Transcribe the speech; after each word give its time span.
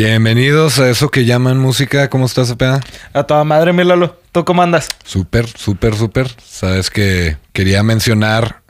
Bienvenidos 0.00 0.78
a 0.78 0.90
eso 0.90 1.08
que 1.08 1.24
llaman 1.24 1.56
música. 1.56 2.10
¿Cómo 2.10 2.26
estás, 2.26 2.48
Cepeda? 2.48 2.82
A 3.14 3.22
toda 3.22 3.44
madre, 3.44 3.72
mi 3.72 3.82
Lalo. 3.82 4.20
¿Tú 4.30 4.44
cómo 4.44 4.60
andas? 4.62 4.88
Súper, 5.06 5.46
súper, 5.48 5.94
súper. 5.96 6.28
Sabes 6.46 6.90
que 6.90 7.38
quería 7.54 7.82
mencionar 7.82 8.60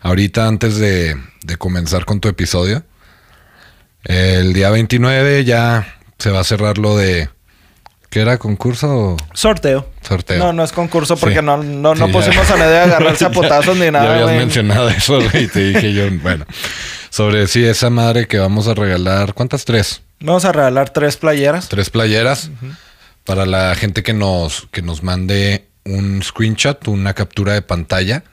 ahorita 0.00 0.48
antes 0.48 0.78
de, 0.78 1.16
de 1.44 1.56
comenzar 1.56 2.04
con 2.04 2.18
tu 2.18 2.26
episodio. 2.26 2.82
El 4.02 4.54
día 4.54 4.70
29 4.70 5.44
ya 5.44 5.86
se 6.18 6.30
va 6.32 6.40
a 6.40 6.44
cerrar 6.44 6.78
lo 6.78 6.96
de... 6.96 7.30
¿Qué 8.10 8.18
era? 8.18 8.38
¿Concurso 8.38 8.88
o 8.92 9.16
Sorteo. 9.34 9.88
sorteo? 10.00 10.38
No, 10.40 10.52
no 10.52 10.64
es 10.64 10.72
concurso 10.72 11.16
porque 11.16 11.38
Sí. 11.38 11.44
no, 11.44 11.58
no, 11.58 11.94
no 11.94 12.06
Sí, 12.06 12.12
ya. 12.12 12.18
pusimos 12.18 12.50
a 12.50 12.56
nadie 12.56 12.78
a 12.78 12.82
agarrarse 12.82 13.24
a 13.26 13.30
potazos 13.30 13.76
ni 13.76 13.84
ya 13.84 13.90
nada, 13.92 14.10
habías 14.14 14.24
güey. 14.24 14.36
mencionado 14.38 14.88
eso 14.88 15.20
y 15.38 15.46
te 15.46 15.60
dije 15.60 15.92
yo, 15.94 16.10
bueno, 16.24 16.44
sobre 17.08 17.46
sí, 17.46 17.64
esa 17.64 17.88
madre 17.88 18.26
que 18.26 18.40
vamos 18.40 18.66
a 18.66 18.74
regalar, 18.74 19.32
¿cuántas? 19.32 19.64
Tres. 19.64 20.02
Vamos 20.22 20.44
a 20.44 20.52
regalar 20.52 20.90
tres 20.90 21.16
playeras. 21.16 21.68
Tres 21.68 21.90
playeras 21.90 22.50
para 23.24 23.46
la 23.46 23.74
gente 23.74 24.02
que 24.02 24.12
nos, 24.12 24.68
que 24.70 24.82
nos 24.82 25.02
mande 25.02 25.66
un 25.84 26.22
screenshot, 26.22 26.86
una 26.88 27.14
captura 27.14 27.54
de 27.54 27.62
pantalla 27.62 28.24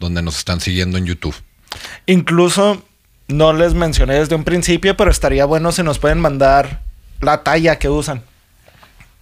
donde 0.00 0.22
nos 0.22 0.38
están 0.38 0.60
siguiendo 0.60 0.98
en 0.98 1.06
YouTube. 1.06 1.36
Incluso 2.06 2.82
no 3.28 3.52
les 3.52 3.74
mencioné 3.74 4.14
desde 4.14 4.34
un 4.34 4.44
principio, 4.44 4.96
pero 4.96 5.10
estaría 5.10 5.44
bueno 5.44 5.72
si 5.72 5.82
nos 5.82 5.98
pueden 5.98 6.18
mandar 6.18 6.80
la 7.20 7.42
talla 7.42 7.78
que 7.78 7.88
usan. 7.88 8.22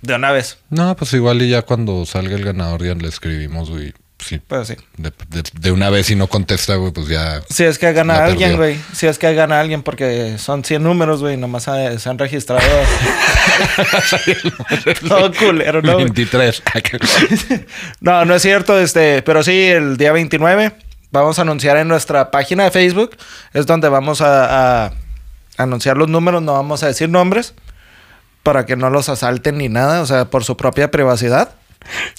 De 0.00 0.14
una 0.14 0.32
vez. 0.32 0.58
No, 0.70 0.96
pues 0.96 1.12
igual 1.12 1.42
y 1.42 1.50
ya 1.50 1.62
cuando 1.62 2.04
salga 2.06 2.34
el 2.34 2.44
ganador 2.44 2.84
ya 2.84 2.94
le 2.94 3.08
escribimos, 3.08 3.70
güey. 3.70 3.94
Sí. 4.24 4.40
Pues 4.46 4.68
sí. 4.68 4.76
De, 4.96 5.12
de- 5.28 5.42
de 5.52 5.72
una 5.72 5.90
vez 5.90 6.06
si 6.06 6.14
no 6.14 6.26
contesta, 6.28 6.76
güey, 6.76 6.92
pues 6.92 7.08
ya. 7.08 7.42
Si 7.48 7.64
es 7.64 7.78
que 7.78 7.92
gana 7.92 8.24
alguien, 8.24 8.56
güey. 8.56 8.78
Si 8.92 9.06
es 9.06 9.18
que 9.18 9.34
gana 9.34 9.60
alguien, 9.60 9.82
porque 9.82 10.38
son 10.38 10.64
100 10.64 10.82
números, 10.82 11.20
güey. 11.20 11.36
Nomás 11.36 11.66
eh, 11.68 11.98
se 11.98 12.08
han 12.08 12.18
registrado. 12.18 12.62
Todo 15.08 15.32
culero, 15.34 15.82
¿no? 15.82 15.94
güey? 15.94 16.04
23. 16.06 16.62
No, 18.00 18.24
no 18.24 18.34
es 18.34 18.42
cierto, 18.42 18.78
este, 18.78 19.22
pero 19.22 19.42
sí, 19.42 19.66
el 19.68 19.96
día 19.96 20.12
29 20.12 20.72
vamos 21.10 21.38
a 21.38 21.42
anunciar 21.42 21.76
en 21.76 21.88
nuestra 21.88 22.30
página 22.30 22.64
de 22.64 22.70
Facebook, 22.70 23.16
es 23.52 23.66
donde 23.66 23.88
vamos 23.88 24.20
a, 24.22 24.86
a 24.86 24.92
anunciar 25.58 25.96
los 25.96 26.08
números, 26.08 26.42
no 26.42 26.54
vamos 26.54 26.82
a 26.82 26.86
decir 26.86 27.08
nombres, 27.08 27.54
para 28.42 28.64
que 28.66 28.76
no 28.76 28.90
los 28.90 29.08
asalten 29.08 29.58
ni 29.58 29.68
nada, 29.68 30.00
o 30.00 30.06
sea, 30.06 30.26
por 30.26 30.44
su 30.44 30.56
propia 30.56 30.90
privacidad. 30.90 31.54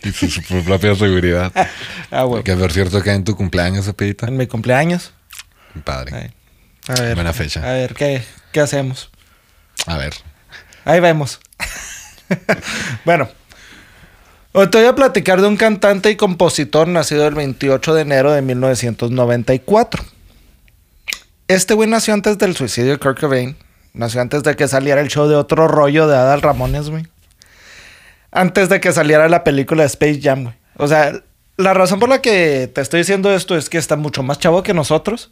Y 0.04 0.12
su, 0.12 0.30
su 0.30 0.64
propia 0.64 0.96
seguridad. 0.96 1.52
Ah, 2.12 2.24
güey. 2.24 2.44
Que 2.44 2.56
por 2.56 2.72
cierto 2.72 3.02
que 3.02 3.10
en 3.10 3.24
tu 3.24 3.36
cumpleaños, 3.36 3.86
Cepedita. 3.86 4.28
En 4.28 4.38
mi 4.38 4.46
cumpleaños. 4.46 5.14
Padre. 5.84 6.32
A 6.88 6.94
ver. 6.94 7.16
Buena 7.16 7.34
fecha. 7.34 7.68
A 7.68 7.74
ver, 7.74 7.96
¿qué, 7.96 8.24
qué 8.52 8.60
hacemos? 8.60 9.10
A 9.88 9.98
ver. 9.98 10.14
Ahí 10.86 11.00
vemos. 11.00 11.40
bueno. 13.06 13.30
Hoy 14.52 14.70
te 14.70 14.78
voy 14.78 14.88
a 14.88 14.94
platicar 14.94 15.42
de 15.42 15.48
un 15.48 15.58
cantante 15.58 16.12
y 16.12 16.16
compositor 16.16 16.88
nacido 16.88 17.28
el 17.28 17.34
28 17.34 17.96
de 17.96 18.02
enero 18.04 18.32
de 18.32 18.44
1994. 18.44 20.04
Este 21.48 21.74
güey 21.74 21.90
nació 21.90 22.14
antes 22.14 22.38
del 22.38 22.56
suicidio 22.56 22.92
de 22.92 22.98
Kurt 23.00 23.20
Cobain. 23.20 23.58
Nació 23.94 24.22
antes 24.22 24.44
de 24.44 24.56
que 24.56 24.68
saliera 24.68 25.02
el 25.02 25.08
show 25.08 25.28
de 25.28 25.36
otro 25.36 25.68
rollo 25.68 26.08
de 26.08 26.16
Adal 26.16 26.42
Ramones, 26.44 26.90
güey. 26.90 27.08
Antes 28.34 28.68
de 28.68 28.82
que 28.82 28.92
saliera 28.92 29.30
la 29.30 29.44
película 29.44 29.84
Space 29.86 30.20
Jam, 30.22 30.44
güey. 30.44 30.56
O 30.78 30.88
sea, 30.88 31.22
la 31.56 31.74
razón 31.74 32.00
por 32.00 32.10
la 32.10 32.22
que 32.22 32.70
te 32.74 32.82
estoy 32.82 33.02
diciendo 33.02 33.34
esto 33.34 33.56
es 33.56 33.70
que 33.70 33.78
está 33.78 33.96
mucho 33.96 34.24
más 34.24 34.40
chavo 34.40 34.64
que 34.64 34.74
nosotros 34.74 35.32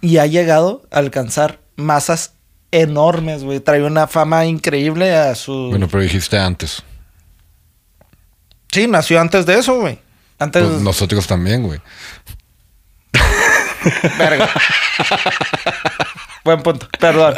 y 0.00 0.18
ha 0.18 0.26
llegado 0.26 0.82
a 0.92 0.98
alcanzar 0.98 1.58
masas 1.74 2.34
enormes, 2.70 3.42
güey. 3.42 3.58
Trae 3.58 3.82
una 3.82 4.06
fama 4.06 4.46
increíble 4.46 5.14
a 5.14 5.34
su... 5.34 5.68
Bueno, 5.70 5.88
pero 5.88 6.02
dijiste 6.02 6.38
antes. 6.38 6.82
Sí, 8.70 8.86
nació 8.86 9.20
antes 9.20 9.44
de 9.44 9.58
eso, 9.58 9.80
güey. 9.80 9.98
Antes... 10.38 10.64
Pues 10.64 10.80
nosotros 10.80 11.26
también, 11.26 11.64
güey. 11.64 11.80
Verga. 14.18 14.48
buen 16.44 16.62
punto. 16.62 16.88
Perdón. 16.98 17.34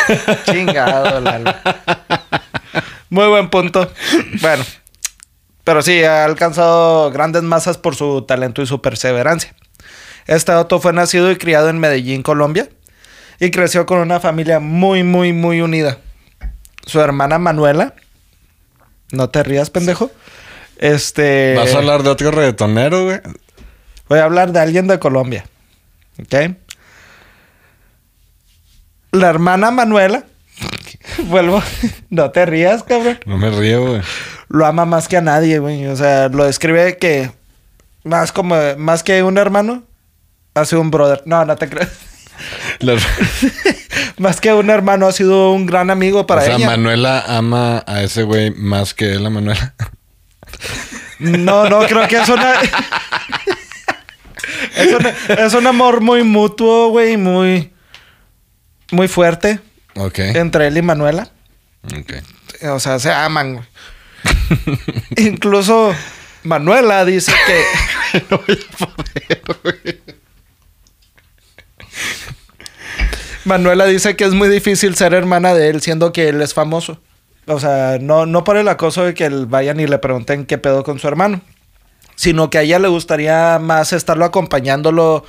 Chingado, 0.44 1.20
Lalo. 1.20 1.54
Muy 3.10 3.26
buen 3.28 3.50
punto. 3.50 3.90
Bueno. 4.40 4.64
Pero 5.64 5.82
sí, 5.82 6.02
ha 6.02 6.24
alcanzado 6.24 7.10
grandes 7.10 7.42
masas 7.42 7.76
por 7.76 7.94
su 7.94 8.22
talento 8.22 8.62
y 8.62 8.66
su 8.66 8.80
perseverancia. 8.80 9.54
Este 10.26 10.52
auto 10.52 10.80
fue 10.80 10.92
nacido 10.92 11.30
y 11.30 11.36
criado 11.36 11.68
en 11.68 11.78
Medellín, 11.78 12.22
Colombia. 12.22 12.68
Y 13.38 13.50
creció 13.50 13.86
con 13.86 13.98
una 13.98 14.18
familia 14.18 14.60
muy, 14.60 15.02
muy, 15.02 15.32
muy 15.32 15.60
unida. 15.60 15.98
Su 16.86 17.00
hermana 17.00 17.38
Manuela. 17.38 17.94
No 19.12 19.28
te 19.30 19.42
rías, 19.42 19.70
pendejo. 19.70 20.10
Este. 20.78 21.54
¿Vas 21.54 21.74
a 21.74 21.78
hablar 21.78 22.02
de 22.02 22.10
otro 22.10 22.30
reggaetonero, 22.30 23.04
güey? 23.04 23.20
Voy 24.08 24.18
a 24.20 24.24
hablar 24.24 24.52
de 24.52 24.60
alguien 24.60 24.86
de 24.86 24.98
Colombia. 24.98 25.44
¿Ok? 26.18 26.56
La 29.12 29.28
hermana 29.28 29.70
Manuela. 29.70 30.24
Vuelvo. 31.24 31.62
no 32.10 32.30
te 32.30 32.46
rías, 32.46 32.82
cabrón. 32.82 33.18
No 33.26 33.38
me 33.38 33.50
río, 33.50 33.86
güey. 33.86 34.02
Lo 34.48 34.66
ama 34.66 34.84
más 34.84 35.08
que 35.08 35.16
a 35.16 35.20
nadie, 35.20 35.58
güey. 35.58 35.86
O 35.86 35.96
sea, 35.96 36.28
lo 36.28 36.44
describe 36.44 36.96
que. 36.98 37.30
Más 38.04 38.32
como. 38.32 38.56
Más 38.76 39.02
que 39.02 39.22
un 39.22 39.38
hermano. 39.38 39.84
Hace 40.54 40.76
un 40.76 40.90
brother. 40.90 41.22
No, 41.24 41.44
no 41.44 41.56
te 41.56 41.68
creas. 41.68 41.90
Más 44.18 44.40
que 44.40 44.52
un 44.52 44.70
hermano, 44.70 45.06
ha 45.06 45.12
sido 45.12 45.52
un 45.52 45.66
gran 45.66 45.90
amigo 45.90 46.26
para 46.26 46.42
o 46.42 46.44
sea, 46.44 46.56
ella. 46.56 46.66
Manuela 46.66 47.24
ama 47.26 47.82
a 47.86 48.02
ese 48.02 48.22
güey 48.22 48.50
más 48.52 48.94
que 48.94 49.12
él 49.12 49.26
a 49.26 49.30
Manuela. 49.30 49.74
No, 51.18 51.68
no, 51.68 51.80
creo 51.86 52.06
que 52.06 52.16
es 52.16 52.28
una. 52.28 52.54
es, 54.76 54.92
un, 54.94 55.06
es 55.36 55.54
un 55.54 55.66
amor 55.66 56.00
muy 56.00 56.22
mutuo, 56.22 56.90
güey. 56.90 57.16
Muy. 57.16 57.72
Muy 58.90 59.08
fuerte. 59.08 59.60
Ok. 59.98 60.18
Entre 60.20 60.68
él 60.68 60.76
y 60.78 60.82
Manuela. 60.82 61.28
Ok. 61.84 62.12
O 62.70 62.80
sea, 62.80 62.98
se 62.98 63.12
aman, 63.12 63.54
güey. 63.54 63.66
Incluso 65.16 65.94
Manuela 66.44 67.04
dice 67.04 67.32
que. 67.46 67.62
No 68.30 68.38
voy 68.38 68.58
a 68.58 68.86
poder, 68.86 69.42
güey. 69.62 70.00
Manuela 73.44 73.84
dice 73.84 74.16
que 74.16 74.24
es 74.24 74.32
muy 74.32 74.48
difícil 74.48 74.94
ser 74.94 75.12
hermana 75.12 75.52
de 75.52 75.68
él, 75.68 75.82
siendo 75.82 76.12
que 76.12 76.28
él 76.28 76.40
es 76.40 76.54
famoso. 76.54 77.00
O 77.46 77.60
sea, 77.60 77.98
no, 78.00 78.24
no 78.24 78.44
por 78.44 78.56
el 78.56 78.68
acoso 78.68 79.04
de 79.04 79.14
que 79.14 79.26
él 79.26 79.46
vayan 79.46 79.80
y 79.80 79.86
le 79.86 79.98
pregunten 79.98 80.46
qué 80.46 80.58
pedo 80.58 80.84
con 80.84 80.98
su 80.98 81.08
hermano, 81.08 81.42
sino 82.14 82.50
que 82.50 82.58
a 82.58 82.62
ella 82.62 82.78
le 82.78 82.88
gustaría 82.88 83.58
más 83.58 83.92
estarlo 83.92 84.24
acompañándolo 84.24 85.24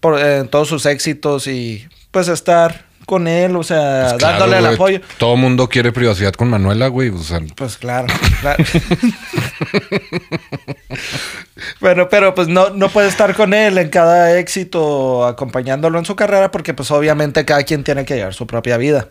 por, 0.00 0.18
en 0.20 0.48
todos 0.48 0.68
sus 0.68 0.86
éxitos 0.86 1.46
y 1.46 1.86
pues 2.10 2.28
estar 2.28 2.86
con 3.12 3.28
él, 3.28 3.54
o 3.56 3.62
sea, 3.62 4.06
Pues 4.08 4.14
claro, 4.14 4.38
dándole 4.38 4.56
el 4.56 4.74
apoyo. 4.74 5.00
Todo 5.18 5.36
mundo 5.36 5.68
quiere 5.68 5.92
privacidad 5.92 6.32
con 6.32 6.48
Manuela, 6.48 6.86
güey. 6.86 7.10
O 7.10 7.18
sea, 7.18 7.40
Pues 7.54 7.76
claro, 7.76 8.06
claro. 8.40 8.64
bueno, 11.80 12.08
pero 12.08 12.34
pues 12.34 12.48
no, 12.48 12.70
no 12.70 12.88
puede 12.88 13.08
estar 13.08 13.34
con 13.34 13.52
él 13.52 13.76
en 13.76 13.90
cada 13.90 14.38
éxito, 14.38 15.26
acompañándolo 15.26 15.98
en 15.98 16.06
su 16.06 16.16
carrera, 16.16 16.50
porque 16.50 16.72
pues 16.72 16.90
obviamente 16.90 17.44
cada 17.44 17.64
quien 17.64 17.84
tiene 17.84 18.06
que 18.06 18.14
llevar 18.14 18.32
su 18.32 18.46
propia 18.46 18.78
vida. 18.78 19.10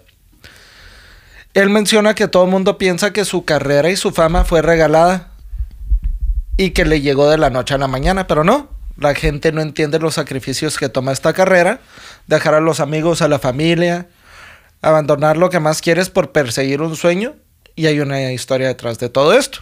Él 1.54 1.70
menciona 1.70 2.16
que 2.16 2.28
todo 2.28 2.46
el 2.46 2.50
mundo 2.50 2.80
piensa 2.80 3.14
que 3.14 3.24
su 3.24 3.46
carrera 3.46 3.92
y 3.92 3.98
su 3.98 4.10
fama 4.10 4.46
fue 4.46 4.64
regalada 4.64 5.34
y 6.58 6.72
que 6.72 6.86
le 6.86 7.02
llegó 7.02 7.30
de 7.30 7.38
la 7.38 7.52
noche 7.52 7.76
a 7.76 7.78
la 7.78 7.88
mañana, 7.88 8.26
pero 8.26 8.44
no. 8.44 8.81
La 9.02 9.16
gente 9.16 9.52
no 9.52 9.62
entiende 9.62 9.98
los 9.98 10.14
sacrificios 10.14 10.78
que 10.78 10.88
toma 10.88 11.12
esta 11.12 11.34
carrera, 11.34 11.82
dejar 12.28 12.54
a 12.54 12.62
los 12.62 12.80
amigos, 12.80 13.24
a 13.24 13.28
la 13.28 13.40
familia, 13.40 14.08
abandonar 14.84 15.38
lo 15.38 15.50
que 15.50 15.60
más 15.60 15.82
quieres 15.82 16.12
por 16.12 16.32
perseguir 16.32 16.82
un 16.84 16.96
sueño 16.96 17.36
y 17.76 17.88
hay 17.88 18.00
una 18.00 18.32
historia 18.32 18.68
detrás 18.68 19.00
de 19.00 19.10
todo 19.10 19.34
esto. 19.34 19.60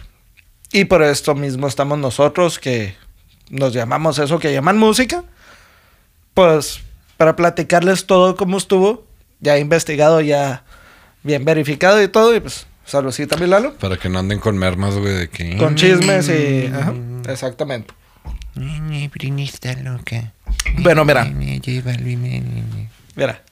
Y 0.72 0.84
por 0.84 1.02
esto 1.02 1.34
mismo 1.34 1.66
estamos 1.66 1.98
nosotros 1.98 2.58
que 2.58 2.94
nos 3.48 3.72
llamamos 3.72 4.18
eso 4.18 4.38
que 4.38 4.52
llaman 4.52 4.76
música, 4.76 5.24
pues 6.34 6.80
para 7.16 7.34
platicarles 7.34 8.04
todo 8.06 8.36
cómo 8.36 8.58
estuvo, 8.58 9.06
ya 9.40 9.56
investigado, 9.56 10.20
ya 10.20 10.64
bien 11.22 11.46
verificado 11.46 12.02
y 12.02 12.08
todo, 12.08 12.36
y 12.36 12.40
pues 12.40 12.66
saludcita 12.84 13.38
mi 13.38 13.46
Lalo, 13.46 13.74
para 13.78 13.96
que 13.96 14.10
no 14.10 14.18
anden 14.18 14.38
con 14.38 14.58
mermas, 14.58 14.96
güey, 14.96 15.14
de 15.14 15.28
que... 15.30 15.56
con 15.56 15.76
chismes 15.76 16.28
y... 16.28 16.66
Ajá, 16.66 16.92
exactamente. 17.28 17.94
Brinista 18.54 19.72
loca. 19.74 20.32
Bueno, 20.78 21.04
mira. 21.04 21.24
Mira, 23.16 23.42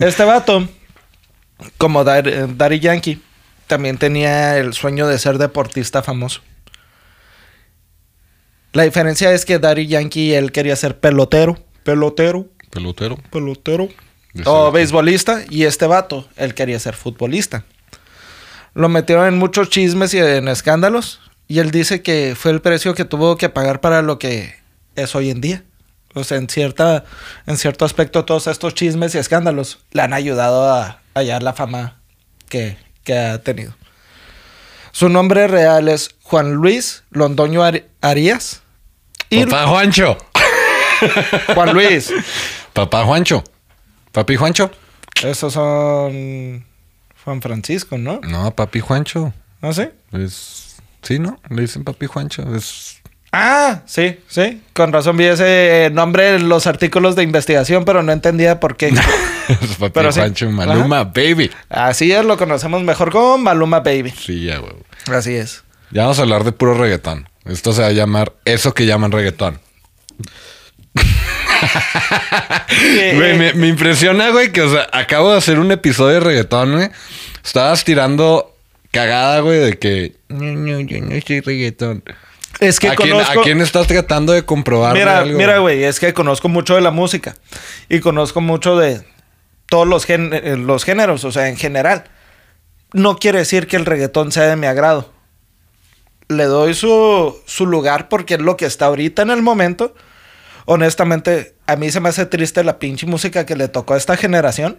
este 0.00 0.24
vato, 0.24 0.68
como 1.78 2.04
Dar- 2.04 2.56
Daddy 2.56 2.80
Yankee, 2.80 3.20
también 3.66 3.98
tenía 3.98 4.58
el 4.58 4.72
sueño 4.74 5.06
de 5.06 5.18
ser 5.18 5.38
deportista 5.38 6.02
famoso. 6.02 6.40
La 8.72 8.84
diferencia 8.84 9.32
es 9.32 9.44
que 9.44 9.58
Daddy 9.58 9.86
Yankee, 9.86 10.32
él 10.34 10.50
quería 10.52 10.76
ser 10.76 10.98
pelotero, 10.98 11.58
pelotero, 11.84 12.48
Pelotero. 12.70 13.16
pelotero. 13.30 13.88
O 14.46 14.72
beisbolista. 14.72 15.42
Y 15.50 15.64
este 15.64 15.86
vato, 15.86 16.26
él 16.36 16.54
quería 16.54 16.78
ser 16.78 16.94
futbolista. 16.94 17.64
Lo 18.72 18.88
metieron 18.88 19.26
en 19.26 19.36
muchos 19.38 19.68
chismes 19.68 20.14
y 20.14 20.18
en 20.18 20.48
escándalos. 20.48 21.20
Y 21.48 21.58
él 21.58 21.70
dice 21.70 22.02
que 22.02 22.34
fue 22.38 22.50
el 22.50 22.60
precio 22.60 22.94
que 22.94 23.04
tuvo 23.04 23.36
que 23.36 23.48
pagar 23.48 23.80
para 23.80 24.02
lo 24.02 24.18
que 24.18 24.54
es 24.96 25.14
hoy 25.14 25.30
en 25.30 25.40
día. 25.40 25.64
O 26.14 26.24
sea, 26.24 26.36
en, 26.38 26.48
cierta, 26.48 27.04
en 27.46 27.56
cierto 27.56 27.84
aspecto, 27.84 28.24
todos 28.24 28.46
estos 28.46 28.74
chismes 28.74 29.14
y 29.14 29.18
escándalos 29.18 29.78
le 29.92 30.02
han 30.02 30.12
ayudado 30.12 30.70
a 30.70 31.00
hallar 31.14 31.42
la 31.42 31.52
fama 31.54 32.00
que, 32.48 32.76
que 33.04 33.16
ha 33.18 33.42
tenido. 33.42 33.74
Su 34.92 35.08
nombre 35.08 35.46
real 35.48 35.88
es 35.88 36.10
Juan 36.22 36.52
Luis 36.52 37.02
Londoño 37.10 37.62
Ari- 37.62 37.84
Arias. 38.02 38.60
Y 39.30 39.44
Papá 39.46 39.66
Juancho. 39.66 40.18
Juan 41.54 41.72
Luis. 41.72 42.12
Papá 42.74 43.04
Juancho. 43.04 43.42
Papi 44.12 44.36
Juancho. 44.36 44.70
Esos 45.22 45.52
son 45.54 46.64
Juan 47.24 47.40
Francisco, 47.40 47.96
¿no? 47.96 48.20
No, 48.22 48.54
papi 48.54 48.80
Juancho. 48.80 49.32
¿No 49.62 49.72
sé? 49.72 49.92
Es... 50.12 50.61
Sí, 51.02 51.18
¿no? 51.18 51.40
Le 51.50 51.62
dicen 51.62 51.84
papi 51.84 52.06
Juancho. 52.06 52.54
Es... 52.54 53.00
Ah, 53.32 53.82
sí, 53.86 54.18
sí. 54.28 54.62
Con 54.72 54.92
razón 54.92 55.16
vi 55.16 55.24
ese 55.24 55.90
nombre 55.92 56.36
en 56.36 56.48
los 56.48 56.66
artículos 56.66 57.16
de 57.16 57.22
investigación, 57.22 57.84
pero 57.84 58.02
no 58.02 58.12
entendía 58.12 58.60
por 58.60 58.76
qué. 58.76 58.88
es 59.48 59.76
papi 59.78 59.92
Pero 59.92 60.12
sí. 60.12 60.20
Juancho. 60.20 60.50
Maluma, 60.50 61.04
baby. 61.04 61.50
Así 61.68 62.12
es, 62.12 62.24
lo 62.24 62.36
conocemos 62.36 62.82
mejor 62.82 63.10
como 63.10 63.38
Maluma 63.38 63.80
Baby. 63.80 64.10
Sí, 64.10 64.44
ya, 64.44 64.58
güey. 64.58 64.74
Así 65.10 65.34
es. 65.34 65.64
Ya 65.90 66.02
vamos 66.02 66.18
a 66.18 66.22
hablar 66.22 66.44
de 66.44 66.52
puro 66.52 66.74
reggaetón. 66.74 67.28
Esto 67.44 67.72
se 67.72 67.82
va 67.82 67.88
a 67.88 67.92
llamar 67.92 68.32
eso 68.44 68.72
que 68.72 68.86
llaman 68.86 69.12
reggaetón. 69.12 69.60
Güey, 73.14 73.38
me, 73.38 73.52
me 73.54 73.68
impresiona, 73.68 74.30
güey, 74.30 74.50
que, 74.50 74.62
o 74.62 74.70
sea, 74.70 74.88
acabo 74.92 75.30
de 75.30 75.38
hacer 75.38 75.58
un 75.58 75.70
episodio 75.70 76.14
de 76.14 76.20
reggaetón, 76.20 76.72
güey. 76.72 76.90
Estabas 77.44 77.84
tirando 77.84 78.51
cagada, 78.92 79.40
güey, 79.40 79.58
de 79.58 79.78
que... 79.78 80.14
No, 80.28 80.44
no, 80.44 80.80
yo 80.80 81.00
no 81.00 81.20
soy 81.26 81.40
reggaetón. 81.40 82.04
Es 82.60 82.78
que 82.78 82.88
¿A 82.88 82.94
quién, 82.94 83.10
conozco... 83.10 83.40
a 83.40 83.42
quién 83.42 83.60
estás 83.60 83.86
tratando 83.88 84.32
de 84.32 84.44
comprobar 84.44 84.92
Mira, 84.94 85.18
algo? 85.18 85.36
mira, 85.36 85.58
güey, 85.58 85.82
es 85.82 85.98
que 85.98 86.12
conozco 86.14 86.48
mucho 86.48 86.76
de 86.76 86.80
la 86.82 86.90
música 86.92 87.34
y 87.88 87.98
conozco 88.00 88.40
mucho 88.40 88.76
de 88.76 89.02
todos 89.66 89.88
los, 89.88 90.04
gen- 90.04 90.32
eh, 90.32 90.56
los 90.56 90.84
géneros, 90.84 91.24
o 91.24 91.32
sea, 91.32 91.48
en 91.48 91.56
general. 91.56 92.04
No 92.92 93.16
quiere 93.16 93.38
decir 93.38 93.66
que 93.66 93.76
el 93.76 93.86
reggaetón 93.86 94.30
sea 94.30 94.44
de 94.44 94.56
mi 94.56 94.66
agrado. 94.66 95.10
Le 96.28 96.44
doy 96.44 96.74
su, 96.74 97.36
su 97.46 97.66
lugar 97.66 98.08
porque 98.08 98.34
es 98.34 98.40
lo 98.40 98.56
que 98.56 98.66
está 98.66 98.86
ahorita 98.86 99.22
en 99.22 99.30
el 99.30 99.42
momento. 99.42 99.94
Honestamente, 100.66 101.54
a 101.66 101.76
mí 101.76 101.90
se 101.90 102.00
me 102.00 102.10
hace 102.10 102.26
triste 102.26 102.62
la 102.62 102.78
pinche 102.78 103.06
música 103.06 103.46
que 103.46 103.56
le 103.56 103.68
tocó 103.68 103.94
a 103.94 103.96
esta 103.96 104.16
generación. 104.16 104.78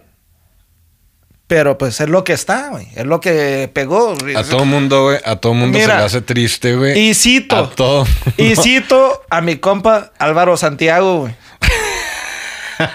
Pero 1.46 1.76
pues 1.76 2.00
es 2.00 2.08
lo 2.08 2.24
que 2.24 2.32
está, 2.32 2.68
güey. 2.70 2.88
Es 2.94 3.04
lo 3.04 3.20
que 3.20 3.70
pegó. 3.72 4.14
A 4.34 4.42
todo 4.44 4.64
mundo, 4.64 5.04
güey, 5.04 5.18
a 5.24 5.36
todo 5.36 5.52
mundo 5.54 5.78
se 5.78 5.86
le 5.86 5.92
hace 5.92 6.20
triste, 6.22 6.74
güey. 6.74 6.98
Y 6.98 7.14
cito. 7.14 7.56
A 7.56 7.70
todo. 7.70 8.06
Y 8.38 8.56
cito 8.56 9.22
a 9.28 9.40
mi 9.42 9.56
compa 9.56 10.12
Álvaro 10.18 10.56
Santiago, 10.56 11.20
güey. 11.20 11.34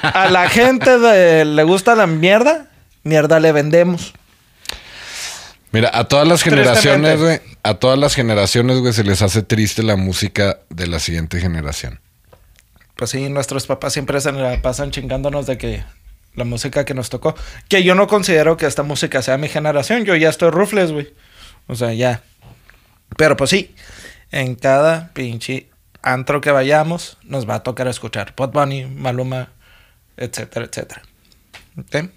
A 0.02 0.28
la 0.30 0.50
gente 0.50 0.98
de- 1.00 1.46
le 1.46 1.64
gusta 1.64 1.96
la 1.96 2.08
mierda, 2.08 2.68
mierda 3.04 3.40
le 3.40 3.52
vendemos. 3.52 4.14
Mira, 5.72 5.92
a 5.94 6.06
todas 6.06 6.28
las 6.28 6.42
generaciones, 6.42 7.20
güey, 7.20 7.42
a 7.64 7.76
todas 7.76 7.98
las 8.00 8.16
generaciones, 8.16 8.80
güey, 8.80 8.92
se 8.92 9.04
les 9.04 9.22
hace 9.22 9.44
triste 9.44 9.84
la 9.84 9.96
música 9.96 10.58
de 10.70 10.88
la 10.88 11.00
siguiente 11.00 11.40
generación. 11.40 12.00
Pues 12.96 13.12
sí, 13.12 13.30
nuestros 13.30 13.68
papás 13.68 13.94
siempre 13.94 14.20
se 14.20 14.32
la 14.32 14.60
pasan 14.62 14.90
chingándonos 14.92 15.46
de 15.46 15.58
que 15.60 15.84
la 16.40 16.46
música 16.46 16.86
que 16.86 16.96
nos 16.96 17.10
tocó. 17.10 17.36
Que 17.68 17.84
yo 17.84 17.94
no 17.94 18.08
considero 18.08 18.58
que 18.58 18.66
esta 18.66 18.82
música 18.84 19.22
sea 19.22 19.38
mi 19.38 19.48
generación. 19.48 20.06
Yo 20.06 20.16
ya 20.16 20.30
estoy 20.30 20.50
rufles, 20.50 20.92
güey. 20.92 21.14
O 21.68 21.76
sea, 21.76 21.94
ya. 21.94 22.24
Pero 23.18 23.38
pues 23.38 23.52
sí, 23.52 23.76
en 24.32 24.56
cada 24.56 25.10
pinche 25.14 25.68
antro 26.02 26.42
que 26.42 26.52
vayamos, 26.52 27.18
nos 27.24 27.48
va 27.48 27.56
a 27.56 27.64
tocar 27.64 27.88
escuchar 27.88 28.34
Bad 28.36 28.50
Bunny, 28.50 28.86
Maluma, 28.86 29.50
etcétera, 30.18 30.66
etcétera. 30.66 31.02
¿Ok? 31.78 32.10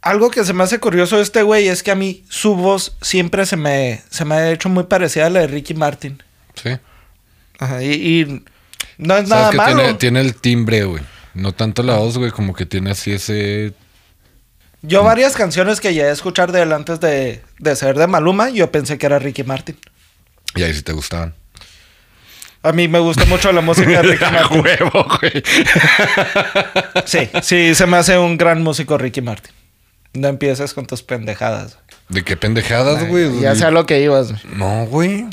Algo 0.00 0.30
que 0.30 0.44
se 0.44 0.52
me 0.52 0.64
hace 0.64 0.80
curioso 0.80 1.16
de 1.16 1.22
este 1.22 1.42
güey 1.42 1.68
es 1.68 1.82
que 1.82 1.92
a 1.92 1.94
mí 1.94 2.24
su 2.28 2.56
voz 2.56 2.96
siempre 3.00 3.46
se 3.46 3.56
me, 3.56 4.02
se 4.10 4.24
me 4.24 4.34
ha 4.34 4.50
hecho 4.50 4.68
muy 4.68 4.84
parecida 4.84 5.26
a 5.26 5.30
la 5.30 5.40
de 5.40 5.46
Ricky 5.46 5.74
Martin. 5.74 6.22
Sí. 6.60 6.70
Ajá, 7.58 7.82
y, 7.82 7.92
y 7.92 8.44
no 8.98 9.16
es 9.16 9.28
nada 9.28 9.50
que 9.50 9.56
malo. 9.56 9.76
tiene, 9.76 9.94
tiene 9.94 10.20
el 10.20 10.34
timbre, 10.34 10.84
güey. 10.84 11.02
No 11.34 11.52
tanto 11.52 11.82
la 11.82 11.96
voz, 11.96 12.18
güey, 12.18 12.30
como 12.30 12.54
que 12.54 12.66
tiene 12.66 12.90
así 12.90 13.12
ese. 13.12 13.72
Yo 14.82 15.04
varias 15.04 15.34
canciones 15.36 15.80
que 15.80 15.94
llegué 15.94 16.08
a 16.08 16.12
escuchar 16.12 16.50
de 16.52 16.62
él 16.62 16.72
antes 16.72 16.98
de, 17.00 17.40
de 17.58 17.76
ser 17.76 17.96
de 17.96 18.06
Maluma, 18.06 18.50
yo 18.50 18.70
pensé 18.72 18.98
que 18.98 19.06
era 19.06 19.18
Ricky 19.18 19.44
Martin. 19.44 19.78
Y 20.56 20.62
ahí 20.62 20.74
sí 20.74 20.82
te 20.82 20.92
gustaban. 20.92 21.34
A 22.64 22.72
mí 22.72 22.86
me 22.88 22.98
gusta 22.98 23.24
mucho 23.24 23.50
la 23.52 23.60
música 23.60 23.88
de 23.90 24.02
Ricky 24.02 24.24
A 24.26 24.30
Martin. 24.30 24.60
huevo, 24.60 25.06
güey. 25.20 25.42
Sí, 27.06 27.28
sí, 27.42 27.74
se 27.74 27.86
me 27.86 27.96
hace 27.96 28.18
un 28.18 28.36
gran 28.36 28.62
músico 28.62 28.98
Ricky 28.98 29.20
Martin. 29.20 29.52
No 30.14 30.28
empieces 30.28 30.74
con 30.74 30.86
tus 30.86 31.02
pendejadas. 31.02 31.78
¿De 32.08 32.22
qué 32.22 32.36
pendejadas, 32.36 33.06
güey? 33.08 33.40
Ya 33.40 33.54
sé 33.54 33.64
a 33.64 33.70
lo 33.70 33.86
que 33.86 34.00
ibas. 34.02 34.44
No, 34.44 34.84
güey. 34.86 35.22
Bueno. 35.22 35.30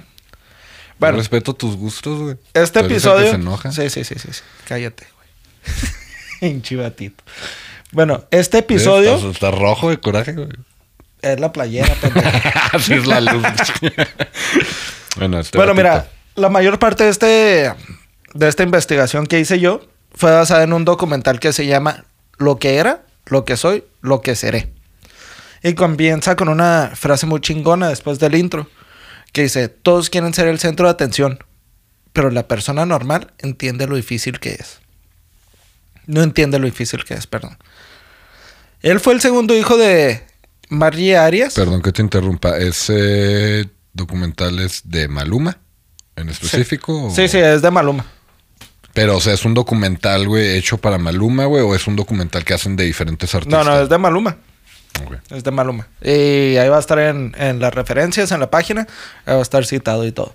Bueno. 0.99 1.17
respeto 1.17 1.53
tus 1.53 1.75
gustos, 1.75 2.19
güey. 2.19 2.35
Este 2.53 2.53
Tú 2.53 2.59
eres 2.61 2.69
el 2.69 2.87
que 2.87 2.93
episodio. 2.93 3.29
se 3.29 3.35
enoja. 3.35 3.71
Sí, 3.71 3.89
sí, 3.89 4.03
sí, 4.03 4.15
sí, 4.17 4.29
sí. 4.31 4.41
Cállate, 4.67 5.05
güey. 5.15 5.18
En 6.41 6.61
chivatito. 6.61 7.23
Bueno, 7.91 8.23
este 8.31 8.59
episodio 8.59 9.15
estás 9.29 9.53
rojo 9.53 9.89
de 9.89 9.99
coraje, 9.99 10.33
güey. 10.33 10.47
es 11.21 11.39
la 11.39 11.51
playera. 11.51 11.93
Así 12.71 12.93
es 12.93 13.05
la 13.05 13.19
luz. 13.19 13.43
bueno, 15.17 15.39
este 15.39 15.57
Bueno, 15.57 15.73
mira, 15.73 16.07
la 16.35 16.49
mayor 16.49 16.79
parte 16.79 17.03
de 17.03 17.09
este 17.09 17.73
de 18.33 18.47
esta 18.47 18.63
investigación 18.63 19.25
que 19.25 19.39
hice 19.39 19.59
yo 19.59 19.81
fue 20.13 20.31
basada 20.31 20.63
en 20.63 20.73
un 20.73 20.85
documental 20.85 21.39
que 21.39 21.51
se 21.51 21.65
llama 21.65 22.05
Lo 22.37 22.57
que 22.57 22.75
era, 22.77 23.03
lo 23.25 23.43
que 23.43 23.57
soy, 23.57 23.83
lo 24.01 24.21
que 24.21 24.35
seré. 24.35 24.71
Y 25.63 25.73
comienza 25.73 26.35
con 26.35 26.47
una 26.47 26.91
frase 26.93 27.25
muy 27.25 27.41
chingona 27.41 27.89
después 27.89 28.19
del 28.19 28.35
intro, 28.35 28.67
que 29.33 29.43
dice, 29.43 29.67
todos 29.67 30.09
quieren 30.09 30.33
ser 30.33 30.47
el 30.47 30.59
centro 30.59 30.85
de 30.85 30.91
atención, 30.91 31.39
pero 32.13 32.29
la 32.31 32.47
persona 32.47 32.85
normal 32.85 33.33
entiende 33.39 33.87
lo 33.87 33.95
difícil 33.95 34.39
que 34.39 34.51
es. 34.53 34.79
No 36.09 36.23
entiende 36.23 36.57
lo 36.57 36.65
difícil 36.65 37.03
que 37.05 37.13
es, 37.13 37.27
perdón. 37.27 37.57
Él 38.81 38.99
fue 38.99 39.13
el 39.13 39.21
segundo 39.21 39.55
hijo 39.55 39.77
de 39.77 40.23
Margie 40.69 41.15
Arias. 41.17 41.53
Perdón 41.53 41.81
que 41.83 41.91
te 41.91 42.01
interrumpa. 42.01 42.57
¿Ese 42.57 43.69
documental 43.93 44.57
es 44.59 44.81
de 44.85 45.07
Maluma 45.07 45.57
en 46.15 46.29
específico? 46.29 47.05
o- 47.07 47.11
Sí, 47.15 47.27
sí, 47.27 47.37
es 47.37 47.61
de 47.61 47.69
Maluma. 47.69 48.05
Pero, 48.93 49.17
o 49.17 49.21
sea, 49.21 49.33
¿es 49.33 49.45
un 49.45 49.53
documental, 49.53 50.27
güey, 50.27 50.57
hecho 50.57 50.77
para 50.79 50.97
Maluma, 50.97 51.45
güey? 51.45 51.61
¿O 51.63 51.75
es 51.75 51.85
un 51.85 51.95
documental 51.95 52.43
que 52.43 52.55
hacen 52.55 52.75
de 52.75 52.85
diferentes 52.85 53.31
No, 53.33 53.37
artistas? 53.37 53.65
no, 53.67 53.81
es 53.83 53.89
de 53.89 53.97
Maluma. 53.99 54.37
Es 55.29 55.43
de 55.43 55.51
Maluma. 55.51 55.87
Y 56.01 56.57
ahí 56.57 56.67
va 56.69 56.77
a 56.77 56.79
estar 56.79 56.97
en, 56.99 57.35
en 57.37 57.59
las 57.59 57.73
referencias, 57.73 58.31
en 58.31 58.39
la 58.39 58.49
página. 58.49 58.87
Ahí 59.25 59.33
va 59.33 59.39
a 59.39 59.43
estar 59.43 59.63
citado 59.65 60.05
y 60.07 60.11
todo. 60.11 60.33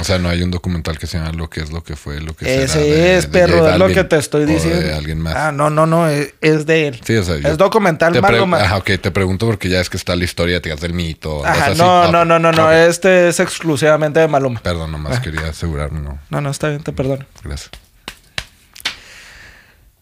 O 0.00 0.04
sea, 0.04 0.18
no 0.18 0.28
hay 0.28 0.42
un 0.42 0.50
documental 0.50 0.98
que 0.98 1.06
se 1.06 1.18
llama 1.18 1.32
Lo 1.32 1.50
que 1.50 1.60
es, 1.60 1.70
lo 1.70 1.82
que 1.84 1.96
fue, 1.96 2.20
lo 2.20 2.34
que 2.34 2.44
será. 2.46 2.62
Ese 2.64 2.78
de- 2.80 3.16
es, 3.18 3.24
de 3.24 3.28
perro, 3.38 3.68
es 3.68 3.78
lo 3.78 3.88
que 3.88 4.04
te 4.04 4.16
estoy 4.16 4.44
o 4.44 4.46
de 4.46 4.54
diciendo. 4.54 4.94
alguien 4.96 5.20
más. 5.20 5.34
Ah, 5.36 5.52
no, 5.52 5.70
no, 5.70 5.86
no, 5.86 6.08
es, 6.08 6.34
es 6.40 6.66
de 6.66 6.88
él. 6.88 7.00
Sí, 7.04 7.16
o 7.16 7.22
sea, 7.24 7.36
es 7.36 7.58
documental 7.58 8.18
Maluma. 8.20 8.58
Ajá, 8.58 8.76
ok, 8.78 8.90
te 9.00 9.10
pregunto 9.10 9.46
porque 9.46 9.68
ya 9.68 9.80
es 9.80 9.90
que 9.90 9.96
está 9.96 10.16
la 10.16 10.24
historia, 10.24 10.60
te 10.60 10.74
del 10.74 10.92
mito. 10.94 11.44
Ajá, 11.44 11.66
así. 11.66 11.78
no, 11.78 12.04
Ah, 12.04 12.08
no, 12.10 12.24
no, 12.24 12.38
no, 12.38 12.52
no. 12.52 12.66
ok. 12.66 12.72
Este 12.72 13.28
es 13.28 13.40
exclusivamente 13.40 14.20
de 14.20 14.28
Maluma. 14.28 14.60
Perdón, 14.62 14.92
nomás 14.92 15.18
Ah. 15.18 15.22
quería 15.22 15.48
asegurarme, 15.48 16.00
no. 16.00 16.18
No, 16.30 16.40
no, 16.40 16.50
está 16.50 16.68
bien, 16.68 16.82
te 16.82 16.92
perdono. 16.92 17.26
Gracias. 17.44 17.70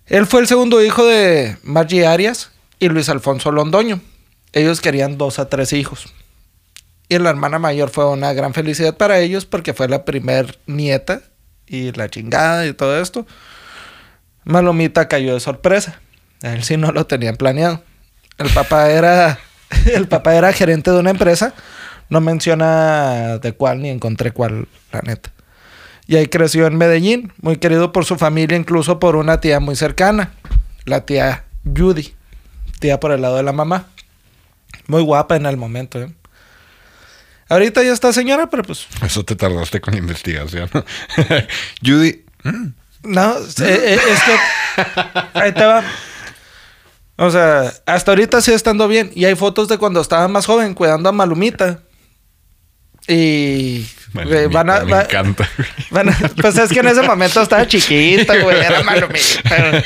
Él 0.07 0.27
fue 0.27 0.41
el 0.41 0.47
segundo 0.47 0.83
hijo 0.83 1.05
de 1.07 1.57
Margie 1.63 2.07
Arias 2.07 2.51
y 2.79 2.89
Luis 2.89 3.09
Alfonso 3.09 3.53
Londoño. 3.53 4.01
Ellos 4.53 4.81
querían 4.81 5.19
dos 5.19 5.39
a 5.39 5.49
tres 5.49 5.73
hijos. 5.73 6.13
Y 7.09 7.19
la 7.19 7.31
hermana 7.31 7.59
mayor 7.59 7.91
fue 7.91 8.07
una 8.07 8.33
gran 8.33 8.53
felicidad 8.53 8.97
para 8.97 9.19
ellos 9.19 9.47
porque 9.47 9.73
fue 9.73 9.89
la 9.89 10.05
primer 10.05 10.59
nieta 10.67 11.23
y 11.67 11.93
la 11.93 12.09
chingada 12.09 12.67
y 12.67 12.75
todo 12.75 13.01
esto. 13.01 13.27
Malomita 14.45 15.09
cayó 15.09 15.35
de 15.35 15.41
sorpresa. 15.41 16.01
Él 16.43 16.63
sí 16.65 16.77
no 16.77 16.93
lo 16.93 17.07
tenían 17.07 17.37
planeado. 17.37 17.83
El 18.37 18.51
papá 18.51 18.91
era 18.91 19.39
el 19.95 20.09
papá 20.09 20.35
era 20.35 20.53
gerente 20.53 20.91
de 20.91 20.99
una 20.99 21.11
empresa. 21.11 21.55
No 22.11 22.21
menciona 22.21 23.39
de 23.39 23.53
cuál 23.53 23.83
ni 23.83 23.91
encontré 23.91 24.33
cuál, 24.33 24.67
la 24.93 25.03
neta. 25.03 25.31
Y 26.07 26.17
ahí 26.17 26.27
creció 26.27 26.67
en 26.67 26.77
Medellín, 26.77 27.33
muy 27.43 27.57
querido 27.59 27.93
por 27.93 28.07
su 28.07 28.17
familia, 28.17 28.57
incluso 28.57 28.99
por 28.99 29.15
una 29.15 29.41
tía 29.41 29.61
muy 29.61 29.77
cercana, 29.77 30.33
la 30.87 31.05
tía 31.05 31.45
Judy, 31.65 32.15
tía 32.81 32.99
por 32.99 33.13
el 33.13 33.21
lado 33.21 33.37
de 33.37 33.43
la 33.43 33.53
mamá. 33.53 33.89
Muy 34.87 35.03
guapa 35.03 35.37
en 35.37 35.45
el 35.45 35.59
momento, 35.59 36.01
¿eh? 36.01 36.11
Ahorita 37.49 37.83
ya 37.83 37.93
está 37.93 38.13
señora, 38.13 38.49
pero 38.51 38.63
pues... 38.63 38.87
Eso 39.03 39.25
te 39.25 39.35
tardaste 39.37 39.81
con 39.81 39.93
la 39.95 39.99
investigación. 39.99 40.69
Judy. 41.85 42.25
mm, 42.45 42.67
No, 43.05 43.37
eh, 43.39 43.43
eh, 43.61 43.99
es 44.11 44.21
que... 44.23 45.21
Ahí 45.35 45.53
te 45.53 45.65
va. 45.65 45.83
O 47.17 47.31
sea, 47.31 47.73
hasta 47.87 48.11
ahorita 48.13 48.41
sigue 48.43 48.57
estando 48.57 48.87
bien. 48.87 49.11
Y 49.15 49.25
hay 49.25 49.35
fotos 49.35 49.67
de 49.69 49.79
cuando 49.79 50.01
estaba 50.01 50.29
más 50.29 50.47
joven 50.47 50.75
cuidando 50.75 51.09
a 51.09 51.13
Malumita. 51.13 51.81
Y 53.07 53.87
güey, 54.13 54.47
van 54.49 54.69
a, 54.71 54.81
me 54.81 54.93
va- 54.93 55.03
encanta. 55.05 55.49
güey. 55.57 55.69
van 55.91 56.11
a- 56.11 56.19
pues 56.41 56.59
es 56.59 56.71
que 56.71 56.81
en 56.81 56.89
ese 56.89 57.03
momento 57.03 57.41
estaba 57.41 57.67
chiquita, 57.67 58.37
güey, 58.39 58.59
era 58.61 58.83
Malumita. 58.83 59.83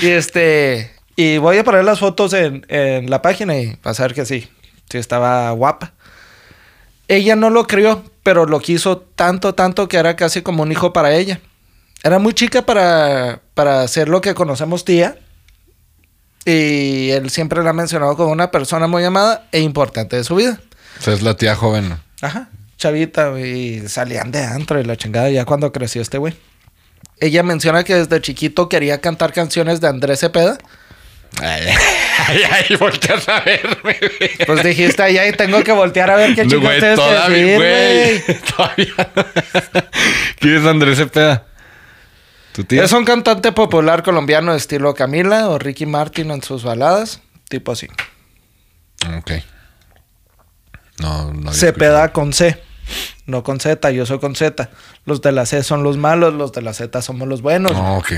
Y 0.00 0.08
este, 0.08 0.90
y 1.16 1.36
voy 1.38 1.58
a 1.58 1.64
poner 1.64 1.84
las 1.84 1.98
fotos 1.98 2.32
en, 2.32 2.64
en 2.68 3.10
la 3.10 3.20
página 3.20 3.56
y 3.58 3.76
vas 3.82 4.00
a 4.00 4.04
ver 4.04 4.14
que 4.14 4.24
sí, 4.24 4.48
sí 4.88 4.96
estaba 4.98 5.50
guapa. 5.50 5.92
Ella 7.10 7.34
no 7.34 7.50
lo 7.50 7.66
crió, 7.66 8.04
pero 8.22 8.46
lo 8.46 8.60
quiso 8.60 8.98
tanto, 8.98 9.52
tanto 9.52 9.88
que 9.88 9.96
era 9.96 10.14
casi 10.14 10.42
como 10.42 10.62
un 10.62 10.70
hijo 10.70 10.92
para 10.92 11.12
ella. 11.12 11.40
Era 12.04 12.20
muy 12.20 12.34
chica 12.34 12.62
para, 12.64 13.40
para 13.54 13.86
ser 13.88 14.08
lo 14.08 14.20
que 14.20 14.32
conocemos 14.32 14.84
tía. 14.84 15.18
Y 16.44 17.10
él 17.10 17.28
siempre 17.30 17.64
la 17.64 17.70
ha 17.70 17.72
mencionado 17.72 18.16
como 18.16 18.30
una 18.30 18.52
persona 18.52 18.86
muy 18.86 19.02
amada 19.02 19.48
e 19.50 19.58
importante 19.58 20.14
de 20.14 20.22
su 20.22 20.36
vida. 20.36 20.60
O 21.00 21.02
sea, 21.02 21.12
es 21.12 21.22
la 21.22 21.36
tía 21.36 21.56
joven. 21.56 21.98
Ajá. 22.20 22.48
Chavita, 22.78 23.30
güey. 23.30 23.78
Y 23.78 23.88
salían 23.88 24.30
de 24.30 24.44
antro 24.44 24.78
y 24.78 24.84
la 24.84 24.96
chingada 24.96 25.30
ya 25.30 25.44
cuando 25.44 25.72
creció 25.72 26.02
este 26.02 26.16
güey. 26.16 26.36
Ella 27.18 27.42
menciona 27.42 27.82
que 27.82 27.96
desde 27.96 28.20
chiquito 28.20 28.68
quería 28.68 29.00
cantar 29.00 29.32
canciones 29.32 29.80
de 29.80 29.88
Andrés 29.88 30.20
Cepeda. 30.20 30.58
Ay, 31.38 32.76
volteas 32.78 33.28
a 33.28 33.40
verme, 33.40 33.76
güey. 33.82 34.30
Pues 34.46 34.62
dijiste, 34.62 35.02
ay, 35.02 35.32
tengo 35.32 35.62
que 35.62 35.72
voltear 35.72 36.10
a 36.10 36.16
ver 36.16 36.34
qué 36.34 36.44
No, 36.44 36.50
chicos 36.50 36.64
güey, 36.64 36.80
tienes 36.80 36.96
todavía, 36.96 37.56
güey. 37.56 38.24
Todavía 38.56 39.10
no. 39.14 39.24
¿Quién 40.38 40.56
es 40.56 40.66
Andrés 40.66 40.98
Cepeda? 40.98 41.46
¿Tu? 42.52 42.66
Es 42.70 42.92
un 42.92 43.04
cantante 43.04 43.52
popular 43.52 44.02
colombiano 44.02 44.52
de 44.52 44.58
estilo 44.58 44.94
Camila 44.94 45.48
o 45.48 45.58
Ricky 45.58 45.86
Martin 45.86 46.30
en 46.30 46.42
sus 46.42 46.64
baladas. 46.64 47.20
Tipo 47.48 47.72
así. 47.72 47.88
Ok. 49.16 49.32
No, 50.98 51.32
no. 51.32 51.52
Cepeda 51.52 52.12
con 52.12 52.32
C. 52.32 52.60
No 53.26 53.44
con 53.44 53.60
Z, 53.60 53.90
yo 53.92 54.04
soy 54.04 54.18
con 54.18 54.34
Z. 54.34 54.68
Los 55.04 55.22
de 55.22 55.32
la 55.32 55.46
C 55.46 55.62
son 55.62 55.84
los 55.84 55.96
malos, 55.96 56.34
los 56.34 56.52
de 56.52 56.62
la 56.62 56.74
Z 56.74 57.00
somos 57.02 57.28
los 57.28 57.40
buenos. 57.40 57.72
No, 57.72 57.98
ok. 57.98 58.12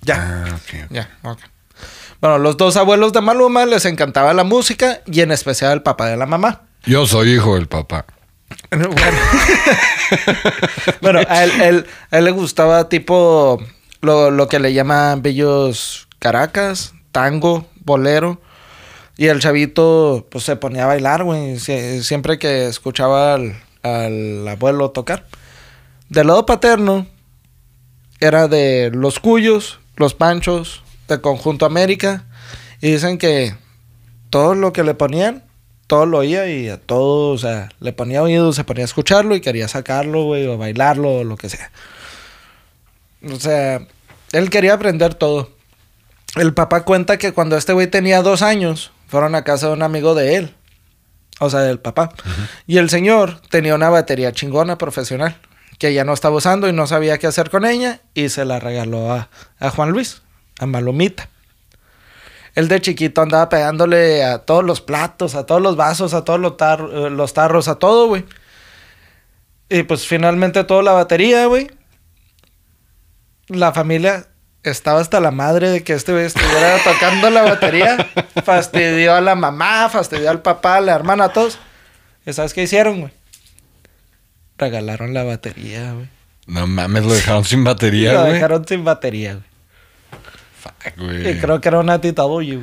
Ya. 0.00 0.44
Ah, 0.46 0.54
ok. 0.54 0.90
Ya, 0.90 1.10
ok. 1.22 1.38
Bueno, 2.20 2.38
los 2.38 2.56
dos 2.56 2.76
abuelos 2.76 3.12
de 3.12 3.20
Maluma 3.20 3.66
les 3.66 3.84
encantaba 3.84 4.32
la 4.34 4.44
música 4.44 5.00
y 5.06 5.20
en 5.20 5.30
especial 5.32 5.72
el 5.72 5.82
papá 5.82 6.06
de 6.08 6.16
la 6.16 6.26
mamá. 6.26 6.62
Yo 6.86 7.06
soy 7.06 7.32
hijo 7.32 7.54
del 7.54 7.66
papá. 7.68 8.06
Bueno, 8.70 8.90
Bueno, 11.00 11.20
a, 11.28 11.44
él, 11.44 11.50
él- 11.62 11.86
a 12.10 12.18
él 12.18 12.24
le 12.24 12.30
gustaba 12.30 12.88
tipo 12.88 13.62
lo, 14.00 14.30
lo 14.30 14.48
que 14.48 14.58
le 14.58 14.72
llaman 14.72 15.22
bellos 15.22 16.08
caracas, 16.18 16.94
tango, 17.12 17.66
bolero. 17.84 18.40
Y 19.16 19.26
el 19.26 19.40
chavito 19.40 20.26
pues 20.30 20.44
se 20.44 20.56
ponía 20.56 20.84
a 20.84 20.88
bailar, 20.88 21.24
güey, 21.24 21.56
sie- 21.58 22.02
siempre 22.02 22.38
que 22.38 22.66
escuchaba 22.66 23.34
al, 23.34 23.56
al 23.82 24.46
abuelo 24.48 24.90
tocar. 24.90 25.26
Del 26.08 26.26
lado 26.26 26.46
paterno 26.46 27.06
era 28.20 28.48
de 28.48 28.90
los 28.92 29.20
cuyos, 29.20 29.78
los 29.96 30.14
panchos, 30.14 30.82
del 31.08 31.20
conjunto 31.20 31.66
América. 31.66 32.24
Y 32.80 32.92
dicen 32.92 33.18
que 33.18 33.54
todo 34.30 34.54
lo 34.54 34.72
que 34.72 34.84
le 34.84 34.94
ponían, 34.94 35.44
todo 35.86 36.06
lo 36.06 36.18
oía 36.18 36.48
y 36.48 36.68
a 36.68 36.78
todo, 36.78 37.30
o 37.30 37.38
sea, 37.38 37.70
le 37.80 37.92
ponía 37.92 38.22
oído, 38.22 38.52
se 38.52 38.64
ponía 38.64 38.84
a 38.84 38.86
escucharlo 38.86 39.34
y 39.34 39.40
quería 39.40 39.68
sacarlo, 39.68 40.24
güey, 40.24 40.46
o 40.46 40.58
bailarlo, 40.58 41.16
o 41.16 41.24
lo 41.24 41.36
que 41.36 41.48
sea. 41.48 41.70
O 43.32 43.38
sea, 43.38 43.86
él 44.32 44.50
quería 44.50 44.74
aprender 44.74 45.14
todo. 45.14 45.50
El 46.36 46.52
papá 46.52 46.84
cuenta 46.84 47.16
que 47.16 47.32
cuando 47.32 47.56
este 47.56 47.72
güey 47.72 47.86
tenía 47.86 48.22
dos 48.22 48.42
años, 48.42 48.90
fueron 49.06 49.34
a 49.34 49.44
casa 49.44 49.68
de 49.68 49.74
un 49.74 49.82
amigo 49.82 50.14
de 50.14 50.36
él. 50.36 50.54
O 51.40 51.50
sea, 51.50 51.60
del 51.60 51.78
papá. 51.78 52.10
Y 52.66 52.78
el 52.78 52.90
señor 52.90 53.40
tenía 53.50 53.74
una 53.74 53.90
batería 53.90 54.32
chingona 54.32 54.78
profesional 54.78 55.36
que 55.78 55.92
ya 55.92 56.04
no 56.04 56.12
estaba 56.12 56.36
usando 56.36 56.68
y 56.68 56.72
no 56.72 56.86
sabía 56.86 57.18
qué 57.18 57.26
hacer 57.26 57.50
con 57.50 57.64
ella 57.64 58.00
y 58.14 58.28
se 58.28 58.44
la 58.44 58.60
regaló 58.60 59.12
a, 59.12 59.28
a 59.58 59.70
Juan 59.70 59.90
Luis, 59.90 60.22
a 60.58 60.66
Malomita. 60.66 61.28
Él 62.54 62.68
de 62.68 62.80
chiquito 62.80 63.20
andaba 63.22 63.48
pegándole 63.48 64.22
a 64.24 64.38
todos 64.38 64.62
los 64.64 64.80
platos, 64.80 65.34
a 65.34 65.44
todos 65.46 65.60
los 65.60 65.74
vasos, 65.76 66.14
a 66.14 66.24
todos 66.24 66.38
los, 66.38 66.56
tar- 66.56 66.88
eh, 66.92 67.10
los 67.10 67.34
tarros, 67.34 67.66
a 67.68 67.76
todo, 67.76 68.06
güey. 68.06 68.24
Y 69.68 69.82
pues 69.82 70.06
finalmente 70.06 70.62
toda 70.62 70.82
la 70.82 70.92
batería, 70.92 71.46
güey. 71.46 71.68
La 73.48 73.72
familia 73.72 74.26
estaba 74.62 75.00
hasta 75.00 75.20
la 75.20 75.30
madre 75.32 75.68
de 75.68 75.82
que 75.82 75.94
este 75.94 76.12
güey 76.12 76.26
estuviera 76.26 76.78
tocando 76.84 77.28
la 77.30 77.42
batería. 77.42 77.96
Fastidió 78.44 79.14
a 79.14 79.20
la 79.20 79.34
mamá, 79.34 79.88
fastidió 79.90 80.30
al 80.30 80.40
papá, 80.42 80.76
a 80.76 80.80
la 80.80 80.94
hermana, 80.94 81.24
a 81.24 81.32
todos. 81.32 81.58
¿Y 82.24 82.32
sabes 82.32 82.54
qué 82.54 82.62
hicieron, 82.62 83.00
güey? 83.00 83.12
Regalaron 84.58 85.12
la 85.12 85.24
batería, 85.24 85.92
güey. 85.92 86.08
No 86.46 86.66
mames, 86.66 87.04
lo 87.04 87.14
dejaron 87.14 87.44
sin 87.44 87.64
batería, 87.64 88.12
lo 88.12 88.20
güey. 88.20 88.34
dejaron 88.34 88.66
sin 88.68 88.84
batería, 88.84 89.32
güey. 89.34 89.44
Fuck, 90.64 90.96
güey. 90.96 91.30
Y 91.30 91.38
creo 91.38 91.60
que 91.60 91.68
era 91.68 91.80
una 91.80 92.00
Tita 92.00 92.22
güey. 92.22 92.58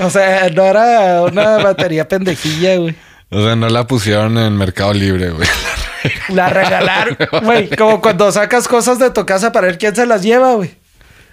O 0.00 0.08
sea, 0.08 0.48
no 0.48 0.64
era 0.64 1.22
una 1.22 1.58
batería 1.58 2.08
pendejilla, 2.08 2.76
güey. 2.76 2.94
O 3.30 3.42
sea, 3.42 3.54
no 3.54 3.68
la 3.68 3.86
pusieron 3.86 4.38
en 4.38 4.56
Mercado 4.56 4.94
Libre, 4.94 5.30
güey. 5.30 5.46
La 6.28 6.48
regalaron, 6.48 7.16
güey. 7.42 7.68
Como 7.70 8.00
cuando 8.00 8.30
sacas 8.30 8.68
cosas 8.68 8.98
de 8.98 9.10
tu 9.10 9.24
casa 9.24 9.52
para 9.52 9.66
ver 9.66 9.78
quién 9.78 9.94
se 9.96 10.06
las 10.06 10.22
lleva, 10.22 10.54
güey. 10.54 10.74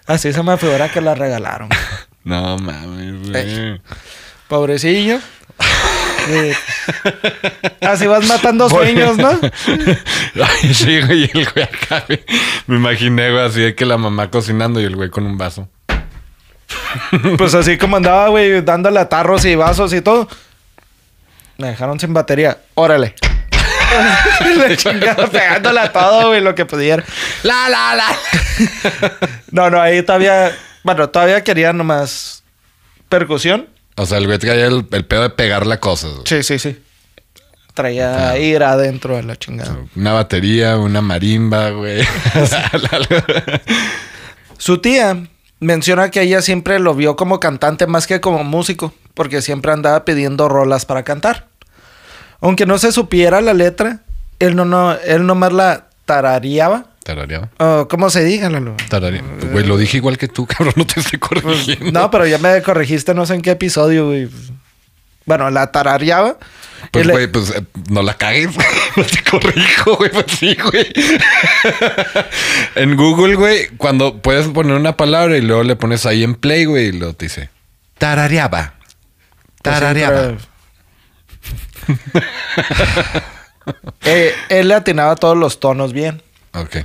Así 0.05 0.31
se 0.31 0.43
me 0.43 0.57
figura 0.57 0.89
que 0.89 1.01
la 1.01 1.13
regalaron. 1.13 1.69
No 2.23 2.57
mames, 2.57 3.29
güey. 3.29 3.35
Ey. 3.35 3.81
Pobrecillo. 4.47 5.19
Sí. 6.27 6.51
Así 7.81 8.07
vas 8.07 8.27
matando 8.27 8.69
sueños, 8.69 9.17
¿no? 9.17 9.29
Ay, 10.43 10.73
sí, 10.73 11.01
güey, 11.01 11.23
y 11.33 11.37
el 11.37 11.49
güey 11.49 11.65
acá, 11.65 12.03
güey. 12.07 12.23
Me 12.67 12.77
imaginé, 12.77 13.31
güey, 13.31 13.43
así 13.43 13.61
de 13.61 13.75
que 13.75 13.85
la 13.85 13.97
mamá 13.97 14.29
cocinando 14.29 14.79
y 14.79 14.85
el 14.85 14.95
güey 14.95 15.09
con 15.09 15.25
un 15.25 15.37
vaso. 15.37 15.67
Pues 17.37 17.53
así 17.53 17.77
como 17.77 17.97
andaba, 17.97 18.27
güey, 18.29 18.61
dándole 18.61 18.99
a 18.99 19.09
tarros 19.09 19.45
y 19.45 19.55
vasos 19.55 19.93
y 19.93 20.01
todo. 20.01 20.27
Me 21.57 21.67
dejaron 21.67 21.99
sin 21.99 22.13
batería. 22.13 22.57
Órale. 22.75 23.15
Le 24.67 24.77
chingaba 24.77 25.27
pegándole 25.27 25.79
a 25.79 25.91
todo, 25.91 26.29
güey, 26.29 26.41
lo 26.41 26.55
que 26.55 26.65
pudiera. 26.65 27.03
La, 27.43 27.69
la, 27.69 27.95
la. 27.95 28.07
No, 29.51 29.69
no, 29.69 29.81
ahí 29.81 30.01
todavía. 30.03 30.51
Bueno, 30.83 31.09
todavía 31.09 31.43
quería 31.43 31.73
nomás 31.73 32.43
percusión. 33.09 33.67
O 33.95 34.05
sea, 34.05 34.17
el 34.17 34.25
güey 34.27 34.39
traía 34.39 34.65
el, 34.67 34.87
el 34.91 35.05
pedo 35.05 35.23
de 35.23 35.29
pegarle 35.29 35.73
a 35.75 35.79
cosas. 35.79 36.11
güey. 36.11 36.23
Sí, 36.25 36.41
sí, 36.43 36.57
sí. 36.57 36.81
Traía 37.73 38.37
ira 38.37 38.71
adentro 38.71 39.15
de 39.17 39.23
la 39.23 39.35
chingada. 39.37 39.77
Una 39.95 40.13
batería, 40.13 40.77
una 40.77 41.01
marimba, 41.01 41.69
güey. 41.69 42.01
Su 44.57 44.79
tía 44.79 45.17
menciona 45.61 46.11
que 46.11 46.21
ella 46.21 46.41
siempre 46.41 46.79
lo 46.79 46.93
vio 46.93 47.15
como 47.15 47.39
cantante 47.39 47.87
más 47.87 48.07
que 48.07 48.19
como 48.19 48.43
músico, 48.43 48.93
porque 49.13 49.41
siempre 49.41 49.71
andaba 49.71 50.03
pidiendo 50.03 50.49
rolas 50.49 50.85
para 50.85 51.03
cantar. 51.03 51.47
Aunque 52.41 52.65
no 52.65 52.77
se 52.79 52.91
supiera 52.91 53.39
la 53.39 53.53
letra, 53.53 54.01
él 54.39 54.55
no, 54.55 54.65
no, 54.65 54.93
él 54.93 55.25
nomás 55.25 55.53
la 55.53 55.85
tarareaba. 56.05 56.85
Tarareaba. 57.03 57.49
¿Cómo 57.87 58.09
se 58.09 58.23
diga, 58.23 58.49
Lalo? 58.49 58.75
Tarareaba. 58.89 59.27
Güey, 59.51 59.65
lo 59.65 59.77
dije 59.77 59.97
igual 59.97 60.17
que 60.17 60.27
tú, 60.27 60.45
cabrón. 60.47 60.73
No 60.75 60.85
te 60.85 60.99
estoy 60.99 61.19
corrigiendo. 61.19 61.91
No, 61.91 62.11
pero 62.11 62.25
ya 62.25 62.39
me 62.39 62.61
corregiste, 62.63 63.13
no 63.13 63.25
sé 63.25 63.35
en 63.35 63.41
qué 63.41 63.51
episodio, 63.51 64.07
güey. 64.07 64.29
Bueno, 65.25 65.49
la 65.51 65.71
tarareaba. 65.71 66.37
Pues, 66.89 67.07
güey, 67.07 67.27
pues 67.27 67.51
eh, 67.51 67.63
no 67.89 68.01
la 68.01 68.15
cagues. 68.15 68.49
No 68.97 69.03
te 69.05 69.23
corrijo, 69.23 69.95
güey. 69.95 70.11
Pues 70.11 70.25
sí, 70.37 70.55
güey. 70.55 70.85
en 72.75 72.97
Google, 72.97 73.35
güey, 73.35 73.67
cuando 73.77 74.21
puedes 74.21 74.47
poner 74.47 74.75
una 74.75 74.97
palabra 74.97 75.37
y 75.37 75.41
luego 75.41 75.63
le 75.63 75.77
pones 75.77 76.05
ahí 76.05 76.23
en 76.23 76.35
play, 76.35 76.65
güey, 76.65 76.87
y 76.87 76.91
luego 76.91 77.13
te 77.13 77.25
dice 77.25 77.49
tarareaba. 78.01 78.73
Pues 79.61 79.75
Tarareaba. 79.75 80.37
Eh, 84.03 84.33
él 84.49 84.69
le 84.69 84.73
atinaba 84.73 85.15
todos 85.15 85.37
los 85.37 85.59
tonos 85.59 85.93
bien. 85.93 86.23
Ok. 86.53 86.77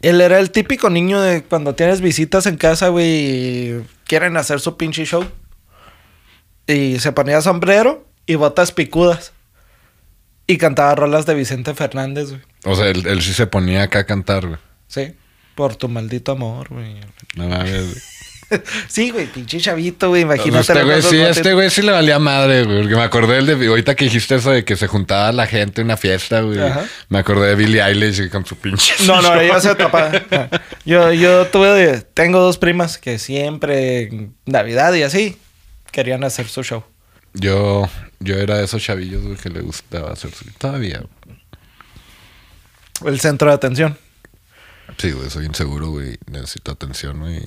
Él 0.00 0.20
era 0.20 0.38
el 0.38 0.52
típico 0.52 0.90
niño 0.90 1.20
de 1.20 1.42
cuando 1.42 1.74
tienes 1.74 2.00
visitas 2.00 2.46
en 2.46 2.56
casa, 2.56 2.88
güey, 2.88 3.08
y 3.08 3.86
quieren 4.06 4.36
hacer 4.36 4.60
su 4.60 4.76
pinche 4.76 5.04
show. 5.04 5.26
Y 6.68 7.00
se 7.00 7.10
ponía 7.10 7.42
sombrero 7.42 8.07
y 8.28 8.36
botas 8.36 8.70
picudas. 8.70 9.32
Y 10.46 10.58
cantaba 10.58 10.94
rolas 10.94 11.26
de 11.26 11.34
Vicente 11.34 11.74
Fernández, 11.74 12.28
güey. 12.30 12.42
O 12.64 12.76
sea, 12.76 12.86
él, 12.86 13.04
él 13.06 13.20
sí 13.22 13.32
se 13.32 13.46
ponía 13.46 13.82
acá 13.82 14.00
a 14.00 14.04
cantar, 14.04 14.46
güey. 14.46 14.58
Sí. 14.86 15.14
Por 15.54 15.74
tu 15.76 15.88
maldito 15.88 16.32
amor, 16.32 16.68
güey. 16.68 17.00
No 17.34 17.48
mames. 17.48 17.84
güey. 17.86 18.02
Sí, 18.88 19.10
güey, 19.10 19.26
pinche 19.26 19.60
chavito, 19.60 20.08
güey. 20.08 20.22
Imagínate. 20.22 20.72
Este 20.72 20.82
güey, 20.82 21.02
sí, 21.02 21.20
este 21.20 21.52
güey 21.52 21.68
sí 21.68 21.82
le 21.82 21.92
valía 21.92 22.18
madre, 22.18 22.64
güey. 22.64 22.78
Porque 22.78 22.94
me 22.96 23.02
acordé 23.02 23.34
del 23.42 23.58
de 23.58 23.66
ahorita 23.66 23.94
que 23.94 24.06
dijiste 24.06 24.36
eso 24.36 24.50
de 24.50 24.64
que 24.64 24.74
se 24.74 24.86
juntaba 24.86 25.32
la 25.32 25.46
gente 25.46 25.82
en 25.82 25.88
una 25.88 25.98
fiesta, 25.98 26.40
güey. 26.40 26.58
Ajá. 26.58 26.86
Me 27.10 27.18
acordé 27.18 27.48
de 27.48 27.54
Billie 27.54 27.82
Eilish 27.82 28.30
con 28.30 28.46
su 28.46 28.56
pinche. 28.56 28.94
No, 29.06 29.20
no, 29.20 29.38
ella 29.38 29.60
se 29.60 29.74
tapa. 29.74 30.10
Yo, 30.86 31.12
yo 31.12 31.46
tuve, 31.48 32.00
tengo 32.14 32.40
dos 32.40 32.56
primas 32.56 32.96
que 32.96 33.18
siempre, 33.18 34.04
en 34.04 34.34
Navidad 34.46 34.94
y 34.94 35.02
así, 35.02 35.36
querían 35.92 36.24
hacer 36.24 36.48
su 36.48 36.62
show. 36.62 36.84
Yo, 37.34 37.88
yo 38.20 38.36
era 38.36 38.58
de 38.58 38.64
esos 38.64 38.82
chavillos, 38.82 39.22
güey, 39.22 39.36
que 39.36 39.50
le 39.50 39.60
gustaba 39.60 40.12
hacer 40.12 40.30
su... 40.32 40.44
Todavía. 40.58 41.02
El 43.04 43.20
centro 43.20 43.48
de 43.48 43.54
atención. 43.54 43.96
Sí, 44.96 45.12
güey, 45.12 45.30
soy 45.30 45.46
inseguro, 45.46 45.90
güey. 45.90 46.18
Necesito 46.26 46.72
atención, 46.72 47.20
güey. 47.20 47.42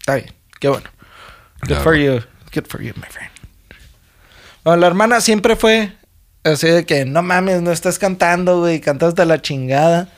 Está 0.00 0.16
bien, 0.16 0.32
qué 0.58 0.68
bueno. 0.68 0.88
Good 1.62 1.68
Ya, 1.70 1.80
for 1.80 1.94
güey. 1.94 2.06
you. 2.06 2.22
Good 2.52 2.66
for 2.66 2.80
you, 2.82 2.92
my 2.96 3.06
friend. 3.08 3.30
Bueno, 4.64 4.80
la 4.80 4.86
hermana 4.88 5.20
siempre 5.20 5.56
fue 5.56 5.92
así 6.42 6.66
de 6.68 6.84
que 6.86 7.04
no 7.04 7.22
mames, 7.22 7.62
no 7.62 7.70
estás 7.70 7.98
cantando, 7.98 8.60
güey, 8.60 8.80
cantas 8.80 9.14
de 9.14 9.26
la 9.26 9.40
chingada. 9.42 10.08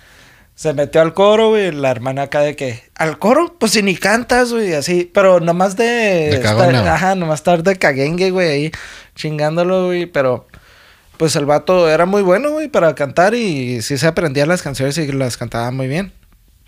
Se 0.56 0.72
metió 0.72 1.02
al 1.02 1.12
coro, 1.14 1.50
güey, 1.50 1.70
la 1.70 1.90
hermana 1.90 2.22
acá 2.22 2.40
de 2.40 2.56
que, 2.56 2.82
¿al 2.96 3.18
coro? 3.18 3.54
Pues 3.58 3.72
si 3.72 3.82
ni 3.82 3.94
cantas, 3.94 4.52
güey, 4.52 4.72
así, 4.72 5.08
pero 5.12 5.38
nomás 5.38 5.76
de... 5.76 5.84
De 5.84 6.40
estar- 6.40 6.74
ajá, 6.88 7.14
nomás 7.14 7.40
estar 7.40 7.62
de 7.62 7.76
caguengue, 7.76 8.30
güey, 8.30 8.48
ahí 8.48 8.72
chingándolo, 9.14 9.86
güey, 9.86 10.06
pero... 10.06 10.48
Pues 11.18 11.34
el 11.36 11.46
vato 11.46 11.88
era 11.88 12.04
muy 12.04 12.20
bueno, 12.22 12.50
güey, 12.50 12.68
para 12.68 12.94
cantar 12.94 13.34
y 13.34 13.80
sí 13.80 13.96
se 13.96 14.06
aprendía 14.06 14.44
las 14.44 14.60
canciones 14.60 14.98
y 14.98 15.10
las 15.12 15.38
cantaba 15.38 15.70
muy 15.70 15.88
bien. 15.88 16.12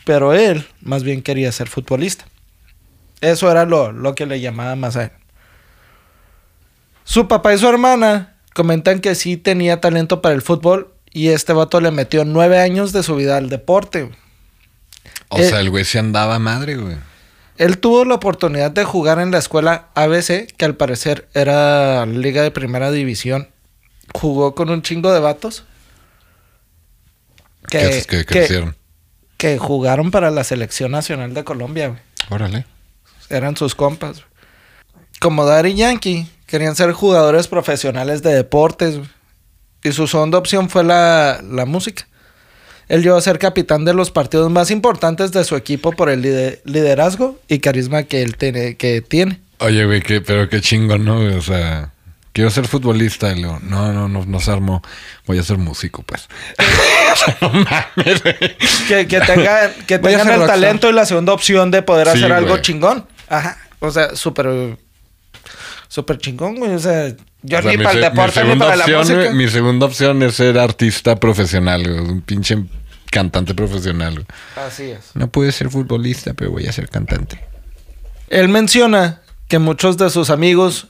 Pero 0.06 0.32
él 0.32 0.66
más 0.80 1.02
bien 1.02 1.20
quería 1.20 1.52
ser 1.52 1.68
futbolista. 1.68 2.24
Eso 3.20 3.50
era 3.50 3.66
lo, 3.66 3.92
lo 3.92 4.14
que 4.14 4.24
le 4.24 4.40
llamaba 4.40 4.74
más 4.74 4.96
a 4.96 5.04
él. 5.04 5.10
Su 7.04 7.28
papá 7.28 7.52
y 7.52 7.58
su 7.58 7.68
hermana 7.68 8.36
comentan 8.54 9.00
que 9.00 9.14
sí 9.14 9.36
tenía 9.36 9.80
talento 9.82 10.22
para 10.22 10.34
el 10.34 10.40
fútbol 10.40 10.94
y 11.12 11.28
este 11.28 11.52
vato 11.52 11.80
le 11.80 11.90
metió 11.90 12.24
nueve 12.24 12.58
años 12.60 12.92
de 12.92 13.02
su 13.02 13.16
vida 13.16 13.36
al 13.36 13.48
deporte. 13.48 14.10
O 15.30 15.38
Eh, 15.38 15.48
sea, 15.48 15.60
el 15.60 15.70
güey 15.70 15.84
se 15.84 15.98
andaba 15.98 16.38
madre, 16.38 16.76
güey. 16.76 16.96
Él 17.56 17.78
tuvo 17.78 18.04
la 18.04 18.14
oportunidad 18.14 18.70
de 18.70 18.84
jugar 18.84 19.18
en 19.18 19.30
la 19.30 19.38
escuela 19.38 19.88
ABC, 19.94 20.46
que 20.56 20.64
al 20.64 20.76
parecer 20.76 21.28
era 21.34 22.06
liga 22.06 22.42
de 22.42 22.50
primera 22.50 22.90
división. 22.90 23.48
Jugó 24.14 24.54
con 24.54 24.70
un 24.70 24.82
chingo 24.82 25.12
de 25.12 25.20
vatos. 25.20 25.64
Que, 27.68 27.78
Que, 27.78 28.02
que 28.02 28.16
que- 28.18 28.24
crecieron. 28.24 28.76
que 29.36 29.58
jugaron 29.58 30.10
para 30.10 30.30
la 30.30 30.44
selección 30.44 30.92
nacional 30.92 31.34
de 31.34 31.44
Colombia, 31.44 31.88
güey. 31.88 32.00
Órale. 32.30 32.64
Eran 33.28 33.56
sus 33.56 33.74
compas. 33.74 34.18
güey. 34.18 34.28
Como 35.20 35.44
Daddy 35.44 35.74
Yankee, 35.74 36.30
querían 36.46 36.76
ser 36.76 36.92
jugadores 36.92 37.48
profesionales 37.48 38.22
de 38.22 38.32
deportes. 38.34 38.96
güey. 38.98 39.08
Y 39.84 39.92
su 39.92 40.06
segunda 40.06 40.38
opción 40.38 40.68
fue 40.70 40.84
la, 40.84 41.40
la 41.48 41.64
música. 41.66 42.06
Él 42.88 43.02
llegó 43.02 43.16
a 43.16 43.20
ser 43.20 43.38
capitán 43.38 43.84
de 43.84 43.92
los 43.94 44.10
partidos 44.10 44.50
más 44.50 44.70
importantes 44.70 45.30
de 45.32 45.44
su 45.44 45.56
equipo 45.56 45.92
por 45.92 46.08
el 46.08 46.22
lide- 46.22 46.60
liderazgo 46.64 47.38
y 47.46 47.58
carisma 47.58 48.04
que 48.04 48.22
él 48.22 48.36
tiene, 48.36 48.76
que 48.76 49.02
tiene. 49.02 49.40
Oye, 49.58 49.84
güey, 49.84 50.00
qué, 50.02 50.20
pero 50.20 50.48
qué 50.48 50.60
chingón, 50.60 51.04
¿no? 51.04 51.18
O 51.36 51.42
sea, 51.42 51.90
quiero 52.32 52.48
ser 52.50 52.66
futbolista. 52.66 53.30
Y 53.36 53.40
luego, 53.42 53.58
no, 53.62 53.92
no, 53.92 54.08
no, 54.08 54.24
no 54.24 54.40
se 54.40 54.50
armó. 54.50 54.82
Voy 55.26 55.38
a 55.38 55.42
ser 55.42 55.58
músico, 55.58 56.02
pues. 56.02 56.28
No 57.40 57.50
mames. 57.50 58.22
Que, 58.88 59.06
que 59.08 59.20
tengan, 59.26 59.72
que 59.86 59.98
tengan 59.98 60.28
el 60.28 60.34
rockstar. 60.36 60.46
talento 60.46 60.88
y 60.88 60.92
la 60.92 61.04
segunda 61.04 61.32
opción 61.32 61.70
de 61.70 61.82
poder 61.82 62.06
Sí, 62.08 62.18
hacer 62.18 62.32
algo 62.32 62.50
güey. 62.50 62.62
chingón. 62.62 63.06
Ajá. 63.28 63.58
O 63.80 63.90
sea, 63.90 64.14
súper... 64.16 64.78
Súper 65.88 66.18
chingón, 66.18 66.56
güey. 66.56 66.72
O 66.74 66.78
sea, 66.78 67.14
yo 67.42 67.58
O 67.58 67.62
sea, 67.62 67.70
ni 67.70 67.78
mi 67.78 67.84
para 67.84 67.94
el 67.96 68.00
deporte 68.02 68.40
ni 68.40 68.46
segunda 68.46 68.64
para 68.66 68.76
la 68.76 68.84
opción, 68.84 69.00
música. 69.00 69.32
Mi 69.34 69.48
segunda 69.48 69.86
opción 69.86 70.22
es 70.22 70.34
ser 70.34 70.58
artista 70.58 71.16
profesional, 71.16 71.82
güey. 71.84 71.98
Un 71.98 72.20
pinche 72.22 72.58
cantante 73.10 73.54
profesional, 73.54 74.14
güey. 74.14 74.26
Así 74.56 74.84
es. 74.90 75.10
No 75.14 75.28
pude 75.28 75.52
ser 75.52 75.70
futbolista, 75.70 76.34
pero 76.34 76.50
voy 76.50 76.66
a 76.66 76.72
ser 76.72 76.88
cantante. 76.88 77.40
Él 78.28 78.48
menciona 78.48 79.22
que 79.48 79.58
muchos 79.58 79.96
de 79.96 80.10
sus 80.10 80.28
amigos, 80.30 80.88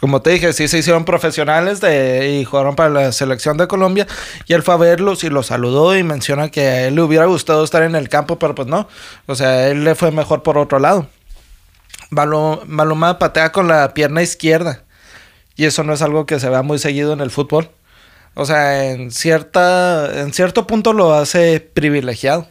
como 0.00 0.20
te 0.22 0.30
dije, 0.30 0.52
sí 0.52 0.68
se 0.68 0.78
hicieron 0.78 1.04
profesionales 1.06 1.80
de, 1.80 2.38
y 2.40 2.44
jugaron 2.44 2.74
para 2.76 2.90
la 2.90 3.12
selección 3.12 3.56
de 3.56 3.66
Colombia. 3.68 4.06
Y 4.46 4.52
él 4.54 4.62
fue 4.62 4.74
a 4.74 4.76
verlos 4.76 5.24
y 5.24 5.30
los 5.30 5.46
saludó 5.46 5.96
y 5.96 6.02
menciona 6.02 6.50
que 6.50 6.60
a 6.62 6.86
él 6.88 6.96
le 6.96 7.02
hubiera 7.02 7.24
gustado 7.26 7.64
estar 7.64 7.82
en 7.82 7.94
el 7.94 8.08
campo, 8.10 8.38
pero 8.38 8.54
pues 8.54 8.68
no. 8.68 8.88
O 9.26 9.34
sea, 9.34 9.68
él 9.68 9.84
le 9.84 9.94
fue 9.94 10.10
mejor 10.10 10.42
por 10.42 10.58
otro 10.58 10.78
lado. 10.78 11.08
Malo- 12.10 12.62
Maluma 12.66 13.18
patea 13.18 13.52
con 13.52 13.68
la 13.68 13.94
pierna 13.94 14.20
izquierda. 14.22 14.82
Y 15.60 15.66
eso 15.66 15.84
no 15.84 15.92
es 15.92 16.00
algo 16.00 16.24
que 16.24 16.40
se 16.40 16.48
vea 16.48 16.62
muy 16.62 16.78
seguido 16.78 17.12
en 17.12 17.20
el 17.20 17.30
fútbol. 17.30 17.68
O 18.32 18.46
sea, 18.46 18.92
en 18.92 19.10
cierta, 19.10 20.22
en 20.22 20.32
cierto 20.32 20.66
punto 20.66 20.94
lo 20.94 21.12
hace 21.12 21.60
privilegiado. 21.60 22.48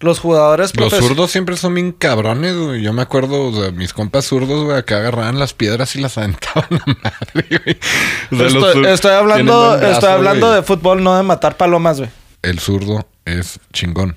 Los 0.00 0.18
jugadores 0.18 0.74
Los 0.74 0.94
zurdos 0.94 1.30
siempre 1.30 1.58
son 1.58 1.74
bien 1.74 1.92
cabrones, 1.92 2.56
güey. 2.56 2.80
Yo 2.80 2.94
me 2.94 3.02
acuerdo, 3.02 3.48
o 3.48 3.52
sea, 3.52 3.70
mis 3.72 3.92
compas 3.92 4.24
zurdos, 4.24 4.64
güey, 4.64 4.78
acá 4.78 4.96
agarraban 4.96 5.38
las 5.38 5.52
piedras 5.52 5.94
y 5.94 6.00
las 6.00 6.16
aventaban 6.16 6.68
a 6.70 6.86
madre, 6.86 7.46
güey. 7.50 7.78
O 8.30 8.36
sea, 8.36 8.60
los 8.60 8.86
Estoy, 8.86 9.12
hablando, 9.12 9.76
brazo, 9.76 9.92
estoy 9.92 10.08
hablando 10.08 10.46
güey. 10.46 10.60
de 10.60 10.66
fútbol, 10.66 11.04
no 11.04 11.14
de 11.14 11.24
matar 11.24 11.58
palomas, 11.58 11.98
güey. 11.98 12.08
El 12.40 12.60
zurdo 12.60 13.06
es 13.26 13.60
chingón. 13.74 14.16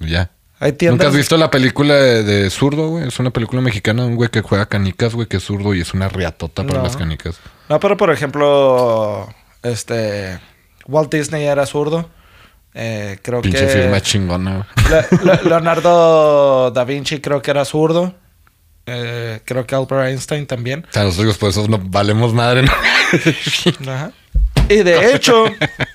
Ya. 0.00 0.30
Hay 0.58 0.74
¿Nunca 0.82 1.08
has 1.08 1.14
visto 1.14 1.36
la 1.36 1.50
película 1.50 1.94
de, 1.94 2.22
de 2.22 2.48
zurdo, 2.50 2.88
güey? 2.88 3.06
Es 3.08 3.18
una 3.18 3.30
película 3.30 3.60
mexicana 3.60 4.02
de 4.02 4.08
un 4.08 4.16
güey 4.16 4.30
que 4.30 4.40
juega 4.40 4.66
canicas, 4.66 5.14
güey, 5.14 5.26
que 5.28 5.36
es 5.36 5.42
zurdo 5.44 5.74
y 5.74 5.80
es 5.82 5.92
una 5.92 6.08
riatota 6.08 6.62
para 6.64 6.78
No. 6.78 6.84
las 6.84 6.96
canicas. 6.96 7.36
No, 7.68 7.78
pero 7.78 7.96
por 7.98 8.10
ejemplo, 8.10 9.28
este 9.62 10.38
Walt 10.86 11.12
Disney 11.12 11.44
era 11.44 11.66
zurdo. 11.66 12.08
Eh, 12.78 13.18
creo 13.22 13.40
Pinche 13.40 13.66
que 13.66 13.72
firma 13.72 14.00
chingona, 14.02 14.66
Le- 15.24 15.40
Leonardo 15.48 16.70
da 16.70 16.84
Vinci 16.84 17.20
creo 17.20 17.40
que 17.40 17.50
era 17.50 17.64
zurdo. 17.64 18.14
Eh, 18.84 19.40
creo 19.46 19.66
que 19.66 19.74
Albert 19.74 20.08
Einstein 20.08 20.46
también. 20.46 20.86
O 20.88 20.92
sea, 20.92 21.04
nosotros 21.04 21.38
por 21.38 21.50
eso 21.50 21.66
no 21.68 21.78
valemos 21.78 22.32
madre, 22.34 22.62
¿no? 22.62 22.72
Ajá. 23.92 24.12
Y 24.68 24.76
de 24.82 25.14
hecho, 25.14 25.44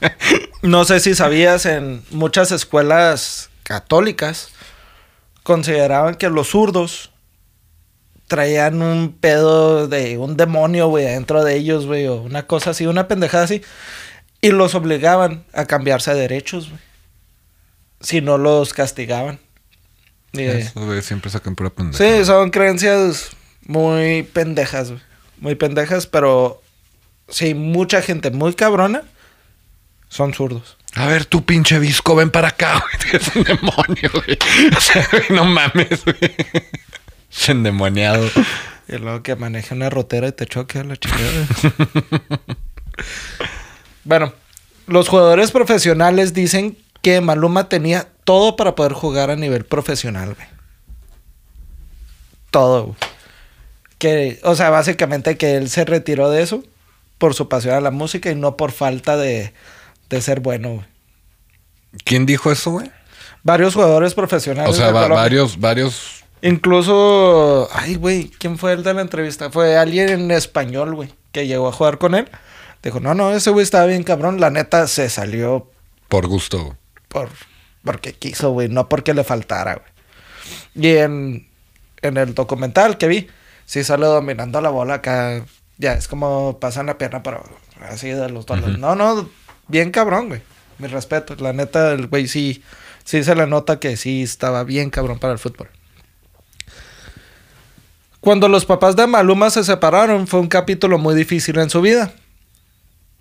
no 0.63 0.83
sé 0.85 0.99
si 0.99 1.13
sabías, 1.15 1.65
en 1.67 2.01
muchas 2.09 2.51
escuelas 2.51 3.49
católicas 3.63 4.49
consideraban 5.43 6.15
que 6.15 6.29
los 6.29 6.49
zurdos 6.49 7.11
traían 8.27 8.81
un 8.81 9.11
pedo 9.11 9.87
de 9.87 10.17
un 10.17 10.37
demonio, 10.37 10.87
güey, 10.87 11.05
dentro 11.05 11.43
de 11.43 11.55
ellos, 11.55 11.85
güey, 11.85 12.07
o 12.07 12.21
una 12.21 12.47
cosa 12.47 12.69
así, 12.69 12.85
una 12.85 13.07
pendejada 13.07 13.43
así. 13.43 13.61
Y 14.39 14.51
los 14.51 14.73
obligaban 14.73 15.43
a 15.53 15.65
cambiarse 15.65 16.13
de 16.13 16.21
derechos, 16.21 16.69
güey. 16.69 16.81
Si 17.99 18.21
no 18.21 18.37
los 18.37 18.73
castigaban. 18.73 19.39
Y, 20.31 20.43
Esos 20.43 20.85
güey 20.85 21.01
siempre 21.01 21.29
sacan 21.29 21.55
pura 21.55 21.69
pendeja. 21.71 22.03
Sí, 22.03 22.25
son 22.25 22.51
creencias 22.51 23.31
muy 23.65 24.23
pendejas, 24.23 24.91
güey. 24.91 25.01
Muy 25.39 25.55
pendejas, 25.55 26.07
pero 26.07 26.61
sí, 27.27 27.53
mucha 27.53 28.01
gente 28.01 28.31
muy 28.31 28.53
cabrona 28.53 29.03
son 30.07 30.33
zurdos. 30.33 30.77
A 30.95 31.05
ver, 31.05 31.25
tú 31.25 31.45
pinche 31.45 31.79
visco, 31.79 32.15
ven 32.15 32.31
para 32.31 32.49
acá, 32.49 32.79
güey. 32.79 33.13
Es 33.21 33.35
un 33.35 33.43
demonio, 33.43 34.11
güey. 34.13 34.37
O 34.75 34.81
sea, 34.81 35.07
güey, 35.11 35.23
no 35.29 35.45
mames, 35.45 36.03
güey. 36.03 36.35
Es 37.31 37.49
endemoniado. 37.49 38.29
Y 38.87 38.97
luego 38.97 39.23
que 39.23 39.35
maneje 39.35 39.73
una 39.73 39.89
rotera 39.89 40.27
y 40.27 40.31
te 40.33 40.45
choque 40.45 40.79
a 40.79 40.83
la 40.83 40.97
chingada. 40.97 41.47
bueno, 44.03 44.33
los 44.87 45.07
jugadores 45.07 45.51
profesionales 45.51 46.33
dicen 46.33 46.77
que 47.01 47.21
Maluma 47.21 47.69
tenía 47.69 48.09
todo 48.25 48.57
para 48.57 48.75
poder 48.75 48.93
jugar 48.93 49.31
a 49.31 49.37
nivel 49.37 49.65
profesional, 49.65 50.35
güey. 50.35 50.47
Todo, 52.49 52.83
güey. 52.87 52.97
Que, 53.97 54.39
o 54.43 54.55
sea, 54.55 54.69
básicamente 54.71 55.37
que 55.37 55.55
él 55.55 55.69
se 55.69 55.85
retiró 55.85 56.29
de 56.29 56.41
eso 56.41 56.63
por 57.17 57.33
su 57.33 57.47
pasión 57.47 57.75
a 57.75 57.81
la 57.81 57.91
música 57.91 58.29
y 58.29 58.35
no 58.35 58.57
por 58.57 58.71
falta 58.71 59.15
de, 59.15 59.53
de 60.11 60.21
ser 60.21 60.39
bueno, 60.41 60.69
güey. 60.75 60.85
¿Quién 62.05 62.25
dijo 62.27 62.51
eso, 62.51 62.71
güey? 62.71 62.91
Varios 63.43 63.73
jugadores 63.73 64.13
profesionales. 64.13 64.69
O 64.71 64.73
sea, 64.75 64.87
de 64.87 64.91
va- 64.93 65.01
Colombia. 65.03 65.21
varios, 65.23 65.59
varios. 65.59 66.23
Incluso, 66.43 67.67
ay, 67.73 67.95
güey, 67.95 68.29
¿quién 68.37 68.57
fue 68.57 68.73
el 68.73 68.83
de 68.83 68.93
la 68.93 69.01
entrevista? 69.01 69.49
Fue 69.51 69.77
alguien 69.77 70.09
en 70.09 70.31
español, 70.31 70.95
güey, 70.95 71.13
que 71.31 71.47
llegó 71.47 71.67
a 71.67 71.71
jugar 71.73 71.97
con 71.97 72.13
él. 72.15 72.29
Dijo, 72.83 72.99
no, 72.99 73.13
no, 73.13 73.31
ese 73.31 73.49
güey 73.51 73.63
estaba 73.63 73.85
bien 73.85 74.03
cabrón. 74.03 74.39
La 74.39 74.49
neta 74.49 74.87
se 74.87 75.09
salió 75.09 75.69
Por 76.07 76.27
gusto. 76.27 76.77
por 77.07 77.29
porque 77.83 78.13
quiso, 78.13 78.51
güey, 78.51 78.69
no 78.69 78.87
porque 78.89 79.13
le 79.13 79.23
faltara, 79.23 79.75
güey. 79.75 80.87
Y 80.87 80.97
en, 80.97 81.47
en 82.01 82.17
el 82.17 82.33
documental 82.35 82.97
que 82.97 83.07
vi, 83.07 83.27
sí 83.65 83.83
sale 83.83 84.05
dominando 84.05 84.61
la 84.61 84.69
bola 84.69 84.95
acá. 84.95 85.43
Ya, 85.77 85.93
es 85.93 86.07
como 86.07 86.59
pasan 86.59 86.85
la 86.85 86.97
pierna, 86.97 87.23
pero 87.23 87.43
así 87.89 88.09
de 88.09 88.29
los 88.29 88.45
dos. 88.45 88.61
lados. 88.61 88.77
No, 88.77 88.95
no, 88.95 89.27
bien 89.71 89.91
cabrón, 89.91 90.27
güey. 90.27 90.41
Mi 90.77 90.87
respeto. 90.87 91.35
La 91.39 91.53
neta, 91.53 91.91
el 91.93 92.07
güey 92.07 92.27
sí, 92.27 92.63
sí 93.03 93.23
se 93.23 93.35
le 93.35 93.47
nota 93.47 93.79
que 93.79 93.97
sí 93.97 94.23
estaba 94.23 94.63
bien 94.63 94.89
cabrón 94.89 95.17
para 95.17 95.33
el 95.33 95.39
fútbol. 95.39 95.69
Cuando 98.19 98.47
los 98.47 98.65
papás 98.65 98.95
de 98.95 99.07
Maluma 99.07 99.49
se 99.49 99.63
separaron, 99.63 100.27
fue 100.27 100.39
un 100.39 100.47
capítulo 100.47 100.99
muy 100.99 101.15
difícil 101.15 101.57
en 101.57 101.71
su 101.71 101.81
vida. 101.81 102.13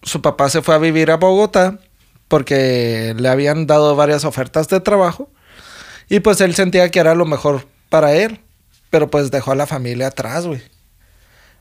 Su 0.02 0.20
papá 0.20 0.50
se 0.50 0.60
fue 0.60 0.74
a 0.74 0.78
vivir 0.78 1.10
a 1.10 1.16
Bogotá 1.16 1.78
porque 2.28 3.14
le 3.18 3.28
habían 3.28 3.66
dado 3.66 3.96
varias 3.96 4.24
ofertas 4.24 4.68
de 4.68 4.80
trabajo 4.80 5.30
y 6.08 6.20
pues 6.20 6.40
él 6.40 6.54
sentía 6.54 6.90
que 6.90 7.00
era 7.00 7.14
lo 7.14 7.24
mejor 7.24 7.66
para 7.88 8.14
él, 8.14 8.40
pero 8.90 9.10
pues 9.10 9.30
dejó 9.30 9.52
a 9.52 9.56
la 9.56 9.66
familia 9.66 10.08
atrás, 10.08 10.46
güey. 10.46 10.62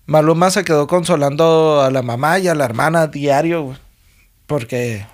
Maluma 0.06 0.52
se 0.52 0.64
quedó 0.64 0.88
consolando 0.88 1.82
a 1.82 1.92
la 1.92 2.02
mamá 2.02 2.40
y 2.40 2.48
a 2.48 2.56
la 2.56 2.66
hermana 2.66 3.08
diario, 3.08 3.64
güey. 3.64 3.78
Porque 4.50 5.06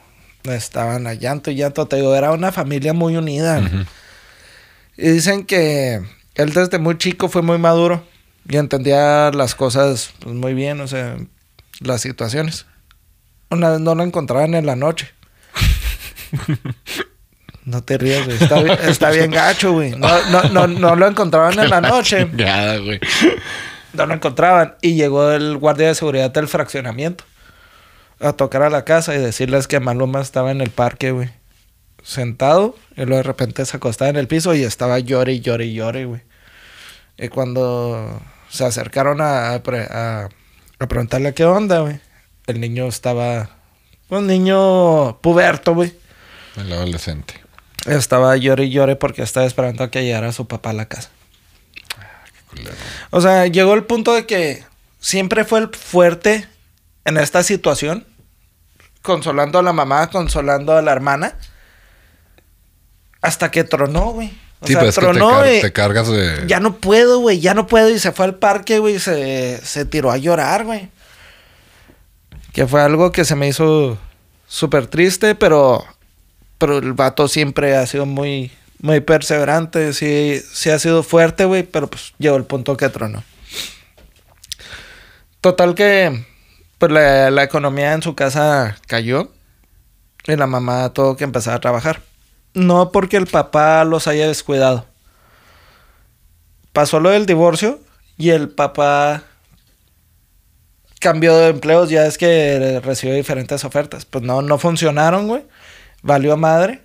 estaban 0.46 1.08
a 1.08 1.14
llanto 1.14 1.52
y 1.52 1.56
llanto. 1.56 1.88
Te 1.88 1.98
digo, 1.98 2.16
era 2.16 2.32
una 2.32 2.52
familia 2.54 2.94
muy 2.94 3.18
unida. 3.18 3.62
Y 4.98 5.10
dicen 5.10 5.46
que 5.46 6.02
él 6.36 6.54
desde 6.54 6.80
muy 6.80 6.98
chico 6.98 7.28
fue 7.28 7.42
muy 7.42 7.58
maduro 7.58 8.02
y 8.48 8.56
entendía 8.56 9.30
las 9.32 9.54
cosas 9.54 10.14
pues, 10.22 10.34
muy 10.34 10.54
bien, 10.54 10.80
o 10.80 10.88
sea, 10.88 11.18
las 11.82 12.00
situaciones. 12.00 12.66
Una 13.50 13.72
vez 13.72 13.82
no 13.82 13.94
lo 13.94 14.04
encontraban 14.04 14.54
en 14.56 14.66
la 14.66 14.78
noche. 14.78 15.10
No 17.66 17.82
te 17.84 17.98
rías, 17.98 18.24
güey. 18.26 18.38
Está, 18.40 18.62
bien- 18.62 18.78
está 18.88 19.10
bien 19.10 19.32
gacho, 19.32 19.72
güey. 19.74 19.92
No, 19.98 20.08
no, 20.30 20.44
no, 20.50 20.68
no 20.68 20.96
lo 20.96 21.08
encontraban 21.08 21.58
en 21.58 21.72
la 21.72 21.82
noche. 21.94 22.30
Ya, 22.36 22.78
güey. 22.78 23.00
No 23.94 24.06
lo 24.06 24.14
encontraban. 24.14 24.76
Y 24.84 24.94
llegó 24.94 25.32
el 25.32 25.58
guardia 25.58 25.88
de 25.88 25.96
seguridad 25.96 26.30
del 26.30 26.48
fraccionamiento 26.48 27.24
a 28.20 28.34
tocar 28.34 28.62
a 28.64 28.70
la 28.70 28.86
casa 28.86 29.14
y 29.16 29.20
decirles 29.20 29.68
que 29.68 29.80
Maluma 29.80 30.22
estaba 30.22 30.52
en 30.52 30.62
el 30.62 30.70
parque, 30.70 31.12
güey. 31.12 31.30
Sentado. 32.04 32.76
Y 32.96 33.02
luego 33.02 33.18
de 33.18 33.24
repente 33.24 33.66
se 33.66 33.78
acostaba 33.78 34.10
en 34.10 34.16
el 34.16 34.28
piso 34.28 34.54
y 34.56 34.64
estaba 34.64 35.00
llore 35.00 35.34
y 35.34 35.40
llore 35.42 35.66
y 35.66 35.74
llore, 35.74 36.06
güey. 36.06 36.22
Y 37.18 37.30
cuando 37.30 38.22
se 38.50 38.66
acercaron 38.66 39.22
a, 39.22 39.50
a 39.54 39.56
a- 39.56 40.88
preguntarle 40.88 41.34
qué 41.34 41.46
onda, 41.46 41.80
güey. 41.80 42.00
El 42.48 42.60
niño 42.62 42.86
estaba... 42.88 43.50
Un 44.10 44.28
niño 44.28 45.18
puberto, 45.22 45.74
güey. 45.74 45.94
El 46.58 46.72
adolescente. 46.72 47.34
Estaba 47.88 48.36
llore 48.38 48.66
y 48.66 48.70
llore 48.70 48.96
porque 48.96 49.24
estaba 49.24 49.46
esperando 49.46 49.84
a 49.84 49.90
que 49.92 50.04
llegara 50.04 50.32
su 50.32 50.48
papá 50.48 50.70
a 50.72 50.74
la 50.74 50.88
casa. 50.88 51.10
Culero. 52.50 52.76
O 53.12 53.22
sea, 53.22 53.48
llegó 53.48 53.74
el 53.74 53.84
punto 53.84 54.14
de 54.14 54.26
que 54.26 54.64
siempre 55.00 55.44
fue 55.44 55.60
el 55.60 55.70
fuerte 55.70 56.48
en 57.06 57.18
esta 57.18 57.44
situación, 57.44 58.06
consolando 59.02 59.60
a 59.60 59.64
la 59.64 59.74
mamá, 59.74 60.10
consolando 60.10 60.74
a 60.76 60.82
la 60.82 60.92
hermana, 60.92 61.38
hasta 63.22 63.52
que 63.52 63.64
tronó, 63.64 64.12
güey. 64.12 64.32
O 64.62 64.68
Sí, 64.68 64.74
sea, 64.74 64.84
es 64.84 64.96
que 64.96 65.02
te, 65.02 65.08
tronó 65.12 65.30
car- 65.30 65.54
y 65.54 65.62
te 65.62 65.72
cargas 65.74 66.08
de... 66.10 66.44
ya 66.48 66.60
no 66.60 66.78
puedo, 66.78 67.20
güey, 67.20 67.40
ya 67.40 67.54
no 67.54 67.68
puedo. 67.68 67.90
Y 67.90 68.00
se 68.00 68.12
fue 68.12 68.26
al 68.26 68.36
parque, 68.36 68.80
güey, 68.80 68.96
y 68.96 69.00
se, 69.00 69.60
se 69.64 69.86
tiró 69.86 70.12
a 70.12 70.18
llorar, 70.18 70.64
güey. 70.66 70.90
Que 72.54 72.66
fue 72.68 72.82
algo 72.82 73.12
que 73.12 73.26
se 73.26 73.36
me 73.36 73.48
hizo 73.48 73.98
súper 74.48 74.88
triste, 74.88 75.36
pero, 75.36 75.84
pero 76.58 76.78
el 76.78 76.94
vato 76.94 77.28
siempre 77.28 77.76
ha 77.76 77.86
sido 77.86 78.06
muy, 78.06 78.52
muy 78.80 79.02
perseverante. 79.02 79.92
Sí, 79.94 80.42
sí 80.54 80.70
ha 80.70 80.80
sido 80.80 81.04
fuerte, 81.04 81.46
güey, 81.46 81.64
pero 81.64 81.88
pues 81.88 82.14
llegó 82.18 82.38
el 82.38 82.46
punto 82.46 82.78
que 82.78 82.88
tronó. 82.90 83.24
Total 85.42 85.76
que 85.76 86.26
pues 86.88 87.04
la, 87.04 87.32
la 87.32 87.44
economía 87.44 87.94
en 87.94 88.04
su 88.04 88.14
casa 88.14 88.78
cayó 88.86 89.32
y 90.28 90.36
la 90.36 90.46
mamá 90.46 90.94
tuvo 90.94 91.16
que 91.16 91.24
empezar 91.24 91.56
a 91.56 91.60
trabajar. 91.60 92.02
No 92.54 92.92
porque 92.92 93.18
el 93.18 93.26
papá 93.26 93.84
los 93.86 94.08
haya 94.08 94.28
descuidado. 94.28 94.86
Pasó 96.74 97.00
lo 97.00 97.10
del 97.10 97.26
divorcio 97.26 97.80
y 98.18 98.30
el 98.30 98.50
papá 98.50 99.24
cambió 101.00 101.36
de 101.38 101.50
empleos. 101.50 101.90
Ya 101.90 102.06
es 102.06 102.20
que 102.20 102.80
recibió 102.84 103.16
diferentes 103.16 103.64
ofertas. 103.66 104.06
Pues 104.06 104.24
no, 104.24 104.44
no 104.44 104.60
funcionaron, 104.60 105.28
güey. 105.28 105.44
Valió 106.04 106.38
madre. 106.38 106.82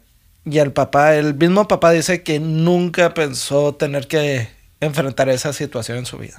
Y 0.46 0.58
el 0.58 0.72
papá, 0.72 1.14
el 1.14 1.34
mismo 1.34 1.68
papá 1.68 1.90
dice 1.90 2.22
que 2.22 2.40
nunca 2.40 3.12
pensó 3.12 3.74
tener 3.74 4.08
que 4.08 4.48
enfrentar 4.80 5.28
esa 5.28 5.52
situación 5.52 5.98
en 5.98 6.06
su 6.06 6.16
vida. 6.16 6.38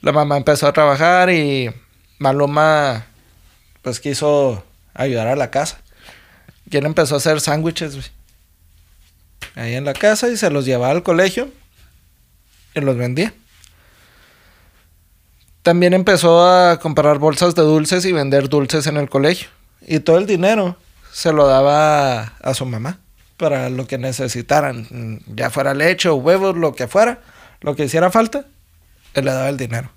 La 0.00 0.12
mamá 0.12 0.36
empezó 0.36 0.68
a 0.68 0.72
trabajar 0.72 1.30
y 1.30 1.74
Maluma 2.18 3.06
pues 3.82 4.00
quiso 4.00 4.64
ayudar 4.94 5.28
a 5.28 5.36
la 5.36 5.50
casa. 5.50 5.80
Y 6.70 6.76
él 6.76 6.86
empezó 6.86 7.14
a 7.14 7.18
hacer 7.18 7.40
sándwiches. 7.40 8.10
Ahí 9.54 9.74
en 9.74 9.84
la 9.84 9.94
casa 9.94 10.28
y 10.28 10.36
se 10.36 10.50
los 10.50 10.64
llevaba 10.64 10.90
al 10.90 11.02
colegio 11.02 11.50
y 12.74 12.80
los 12.80 12.96
vendía. 12.96 13.32
También 15.62 15.94
empezó 15.94 16.46
a 16.46 16.78
comprar 16.78 17.18
bolsas 17.18 17.54
de 17.54 17.62
dulces 17.62 18.04
y 18.04 18.12
vender 18.12 18.48
dulces 18.48 18.86
en 18.86 18.96
el 18.96 19.08
colegio. 19.08 19.48
Y 19.86 20.00
todo 20.00 20.18
el 20.18 20.26
dinero 20.26 20.76
se 21.12 21.32
lo 21.32 21.46
daba 21.46 22.22
a, 22.22 22.54
su 22.54 22.64
mamá 22.64 22.98
para 23.36 23.68
lo 23.70 23.86
que 23.86 23.98
necesitaran. 23.98 25.20
Ya 25.26 25.50
fuera 25.50 25.74
leche 25.74 26.08
o 26.08 26.16
huevos, 26.16 26.56
lo 26.56 26.74
que 26.74 26.86
fuera, 26.86 27.20
lo 27.60 27.74
que 27.74 27.84
hiciera 27.84 28.10
falta, 28.10 28.44
él 29.14 29.24
le 29.24 29.32
daba 29.32 29.48
el 29.48 29.56
dinero. 29.56 29.90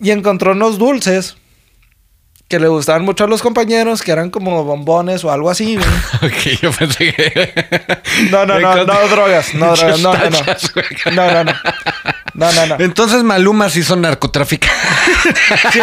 Y 0.00 0.10
encontró 0.10 0.52
unos 0.52 0.78
dulces 0.78 1.36
que 2.48 2.60
le 2.60 2.68
gustaban 2.68 3.04
mucho 3.04 3.24
a 3.24 3.26
los 3.26 3.42
compañeros, 3.42 4.02
que 4.02 4.12
eran 4.12 4.30
como 4.30 4.62
bombones 4.64 5.24
o 5.24 5.32
algo 5.32 5.50
así. 5.50 5.76
güey. 5.76 5.88
Ok, 6.22 6.60
yo 6.62 6.70
pensé 6.72 7.12
que... 7.12 7.64
No, 8.30 8.46
no, 8.46 8.60
no, 8.60 8.76
no 8.76 9.08
drogas, 9.08 9.54
no 9.54 9.74
drogas, 9.74 10.00
no, 10.00 10.12
no, 10.14 10.30
no. 10.30 10.38
No, 11.12 11.32
no, 11.32 11.44
no. 11.44 11.52
No, 12.34 12.52
no, 12.52 12.66
no. 12.66 12.76
Entonces 12.78 13.22
Maluma 13.22 13.68
sí 13.70 13.82
son 13.82 14.02
narcotraficantes. 14.02 14.76
Sí, 15.72 15.80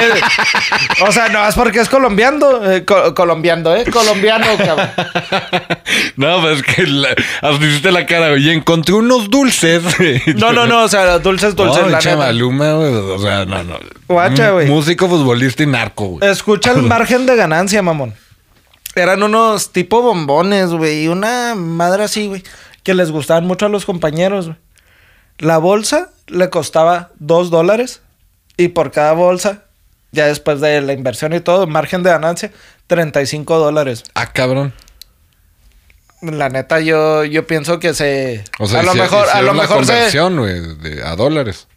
o 1.05 1.11
sea, 1.11 1.29
no 1.29 1.47
es 1.47 1.55
porque 1.55 1.79
es 1.79 1.89
colombiano, 1.89 2.71
eh, 2.71 2.85
co- 2.85 3.13
colombiano, 3.15 3.75
¿eh? 3.75 3.85
Colombiano, 3.91 4.45
cabrón. 4.57 4.89
no, 6.15 6.41
pues 6.41 6.59
es 6.59 6.63
que 6.75 6.83
la, 6.87 7.09
hiciste 7.61 7.91
la 7.91 8.05
cara, 8.05 8.29
güey. 8.29 8.47
Y 8.47 8.49
encontré 8.51 8.93
unos 8.93 9.29
dulces. 9.29 9.83
No, 10.35 10.53
no, 10.53 10.65
no, 10.67 10.83
o 10.83 10.87
sea, 10.87 11.19
dulces, 11.19 11.55
dulces, 11.55 11.81
No, 11.83 11.89
la 11.89 11.97
pinche 11.97 12.11
neta. 12.11 12.25
Maluma, 12.25 12.73
güey. 12.73 12.93
O 12.93 13.19
sea, 13.19 13.45
no, 13.45 13.63
no. 13.63 13.79
Guacha, 14.07 14.51
güey. 14.51 14.67
Músico, 14.67 15.07
futbolista 15.09 15.63
y 15.63 15.67
narco, 15.67 16.05
güey. 16.05 16.29
Escucha 16.29 16.71
el 16.71 16.81
margen 16.83 17.25
de 17.25 17.35
ganancia, 17.35 17.81
mamón. 17.81 18.13
Eran 18.95 19.23
unos 19.23 19.71
tipo 19.71 20.01
bombones, 20.01 20.69
güey. 20.69 21.05
Y 21.05 21.07
una 21.07 21.55
madre 21.55 22.03
así, 22.03 22.27
güey. 22.27 22.43
Que 22.83 22.93
les 22.93 23.11
gustaban 23.11 23.45
mucho 23.47 23.65
a 23.65 23.69
los 23.69 23.85
compañeros, 23.85 24.45
güey. 24.47 24.57
La 25.39 25.57
bolsa 25.57 26.09
le 26.27 26.49
costaba 26.49 27.11
dos 27.19 27.49
dólares. 27.49 28.01
Y 28.55 28.69
por 28.69 28.91
cada 28.91 29.13
bolsa, 29.13 29.63
ya 30.11 30.27
después 30.27 30.61
de 30.61 30.79
la 30.81 30.93
inversión 30.93 31.33
y 31.33 31.39
todo, 31.39 31.65
margen 31.65 32.03
de 32.03 32.11
ganancia, 32.11 32.51
35 32.87 33.57
dólares. 33.57 34.03
Ah, 34.13 34.31
cabrón. 34.31 34.73
La 36.21 36.49
neta, 36.49 36.79
yo, 36.79 37.25
yo 37.25 37.45
pienso 37.47 37.79
que 37.79 37.93
se. 37.93 38.45
O 38.59 38.67
sea, 38.67 38.79
a 38.79 38.83
lo 38.83 38.93
mejor, 38.95 39.27
a 39.27 39.41
lo 39.41 39.53
mejor 39.53 39.85
se. 39.85 39.93
de- 39.93 41.03
a 41.03 41.15
dólares. 41.15 41.67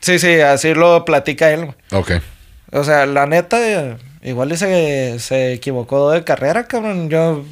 Sí, 0.00 0.18
sí, 0.18 0.40
así 0.40 0.74
lo 0.74 1.04
platica 1.04 1.50
él, 1.52 1.66
güey. 1.66 1.76
Ok. 1.92 2.12
O 2.72 2.82
sea, 2.82 3.06
la 3.06 3.26
neta, 3.26 3.96
igual 4.22 4.56
se, 4.58 5.18
se 5.20 5.52
equivocó 5.52 6.10
de 6.10 6.24
carrera, 6.24 6.66
cabrón. 6.66 7.08
Yo. 7.08 7.44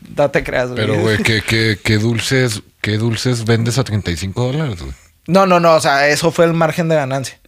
Date 0.00 0.42
creas, 0.42 0.70
güey. 0.70 0.80
Pero, 0.80 0.98
güey, 1.00 1.18
¿qué, 1.22 1.42
qué, 1.42 1.78
qué 1.82 1.98
dulces, 1.98 2.62
qué 2.80 2.96
dulces 2.96 3.44
vendes 3.44 3.76
a 3.76 3.84
35 3.84 4.52
dólares, 4.52 4.80
güey? 4.80 4.94
No, 5.28 5.46
no, 5.46 5.60
no, 5.60 5.74
o 5.74 5.80
sea, 5.80 6.08
eso 6.08 6.32
fue 6.32 6.46
el 6.46 6.54
margen 6.54 6.88
de 6.88 6.96
ganancia. 6.96 7.38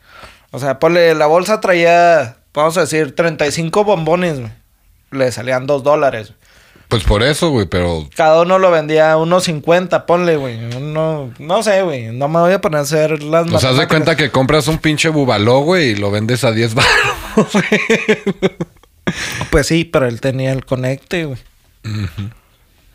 O 0.51 0.59
sea, 0.59 0.79
ponle, 0.79 1.15
la 1.15 1.27
bolsa 1.27 1.61
traía, 1.61 2.37
vamos 2.53 2.77
a 2.77 2.83
decir, 2.83 3.17
35 3.17 3.85
bombones, 3.85 4.39
güey. 4.39 4.53
Le 5.11 5.33
salían 5.33 5.67
2 5.67 5.83
dólares. 5.83 6.29
güey. 6.29 6.41
Pues 6.89 7.05
por 7.05 7.23
eso, 7.23 7.51
güey, 7.51 7.67
pero... 7.67 8.07
Cada 8.15 8.43
uno 8.43 8.59
lo 8.59 8.71
vendía 8.71 9.13
a 9.13 9.17
unos 9.17 9.45
50, 9.45 10.05
ponle, 10.05 10.37
güey. 10.37 10.63
Uno, 10.77 11.33
no 11.39 11.63
sé, 11.63 11.81
güey. 11.83 12.09
No 12.09 12.29
me 12.29 12.41
voy 12.41 12.53
a 12.53 12.61
poner 12.61 12.81
a 12.81 12.83
hacer 12.83 13.23
las 13.23 13.51
O 13.51 13.59
sea, 13.59 13.71
haz 13.71 13.79
de 13.79 13.89
cuenta 13.89 14.15
que 14.15 14.31
compras 14.31 14.69
un 14.69 14.77
pinche 14.79 15.09
bubaló, 15.09 15.61
güey, 15.61 15.91
y 15.91 15.95
lo 15.95 16.11
vendes 16.11 16.45
a 16.45 16.53
10 16.53 16.75
baros, 16.75 17.53
güey. 17.53 17.65
Pues 19.51 19.67
sí, 19.67 19.85
pero 19.85 20.07
él 20.07 20.21
tenía 20.21 20.53
el 20.53 20.65
conecte, 20.65 21.25
güey. 21.25 21.39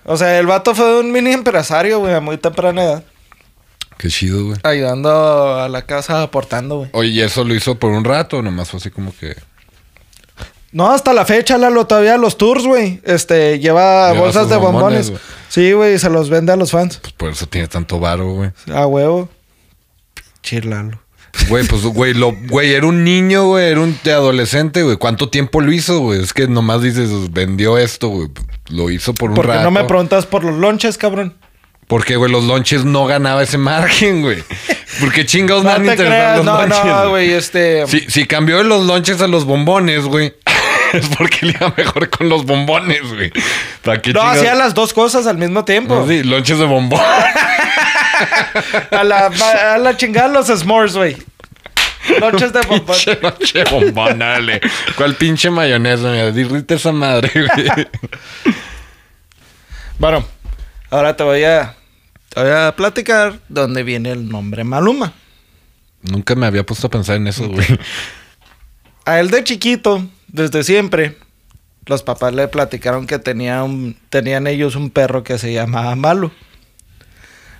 O 0.06 0.16
sea, 0.16 0.40
el 0.40 0.46
vato 0.46 0.74
fue 0.76 1.00
un 1.00 1.12
mini 1.12 1.32
empresario, 1.34 2.00
güey, 2.00 2.14
a 2.14 2.22
muy 2.22 2.38
temprana 2.38 2.84
edad. 2.84 3.04
Qué 3.98 4.10
chido, 4.10 4.46
güey. 4.46 4.58
Ayudando 4.64 5.60
a 5.60 5.70
la 5.70 5.86
casa, 5.86 6.22
aportando, 6.22 6.78
güey. 6.80 6.90
Oye, 6.94 7.10
¿y 7.10 7.22
eso 7.22 7.44
lo 7.44 7.56
hizo 7.56 7.76
por 7.76 7.92
un 7.92 8.04
rato? 8.04 8.42
Nomás 8.42 8.70
fue 8.70 8.80
así 8.80 8.92
como 8.92 9.16
que... 9.18 9.36
No, 10.72 10.92
hasta 10.92 11.14
la 11.14 11.24
fecha, 11.24 11.58
Lalo, 11.58 11.88
todavía 11.88 12.18
los 12.18 12.38
tours, 12.38 12.66
güey. 12.66 13.00
Este, 13.06 13.60
lleva 13.60 14.12
Lleva 14.12 14.26
bolsas 14.26 14.50
de 14.50 14.58
bombones, 14.58 15.14
sí, 15.48 15.72
güey, 15.72 15.98
se 15.98 16.10
los 16.10 16.30
vende 16.30 16.52
a 16.52 16.58
los 16.58 16.72
fans. 16.72 16.98
Pues 16.98 17.14
por 17.14 17.30
eso 17.30 17.46
tiene 17.48 17.70
tanto 17.70 17.98
varo, 17.98 18.34
güey. 18.34 18.52
A 18.74 18.86
huevo. 18.86 19.30
Chirlalo. 20.44 21.00
Güey, 21.48 21.66
pues, 21.66 21.84
güey, 21.84 22.14
lo, 22.14 22.34
güey, 22.50 22.74
era 22.74 22.88
un 22.88 23.04
niño, 23.06 23.46
güey, 23.48 23.68
era 23.68 23.80
un 23.80 23.98
adolescente, 24.06 24.84
güey. 24.84 24.98
¿Cuánto 24.98 25.30
tiempo 25.30 25.62
lo 25.62 25.72
hizo, 25.72 26.00
güey? 26.00 26.22
Es 26.22 26.34
que 26.34 26.48
nomás 26.48 26.82
dices, 26.82 27.10
vendió 27.32 27.78
esto, 27.78 28.10
güey. 28.10 28.30
Lo 28.70 28.90
hizo 28.90 29.14
por 29.14 29.30
un 29.30 29.36
Porque 29.36 29.52
rato. 29.54 29.64
no 29.64 29.72
me 29.72 29.84
preguntas 29.86 30.26
por 30.26 30.44
los 30.44 30.58
lonches, 30.58 30.98
cabrón. 30.98 31.36
Porque, 31.88 32.16
güey, 32.16 32.32
los 32.32 32.44
lonches 32.46 32.84
no 32.84 33.06
ganaba 33.06 33.44
ese 33.44 33.58
margen, 33.60 34.22
güey. 34.24 34.44
Porque 35.00 35.26
chingados 35.26 35.64
No 35.64 35.76
te 35.76 35.96
creas, 35.96 36.38
los 36.38 36.46
no, 36.46 36.60
lonches. 36.62 36.86
no, 36.86 37.10
güey, 37.10 37.32
este. 37.32 37.86
Si, 37.88 38.00
si 38.10 38.26
cambió 38.26 38.58
de 38.58 38.64
los 38.64 38.86
lonches 38.86 39.22
a 39.22 39.28
los 39.28 39.46
bombones, 39.46 40.04
güey. 40.06 40.34
es 40.94 41.08
porque 41.10 41.46
le 41.46 41.52
iba 41.52 41.74
mejor 41.78 42.10
con 42.10 42.28
los 42.30 42.46
bombones, 42.46 43.02
güey. 43.14 43.32
¿Para 43.84 44.02
qué 44.02 44.14
No, 44.14 44.22
chingados? 44.22 44.38
hacía 44.40 44.56
las 44.56 44.74
dos 44.74 44.94
cosas 44.94 45.28
al 45.28 45.38
mismo 45.38 45.64
tiempo. 45.64 45.96
No, 45.96 46.08
sí, 46.08 46.24
lonches 46.24 46.58
de 46.58 46.66
bombón. 46.66 47.02
A 48.92 49.04
la, 49.04 49.26
a 49.74 49.78
la 49.78 49.98
chingada 49.98 50.30
los 50.30 50.48
s'mores, 50.48 50.96
güey. 50.96 51.18
Noches 52.22 52.54
de 52.54 52.62
bombón. 52.62 52.96
Noche 53.22 53.64
bombón, 53.70 54.20
dale. 54.20 54.62
¿Cuál 54.96 55.16
pinche 55.16 55.50
mayonesa? 55.50 56.10
Mira, 56.12 56.32
dirrite 56.32 56.76
esa 56.76 56.94
madre, 56.94 57.30
güey. 57.34 57.68
Bueno, 60.00 60.26
ahora 60.96 61.16
te 61.16 61.24
voy 61.24 61.44
a, 61.44 61.76
te 62.30 62.42
voy 62.42 62.50
a 62.52 62.74
platicar 62.76 63.40
dónde 63.50 63.84
viene 63.84 64.12
el 64.12 64.28
nombre 64.30 64.64
Maluma. 64.64 65.14
Nunca 66.02 66.36
me 66.36 66.46
había 66.46 66.66
puesto 66.66 66.88
a 66.88 66.90
pensar 66.90 67.16
en 67.18 67.28
eso, 67.28 67.48
güey. 67.50 67.66
A 69.06 69.20
él 69.20 69.30
de 69.30 69.44
chiquito, 69.44 70.08
desde 70.28 70.64
siempre, 70.64 71.18
los 71.86 72.02
papás 72.04 72.34
le 72.34 72.48
platicaron 72.48 73.06
que 73.08 73.20
tenía 73.20 73.64
un- 73.64 73.98
tenían 74.10 74.48
ellos 74.48 74.76
un 74.76 74.90
perro 74.90 75.24
que 75.24 75.38
se 75.38 75.54
llamaba 75.54 75.96
Malu. 75.96 76.32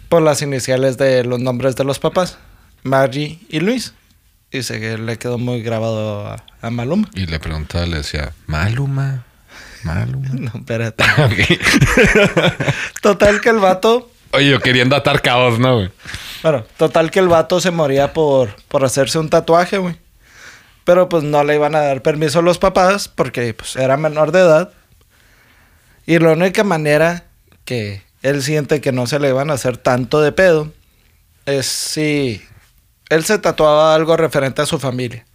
Por 0.10 0.22
las 0.22 0.42
iniciales 0.42 0.98
de 0.98 1.24
los 1.24 1.40
nombres 1.40 1.76
de 1.76 1.84
los 1.84 2.00
papás, 2.00 2.38
Margie 2.84 3.40
y 3.50 3.60
Luis. 3.60 3.94
Y 4.52 4.62
se 4.64 4.98
le 4.98 5.18
quedó 5.18 5.38
muy 5.38 5.62
grabado 5.62 6.28
a, 6.28 6.44
a 6.62 6.70
Maluma. 6.70 7.10
Y 7.16 7.26
le 7.26 7.40
preguntaba, 7.40 7.86
le 7.88 7.98
decía, 7.98 8.32
Maluma, 8.48 9.26
No, 9.86 10.52
espérate. 10.56 11.04
Total 13.02 13.40
que 13.40 13.50
el 13.50 13.60
vato 13.60 14.10
Oye, 14.36 14.50
yo 14.50 14.60
queriendo 14.60 14.98
atar 14.98 15.22
caos, 15.22 15.60
¿no, 15.60 15.76
güey? 15.76 15.92
Bueno, 16.44 16.66
total 16.76 17.10
que 17.10 17.20
el 17.20 17.30
vato 17.30 17.62
se 17.62 17.72
moría 17.72 18.12
por, 18.12 18.54
por 18.68 18.84
hacerse 18.84 19.18
un 19.18 19.30
tatuaje, 19.30 19.78
güey. 19.78 19.96
Pero 20.84 21.08
pues 21.08 21.24
no 21.24 21.44
le 21.46 21.56
iban 21.56 21.74
a 21.74 21.80
dar 21.80 22.02
permiso 22.02 22.40
a 22.40 22.42
los 22.42 22.58
papás 22.58 23.08
porque 23.08 23.54
pues 23.54 23.78
era 23.78 23.96
menor 23.96 24.34
de 24.34 24.42
edad. 24.42 24.74
Y 26.06 26.20
la 26.20 26.34
única 26.34 26.66
manera 26.66 27.24
que 27.64 28.04
él 28.24 28.44
siente 28.44 28.82
que 28.82 28.92
no 28.92 29.08
se 29.08 29.20
le 29.20 29.30
iban 29.30 29.50
a 29.50 29.54
hacer 29.54 29.78
tanto 29.78 30.22
de 30.22 30.34
pedo 30.34 30.74
es 31.46 31.66
si 31.66 32.44
él 33.10 33.24
se 33.24 33.40
tatuaba 33.40 33.96
algo 33.96 34.18
referente 34.18 34.62
a 34.62 34.66
su 34.66 34.80
familia. 34.80 35.26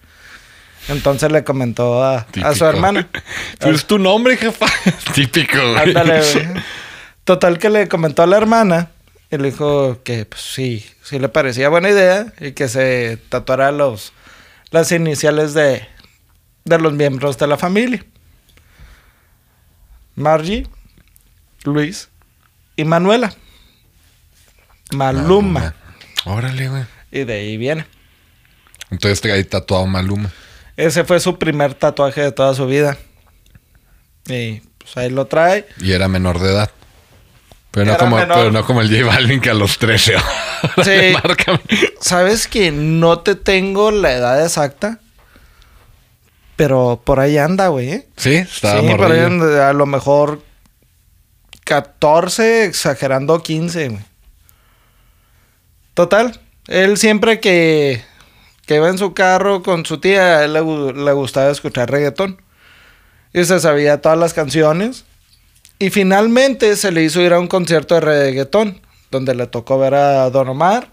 Entonces 0.91 1.31
le 1.31 1.45
comentó 1.45 2.03
a, 2.03 2.27
a 2.43 2.55
su 2.55 2.65
hermana. 2.65 3.09
Es 3.61 3.87
tu 3.87 3.99
nombre, 3.99 4.37
jefa. 4.37 4.67
Típico, 5.15 5.59
güey. 5.59 5.79
Ándale, 5.79 6.21
güey. 6.21 6.47
Total 7.25 7.59
que 7.59 7.71
le 7.71 7.89
comentó 7.89 8.23
a 8.23 8.27
la 8.27 8.37
hermana 8.37 8.91
y 9.31 9.37
le 9.37 9.51
dijo 9.51 10.03
que 10.03 10.25
pues, 10.25 10.43
sí, 10.43 10.85
sí 11.03 11.19
le 11.19 11.29
parecía 11.29 11.69
buena 11.69 11.91
idea 11.91 12.33
y 12.41 12.53
que 12.53 12.69
se 12.69 13.19
tatuara 13.29 13.71
los, 13.71 14.13
las 14.71 14.91
iniciales 14.91 15.55
de, 15.55 15.87
de 16.65 16.79
los 16.79 16.93
miembros 16.93 17.39
de 17.39 17.47
la 17.47 17.57
familia. 17.57 18.05
Margie, 20.17 20.67
Luis 21.65 22.09
y 22.75 22.85
Manuela. 22.85 23.33
Maluma. 24.93 25.75
Órale, 26.25 26.69
güey. 26.69 26.85
Y 27.13 27.25
de 27.25 27.35
ahí 27.35 27.57
viene. 27.57 27.87
Entonces 28.91 29.21
te 29.21 29.31
ahí 29.31 29.45
tatuado 29.45 29.87
Maluma. 29.87 30.33
Ese 30.81 31.05
fue 31.05 31.21
su 31.21 31.39
primer 31.39 31.75
tatuaje 31.75 32.23
de 32.23 32.33
toda 32.33 32.55
su 32.55 32.67
vida. 32.67 32.97
Y 34.27 34.61
pues 34.79 34.97
ahí 34.97 35.11
lo 35.11 35.27
trae. 35.27 35.67
Y 35.79 35.93
era 35.93 36.09
menor 36.09 36.39
de 36.41 36.51
edad. 36.51 36.71
Pero 37.71 37.93
no, 37.93 37.99
como, 37.99 38.17
pero 38.17 38.51
no 38.51 38.65
como 38.65 38.81
el 38.81 38.89
J 38.89 39.05
Balvin 39.05 39.41
que 39.41 39.51
a 39.51 39.55
los 39.55 39.79
13. 39.79 40.15
Sí. 40.85 41.15
Sabes 42.01 42.47
que 42.47 42.71
no 42.71 43.21
te 43.21 43.35
tengo 43.35 43.91
la 43.91 44.13
edad 44.13 44.45
exacta. 44.45 44.99
Pero 46.57 47.01
por 47.03 47.19
ahí 47.19 47.39
anda, 47.39 47.69
güey. 47.69 47.91
¿eh? 47.93 48.09
Sí, 48.17 48.35
estaba 48.35 48.83
sí, 48.83 48.89
por 48.95 49.11
ahí 49.11 49.21
anda. 49.21 49.71
A 49.71 49.73
lo 49.73 49.87
mejor 49.87 50.43
14, 51.65 52.67
exagerando 52.67 53.43
15, 53.43 53.89
güey. 53.89 54.05
Total. 55.95 56.39
Él 56.67 56.99
siempre 56.99 57.41
que, 57.41 58.05
que 58.71 58.77
iba 58.77 58.89
en 58.89 58.99
su 58.99 59.15
carro 59.15 59.65
con 59.65 59.85
su 59.85 59.99
tía, 59.99 60.39
a 60.39 60.45
él 60.45 60.53
le, 60.53 60.61
le 60.63 61.13
gustaba 61.13 61.51
escuchar 61.51 61.91
reggaetón. 61.91 62.41
Y 63.33 63.45
se 63.45 63.59
sabía 63.59 64.01
todas 64.01 64.17
las 64.17 64.33
canciones. 64.33 65.05
Y 65.81 65.91
finalmente 65.91 66.77
se 66.77 66.93
le 66.93 67.03
hizo 67.03 67.21
ir 67.21 67.33
a 67.33 67.41
un 67.41 67.49
concierto 67.49 67.97
de 67.97 68.01
reggaetón, 68.03 68.81
donde 69.11 69.35
le 69.35 69.49
tocó 69.49 69.77
ver 69.81 69.95
a 69.95 70.31
Don 70.31 70.49
Omar, 70.51 70.87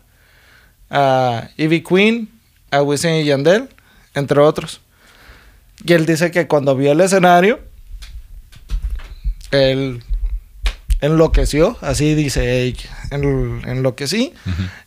a 0.90 1.50
Ivy 1.58 1.84
Queen, 1.84 2.30
a 2.72 2.82
Wisin 2.82 3.12
y 3.12 3.26
Yandel, 3.26 3.70
entre 4.16 4.40
otros. 4.40 4.82
Y 5.86 5.94
él 5.94 6.08
dice 6.08 6.32
que 6.32 6.48
cuando 6.48 6.76
vio 6.76 6.94
el 6.94 7.02
escenario, 7.02 7.60
él 9.52 10.02
enloqueció, 11.00 11.78
así 11.82 12.16
dice, 12.16 12.64
"Ey, 12.64 12.76
en- 13.12 13.62
enloquecí, 13.70 14.34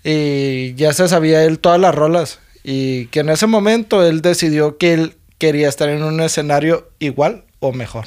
y 0.02 0.74
ya 0.74 0.92
se 0.92 1.06
sabía 1.06 1.44
él 1.44 1.60
todas 1.60 1.78
las 1.80 1.94
rolas. 1.94 2.40
Y 2.62 3.06
que 3.06 3.20
en 3.20 3.30
ese 3.30 3.46
momento 3.46 4.04
él 4.06 4.22
decidió 4.22 4.76
que 4.76 4.92
él 4.92 5.16
quería 5.38 5.68
estar 5.68 5.88
en 5.88 6.02
un 6.02 6.20
escenario 6.20 6.90
igual 6.98 7.44
o 7.60 7.72
mejor. 7.72 8.06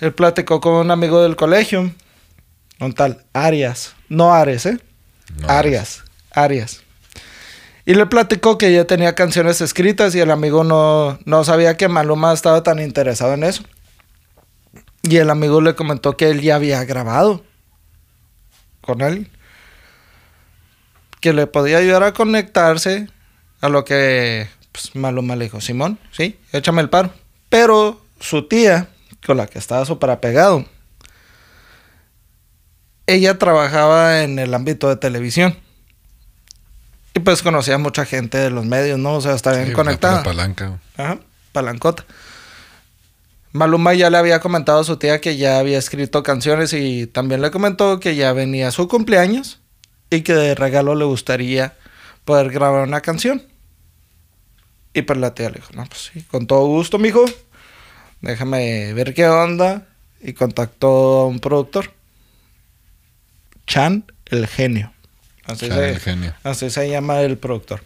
Él 0.00 0.12
platicó 0.12 0.60
con 0.60 0.74
un 0.74 0.90
amigo 0.90 1.22
del 1.22 1.36
colegio, 1.36 1.92
un 2.80 2.92
tal 2.92 3.24
Arias, 3.32 3.94
no 4.08 4.34
Ares, 4.34 4.66
¿eh? 4.66 4.78
No, 5.40 5.48
Arias, 5.48 6.04
Arias. 6.30 6.82
Y 7.84 7.94
le 7.94 8.06
platicó 8.06 8.58
que 8.58 8.72
ya 8.72 8.84
tenía 8.84 9.14
canciones 9.14 9.60
escritas 9.60 10.14
y 10.14 10.20
el 10.20 10.30
amigo 10.30 10.64
no, 10.64 11.18
no 11.24 11.44
sabía 11.44 11.76
que 11.76 11.88
Maluma 11.88 12.32
estaba 12.32 12.62
tan 12.62 12.80
interesado 12.80 13.34
en 13.34 13.44
eso. 13.44 13.62
Y 15.02 15.16
el 15.18 15.30
amigo 15.30 15.60
le 15.60 15.74
comentó 15.76 16.16
que 16.16 16.30
él 16.30 16.40
ya 16.40 16.56
había 16.56 16.84
grabado 16.84 17.44
con 18.80 19.02
él. 19.02 19.30
Que 21.20 21.32
le 21.32 21.46
podía 21.46 21.78
ayudar 21.78 22.02
a 22.02 22.12
conectarse 22.12 23.08
a 23.60 23.68
lo 23.68 23.84
que 23.84 24.48
pues, 24.72 24.94
Maluma 24.94 25.34
le 25.36 25.44
dijo, 25.44 25.60
Simón, 25.60 25.98
sí, 26.12 26.38
échame 26.52 26.82
el 26.82 26.90
paro. 26.90 27.10
Pero 27.48 28.02
su 28.20 28.46
tía, 28.48 28.88
con 29.26 29.36
la 29.38 29.46
que 29.46 29.58
estaba 29.58 29.84
súper 29.84 30.10
apegado, 30.10 30.64
ella 33.06 33.38
trabajaba 33.38 34.22
en 34.22 34.38
el 34.38 34.52
ámbito 34.54 34.88
de 34.88 34.96
televisión. 34.96 35.56
Y 37.14 37.20
pues 37.20 37.42
conocía 37.42 37.76
a 37.76 37.78
mucha 37.78 38.04
gente 38.04 38.36
de 38.36 38.50
los 38.50 38.66
medios, 38.66 38.98
¿no? 38.98 39.14
O 39.14 39.20
sea, 39.20 39.34
estaba 39.34 39.56
bien 39.56 39.68
Sí, 39.68 39.74
conectada. 39.74 40.16
la 40.18 40.22
palanca. 40.22 40.78
Ajá, 40.96 41.18
palancota. 41.52 42.04
Maluma 43.52 43.94
ya 43.94 44.10
le 44.10 44.18
había 44.18 44.40
comentado 44.40 44.80
a 44.80 44.84
su 44.84 44.98
tía 44.98 45.20
que 45.20 45.38
ya 45.38 45.58
había 45.58 45.78
escrito 45.78 46.22
canciones 46.22 46.74
y 46.74 47.06
también 47.06 47.40
le 47.40 47.50
comentó 47.50 48.00
que 48.00 48.14
ya 48.16 48.34
venía 48.34 48.70
su 48.70 48.86
cumpleaños 48.86 49.60
y 50.10 50.22
que 50.22 50.34
de 50.34 50.54
regalo 50.54 50.94
le 50.94 51.04
gustaría 51.04 51.74
poder 52.24 52.50
grabar 52.50 52.86
una 52.86 53.00
canción. 53.00 53.42
Y 54.94 55.02
pues 55.02 55.18
la 55.18 55.34
tía 55.34 55.50
le 55.50 55.56
dijo, 55.56 55.72
no, 55.74 55.84
pues 55.86 56.10
sí, 56.12 56.22
con 56.22 56.46
todo 56.46 56.66
gusto, 56.66 56.98
mijo. 56.98 57.24
Déjame 58.20 58.94
ver 58.94 59.14
qué 59.14 59.26
onda. 59.28 59.86
Y 60.20 60.32
contactó 60.32 61.20
a 61.20 61.26
un 61.26 61.38
productor. 61.40 61.92
Chan, 63.66 64.04
el 64.26 64.46
genio. 64.46 64.92
Así, 65.44 65.68
Chan, 65.68 65.78
se, 65.78 65.88
el 65.90 66.00
genio. 66.00 66.34
así 66.42 66.70
se 66.70 66.88
llama 66.88 67.20
el 67.20 67.36
productor. 67.36 67.82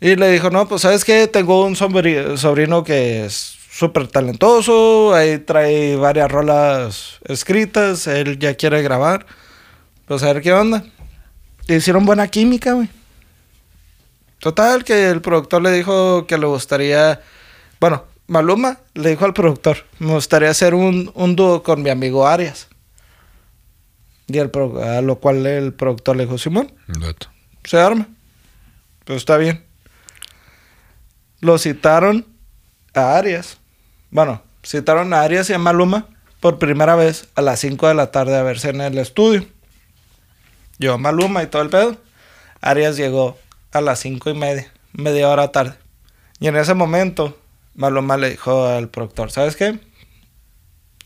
Y 0.00 0.16
le 0.16 0.30
dijo, 0.30 0.50
no, 0.50 0.68
pues 0.68 0.82
sabes 0.82 1.04
qué, 1.04 1.26
tengo 1.26 1.64
un 1.64 1.74
sobri- 1.74 2.36
sobrino 2.36 2.84
que 2.84 3.24
es 3.26 3.56
súper 3.70 4.08
talentoso, 4.08 5.14
ahí 5.14 5.38
trae 5.38 5.96
varias 5.96 6.30
rolas 6.30 7.18
escritas, 7.24 8.06
él 8.06 8.38
ya 8.38 8.54
quiere 8.54 8.82
grabar, 8.82 9.26
pues 10.08 10.22
a 10.22 10.32
ver 10.32 10.42
qué 10.42 10.52
onda. 10.52 10.84
Le 11.66 11.76
hicieron 11.76 12.04
buena 12.06 12.26
química, 12.28 12.72
güey. 12.72 12.88
Total, 14.40 14.84
que 14.84 15.08
el 15.10 15.20
productor 15.20 15.62
le 15.62 15.72
dijo 15.72 16.26
que 16.26 16.38
le 16.38 16.46
gustaría, 16.46 17.20
bueno, 17.80 18.04
Maluma 18.28 18.78
le 18.94 19.10
dijo 19.10 19.24
al 19.24 19.34
productor, 19.34 19.78
me 19.98 20.12
gustaría 20.12 20.50
hacer 20.50 20.74
un, 20.74 21.10
un 21.14 21.34
dúo 21.36 21.62
con 21.62 21.82
mi 21.82 21.90
amigo 21.90 22.26
Arias. 22.26 22.68
Y 24.28 24.38
el 24.38 24.50
pro- 24.50 24.82
a 24.82 25.00
lo 25.00 25.16
cual 25.16 25.44
el 25.46 25.72
productor 25.72 26.16
le 26.16 26.24
dijo, 26.24 26.38
Simón, 26.38 26.72
se 27.64 27.78
arma. 27.78 28.06
Pues 29.04 29.18
está 29.18 29.36
bien. 29.38 29.64
Lo 31.40 31.58
citaron 31.58 32.26
a 32.94 33.16
Arias. 33.16 33.58
Bueno, 34.10 34.42
citaron 34.64 35.12
a 35.14 35.22
Arias 35.22 35.48
y 35.50 35.54
a 35.54 35.58
Maluma 35.58 36.06
por 36.40 36.58
primera 36.58 36.94
vez 36.94 37.28
a 37.34 37.42
las 37.42 37.60
5 37.60 37.88
de 37.88 37.94
la 37.94 38.10
tarde 38.10 38.36
a 38.36 38.42
verse 38.42 38.70
en 38.70 38.80
el 38.82 38.98
estudio. 38.98 39.46
Yo, 40.78 40.98
Maluma 40.98 41.42
y 41.42 41.46
todo 41.46 41.62
el 41.62 41.70
pedo. 41.70 41.96
Arias 42.60 42.96
llegó 42.96 43.36
a 43.72 43.80
las 43.80 44.00
cinco 44.00 44.30
y 44.30 44.34
media, 44.34 44.72
media 44.92 45.28
hora 45.28 45.52
tarde. 45.52 45.74
Y 46.40 46.46
en 46.46 46.56
ese 46.56 46.74
momento, 46.74 47.36
Maluma 47.74 48.16
le 48.16 48.30
dijo 48.30 48.66
al 48.66 48.88
productor, 48.88 49.30
¿sabes 49.30 49.56
qué? 49.56 49.78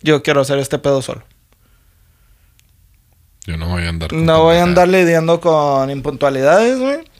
Yo 0.02 0.22
quiero 0.22 0.40
hacer 0.40 0.58
este 0.58 0.78
pedo 0.78 1.00
solo. 1.00 1.22
Yo 3.46 3.56
no 3.56 3.68
voy 3.68 3.84
a 3.84 3.88
andar 3.88 4.10
con 4.10 4.24
No 4.24 4.42
voy 4.42 4.56
a 4.56 4.62
andar 4.62 4.88
lidiando 4.88 5.40
con 5.40 5.90
impuntualidades, 5.90 6.78
güey. 6.78 7.11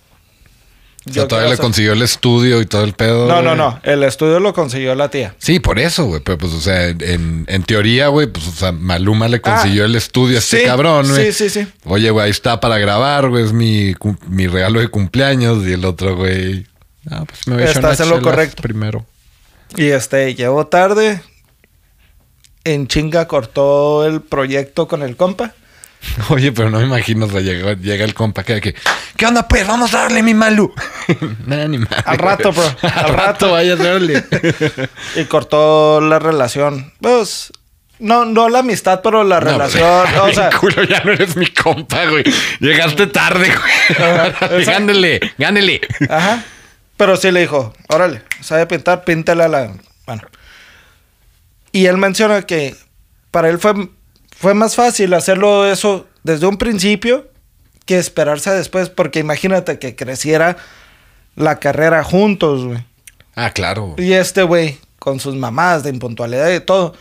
O 1.05 1.11
Yo 1.11 1.23
sea, 1.23 1.29
todavía 1.29 1.49
le 1.49 1.55
hacer- 1.55 1.62
consiguió 1.65 1.93
el 1.95 2.03
estudio 2.03 2.61
y 2.61 2.67
todo 2.67 2.85
el 2.85 2.93
pedo. 2.93 3.27
No, 3.27 3.43
no, 3.43 3.51
güey. 3.51 3.57
no. 3.57 3.81
El 3.83 4.05
estudio 4.05 4.38
lo 4.38 4.53
consiguió 4.53 4.95
la 4.95 5.09
tía. 5.11 5.35
Sí, 5.38 5.59
por 5.59 5.79
eso, 5.81 6.05
güey. 6.05 6.21
Pero 6.23 6.38
pues, 6.38 6.53
o 6.53 6.61
sea, 6.61 6.88
en, 6.88 7.45
en 7.49 7.62
teoría, 7.65 8.07
güey, 8.09 8.29
pues, 8.29 8.47
o 8.47 8.53
sea, 8.53 8.71
Maluma 8.71 9.27
le 9.27 9.41
consiguió 9.41 9.83
Ah, 9.83 9.87
el 9.87 9.97
estudio 9.97 10.37
a 10.37 10.38
este 10.38 10.61
sí, 10.61 10.65
cabrón, 10.65 11.09
güey. 11.09 11.33
sí, 11.33 11.49
sí, 11.51 11.61
sí. 11.65 11.69
Oye, 11.87 12.11
güey, 12.11 12.27
ahí 12.27 12.31
está 12.31 12.61
para 12.61 12.79
grabar, 12.79 13.29
güey. 13.31 13.45
Es 13.45 13.53
mi, 13.53 13.95
mi 14.29 14.47
regalo 14.47 14.79
de 14.81 14.87
cumpleaños. 14.88 15.67
Y 15.67 15.73
el 15.73 15.85
otro, 15.85 16.15
güey. 16.17 16.67
Ah, 17.11 17.25
pues 17.27 17.49
me 17.49 17.55
voy 17.57 17.65
a 17.65 17.67
Estás 17.67 17.99
en 17.99 18.09
lo 18.09 18.23
correcto. 18.23 18.62
Primero. 18.62 19.05
Y 19.77 19.87
este, 19.87 20.35
llegó 20.37 20.69
tarde. 20.69 21.21
En 22.65 22.87
chinga 22.87 23.27
cortó 23.27 24.07
el 24.07 24.21
proyecto 24.21 24.87
con 24.87 25.03
el 25.03 25.17
compa. 25.17 25.53
Oye, 26.31 26.53
pero 26.53 26.71
no 26.71 26.79
me 26.79 26.87
imagino, 26.87 27.27
o 27.27 27.31
sea, 27.31 27.41
llega, 27.41 27.75
llega 27.75 28.05
el 28.05 28.15
compa 28.15 28.45
que, 28.45 28.61
que, 28.61 28.75
¿qué 29.17 29.27
onda, 29.27 29.47
pues? 29.49 29.67
Vamos 29.67 29.95
a 29.95 30.03
darle, 30.03 30.23
mi 30.23 30.35
Malu. 30.35 30.73
Nada, 31.47 31.69
ni 31.69 31.79
madre, 31.79 32.03
Al 32.05 32.19
rato, 32.19 32.53
bro. 32.53 32.65
Al, 32.83 33.05
Al 33.05 33.15
rato, 33.15 33.53
vaya 33.53 33.75
a 33.75 33.77
darle. 33.77 34.25
Y 35.17 35.25
cortó 35.25 36.01
la 36.01 36.19
relación. 36.19 36.93
Pues, 37.01 37.53
no, 37.99 38.25
no 38.25 38.49
la 38.49 38.61
amistad, 38.61 39.01
pero 39.03 39.25
la 39.25 39.41
relación. 39.41 40.12
No, 40.15 40.25
o 40.25 40.33
sea, 40.33 40.51
culo, 40.51 40.83
ya 40.85 41.03
no 41.05 41.12
eres 41.12 41.37
mi 41.37 41.47
compa, 41.47 42.07
güey. 42.07 42.25
Llegaste 42.61 43.07
tarde, 43.07 43.53
güey. 43.55 44.11
Ajá. 44.11 44.49
Gánele, 44.65 45.21
gánele. 45.38 45.81
ajá. 46.09 46.45
Pero 46.97 47.17
sí 47.17 47.31
le 47.31 47.41
dijo, 47.41 47.73
órale, 47.88 48.23
sabe 48.41 48.67
pintar, 48.67 49.05
píntale 49.05 49.45
a 49.45 49.49
la. 49.49 49.73
Bueno. 50.07 50.23
Y 51.73 51.87
él 51.87 51.97
menciona 51.97 52.43
que 52.43 52.77
para 53.31 53.49
él 53.49 53.59
fue, 53.59 53.88
fue 54.43 54.55
más 54.55 54.75
fácil 54.75 55.15
hacerlo 55.15 55.65
eso 55.71 56.07
desde 56.25 56.47
un 56.47 56.57
principio 56.59 57.31
que 57.87 57.97
esperarse 57.97 58.51
después, 58.51 58.89
porque 58.89 59.21
imagínate 59.21 59.79
que 59.79 59.95
creciera 59.95 60.57
la 61.37 61.61
carrera 61.61 62.03
juntos, 62.03 62.65
güey. 62.65 62.85
Ah, 63.37 63.51
claro. 63.53 63.95
Y 63.99 64.13
este 64.15 64.43
güey, 64.43 64.79
con 64.99 65.21
sus 65.21 65.37
mamás 65.37 65.85
de 65.85 65.91
impuntualidad 65.91 66.51
y 66.53 66.59
todo. 66.59 66.95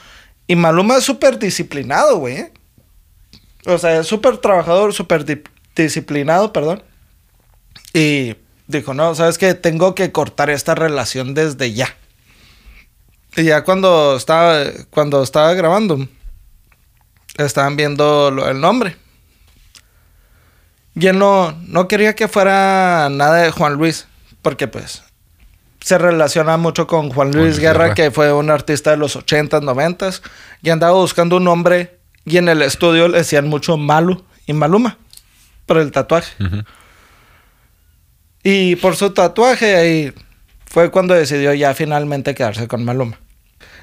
Y 0.46 0.56
Maluma 0.56 0.98
es 0.98 1.04
súper 1.04 1.40
disciplinado, 1.40 2.18
güey. 2.18 2.38
¿eh? 2.38 2.54
O 3.66 3.78
sea, 3.80 4.00
es 4.00 4.06
súper 4.08 4.38
trabajador, 4.38 4.94
súper 4.94 5.26
di- 5.26 5.42
disciplinado, 5.76 6.54
perdón. 6.54 6.84
Y 7.94 8.36
dijo, 8.68 8.94
no, 8.94 9.16
¿sabes 9.16 9.40
qué? 9.40 9.56
Tengo 9.56 9.96
que 9.96 10.12
cortar 10.12 10.52
esta 10.52 10.76
relación 10.76 11.34
desde 11.34 11.74
ya. 11.74 11.90
Y 13.36 13.46
ya 13.46 13.64
cuando 13.64 14.16
estaba, 14.16 14.64
cuando 14.92 15.24
estaba 15.24 15.54
grabando, 15.54 16.08
estaban 17.38 17.76
viendo 17.76 18.32
lo- 18.32 18.48
el 18.50 18.60
nombre. 18.62 18.96
Y 20.96 21.08
él 21.08 21.17
no, 21.17 21.54
no 21.67 21.88
quería 21.88 22.15
que 22.15 22.28
fuera 22.28 23.08
nada 23.10 23.38
de 23.44 23.52
Juan 23.52 23.74
Luis, 23.76 24.08
porque 24.41 24.67
pues 24.67 25.04
se 25.80 25.98
relaciona 25.98 26.58
mucho 26.58 26.86
con 26.86 27.10
Juan 27.10 27.32
Luis 27.32 27.44
Luis 27.46 27.60
Guerra, 27.60 27.86
Guerra. 27.86 27.96
que 27.96 28.12
fue 28.12 28.32
un 28.34 28.50
artista 28.52 28.91
de 28.91 28.98
los 28.98 29.15
80s, 29.15 29.62
90s, 29.63 30.22
y 30.62 30.70
andaba 30.70 30.94
buscando 30.94 31.38
un 31.38 31.46
nombre, 31.46 31.98
y 32.26 32.38
en 32.38 32.50
el 32.50 32.62
estudio 32.62 33.08
le 33.08 33.20
decían 33.20 33.48
mucho 33.48 33.78
Malu 33.78 34.24
y 34.46 34.54
Maluma, 34.54 34.98
por 35.65 35.78
el 35.78 35.91
tatuaje. 35.91 36.34
Y 38.44 38.76
por 38.78 38.96
su 38.96 39.12
tatuaje 39.12 39.76
ahí 39.76 40.13
fue 40.65 40.91
cuando 40.91 41.13
decidió 41.13 41.54
ya 41.54 41.74
finalmente 41.74 42.36
quedarse 42.36 42.67
con 42.67 42.84
Maluma. 42.84 43.17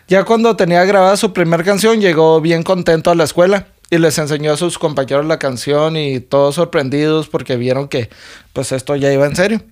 Ya 0.08 0.24
cuando 0.24 0.56
tenía 0.56 0.84
grabada 0.86 1.18
su 1.18 1.34
primera 1.34 1.62
canción, 1.62 2.00
llegó 2.00 2.40
bien 2.40 2.62
contento 2.62 3.10
a 3.10 3.14
la 3.14 3.24
escuela 3.24 3.68
y 3.90 3.98
les 3.98 4.16
enseñó 4.18 4.54
a 4.54 4.56
sus 4.56 4.78
compañeros 4.78 5.26
la 5.26 5.38
canción 5.38 5.98
y 5.98 6.20
todos 6.20 6.54
sorprendidos 6.54 7.28
porque 7.28 7.56
vieron 7.56 7.88
que 7.88 8.08
pues 8.54 8.72
esto 8.72 8.96
ya 8.96 9.12
iba 9.12 9.26
en 9.26 9.36
serio. 9.36 9.62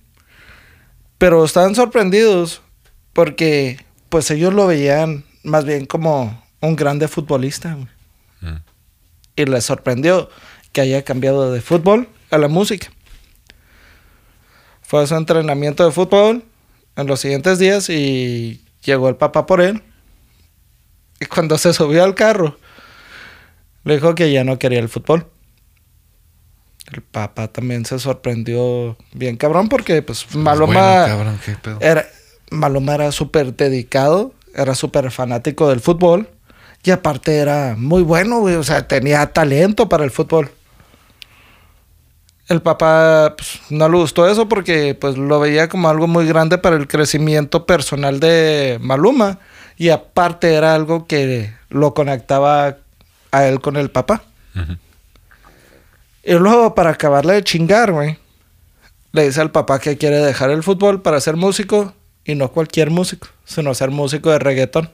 Pero 1.16 1.42
estaban 1.42 1.74
sorprendidos 1.74 2.60
porque 3.14 3.82
pues 4.10 4.30
ellos 4.30 4.52
lo 4.52 4.66
veían 4.66 5.24
más 5.42 5.64
bien 5.64 5.86
como 5.86 6.44
un 6.60 6.76
grande 6.76 7.08
futbolista. 7.08 7.78
Mm. 8.42 8.56
Y 9.36 9.44
les 9.46 9.64
sorprendió 9.64 10.28
que 10.72 10.82
haya 10.82 11.02
cambiado 11.02 11.50
de 11.50 11.62
fútbol 11.62 12.10
a 12.30 12.36
la 12.36 12.48
música. 12.48 12.88
Fue 14.82 15.02
a 15.02 15.06
su 15.06 15.14
entrenamiento 15.14 15.82
de 15.86 15.92
fútbol 15.92 16.44
en 16.94 17.06
los 17.06 17.20
siguientes 17.20 17.58
días 17.58 17.88
y 17.88 18.62
llegó 18.82 19.08
el 19.08 19.16
papá 19.16 19.46
por 19.46 19.62
él. 19.62 19.82
Y 21.20 21.26
cuando 21.26 21.58
se 21.58 21.72
subió 21.72 22.04
al 22.04 22.14
carro, 22.14 22.58
le 23.84 23.94
dijo 23.94 24.14
que 24.14 24.32
ya 24.32 24.44
no 24.44 24.58
quería 24.58 24.80
el 24.80 24.88
fútbol. 24.88 25.26
El 26.92 27.02
papá 27.02 27.48
también 27.48 27.84
se 27.84 27.98
sorprendió 27.98 28.96
bien 29.12 29.36
cabrón 29.36 29.68
porque 29.68 30.02
pues 30.02 30.34
Maluma 30.34 30.72
Bueno, 30.74 31.06
cabrón, 31.06 31.40
qué 31.44 31.56
pedo. 31.56 31.78
era, 31.80 32.06
Maluma 32.50 32.94
era 32.94 33.12
súper 33.12 33.54
dedicado, 33.56 34.34
era 34.54 34.74
súper 34.74 35.10
fanático 35.10 35.68
del 35.68 35.80
fútbol 35.80 36.28
y 36.84 36.92
aparte 36.92 37.38
era 37.38 37.74
muy 37.76 38.02
bueno, 38.02 38.38
güey, 38.38 38.54
o 38.54 38.62
sea, 38.62 38.86
tenía 38.86 39.32
talento 39.32 39.88
para 39.88 40.04
el 40.04 40.12
fútbol. 40.12 40.50
El 42.48 42.62
papá 42.62 43.34
pues, 43.36 43.60
no 43.70 43.88
le 43.88 43.96
gustó 43.96 44.28
eso 44.28 44.48
porque 44.48 44.94
pues 44.94 45.18
lo 45.18 45.40
veía 45.40 45.68
como 45.68 45.88
algo 45.88 46.06
muy 46.06 46.26
grande 46.28 46.58
para 46.58 46.76
el 46.76 46.86
crecimiento 46.86 47.66
personal 47.66 48.20
de 48.20 48.78
Maluma 48.80 49.40
y 49.76 49.90
aparte 49.90 50.54
era 50.54 50.74
algo 50.74 51.06
que 51.06 51.52
lo 51.68 51.94
conectaba 51.94 52.76
a 53.30 53.46
él 53.46 53.60
con 53.60 53.76
el 53.76 53.90
papá. 53.90 54.22
Y 56.22 56.32
luego, 56.32 56.74
para 56.74 56.90
acabarle 56.90 57.34
de 57.34 57.44
chingar, 57.44 57.92
güey, 57.92 58.18
le 59.12 59.24
dice 59.24 59.40
al 59.40 59.50
papá 59.50 59.78
que 59.78 59.96
quiere 59.96 60.18
dejar 60.18 60.50
el 60.50 60.62
fútbol 60.62 61.02
para 61.02 61.20
ser 61.20 61.36
músico 61.36 61.94
y 62.24 62.34
no 62.34 62.50
cualquier 62.50 62.90
músico, 62.90 63.28
sino 63.44 63.74
ser 63.74 63.90
músico 63.90 64.30
de 64.30 64.38
reggaetón. 64.38 64.90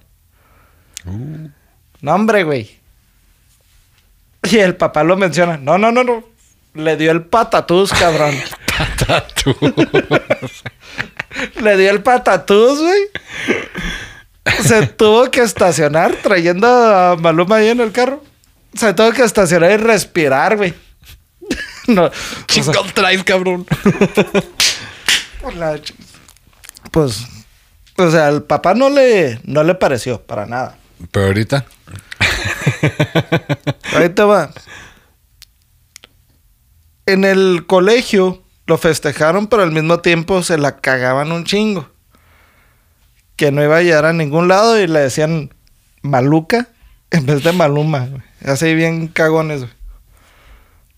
Uh. 1.07 1.49
No, 2.01 2.15
hombre, 2.15 2.45
güey. 2.45 2.79
Y 4.43 4.59
el 4.59 4.77
papá 4.77 5.05
lo 5.05 5.17
menciona. 5.17 5.57
No, 5.57 5.79
no, 5.79 5.93
no, 5.93 6.05
no. 6.05 6.25
Le 6.75 6.97
dio 6.97 7.13
el 7.13 7.23
patatús, 7.23 7.93
cabrón. 7.93 8.35
Tatu. 9.07 9.55
Le 11.63 11.77
dio 11.77 11.91
el 11.91 12.03
patatús, 12.03 12.81
güey. 12.81 13.01
Se 14.63 14.87
tuvo 14.87 15.31
que 15.31 15.41
estacionar 15.41 16.17
trayendo 16.23 16.67
a 16.67 17.17
Maluma 17.17 17.57
ahí 17.57 17.69
en 17.69 17.81
el 17.81 17.93
carro. 17.93 18.23
Se 18.75 18.93
tuvo 18.95 19.13
que 19.13 19.23
estacionar 19.23 19.71
y 19.73 19.77
respirar, 19.77 20.57
güey. 20.57 20.75
No, 21.89 22.11
Chingón 22.47 22.89
traes, 22.95 23.25
cabrón. 23.25 23.67
Pues, 26.93 27.27
o 27.97 28.11
sea, 28.11 28.29
al 28.29 28.45
papá 28.45 28.75
no 28.75 28.89
le, 28.89 29.41
no 29.45 29.65
le 29.65 29.75
pareció 29.75 30.23
para 30.23 30.47
nada. 30.47 30.79
Pero 31.11 31.27
ahorita. 31.27 31.65
Te 34.15 34.23
va. 34.23 34.53
En 37.07 37.25
el 37.25 37.65
colegio 37.67 38.43
lo 38.67 38.79
festejaron, 38.79 39.49
pero 39.49 39.63
al 39.63 39.73
mismo 39.73 40.01
tiempo 40.01 40.43
se 40.43 40.59
la 40.59 40.81
cagaban 40.81 41.33
un 41.33 41.45
chingo. 41.45 41.89
Que 43.43 43.51
no 43.51 43.61
iba 43.61 43.79
a 43.79 43.83
llegar 43.83 44.05
a 44.05 44.13
ningún 44.13 44.47
lado 44.47 44.81
y 44.81 44.87
le 44.87 45.01
decían 45.01 45.53
Maluca 46.01 46.69
en 47.11 47.27
vez 47.27 47.43
de 47.43 47.51
Maluma. 47.51 48.09
Así 48.45 48.73
bien 48.73 49.09
cagones. 49.09 49.65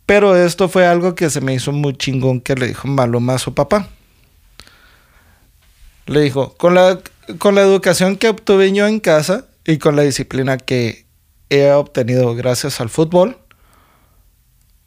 Pero 0.04 0.36
esto 0.36 0.68
fue 0.68 0.86
algo 0.86 1.14
que 1.14 1.30
se 1.30 1.40
me 1.40 1.54
hizo 1.54 1.72
muy 1.72 1.96
chingón 1.96 2.42
que 2.42 2.54
le 2.54 2.66
dijo 2.66 2.86
Maluma 2.86 3.36
a 3.36 3.38
su 3.38 3.54
papá. 3.54 3.88
Le 6.04 6.20
dijo, 6.20 6.52
con 6.58 6.74
la, 6.74 7.00
con 7.38 7.54
la 7.54 7.62
educación 7.62 8.18
que 8.18 8.28
obtuve 8.28 8.70
yo 8.74 8.86
en 8.86 9.00
casa 9.00 9.46
y 9.64 9.78
con 9.78 9.96
la 9.96 10.02
disciplina 10.02 10.58
que 10.58 11.06
he 11.48 11.70
obtenido 11.70 12.34
gracias 12.34 12.78
al 12.78 12.90
fútbol, 12.90 13.38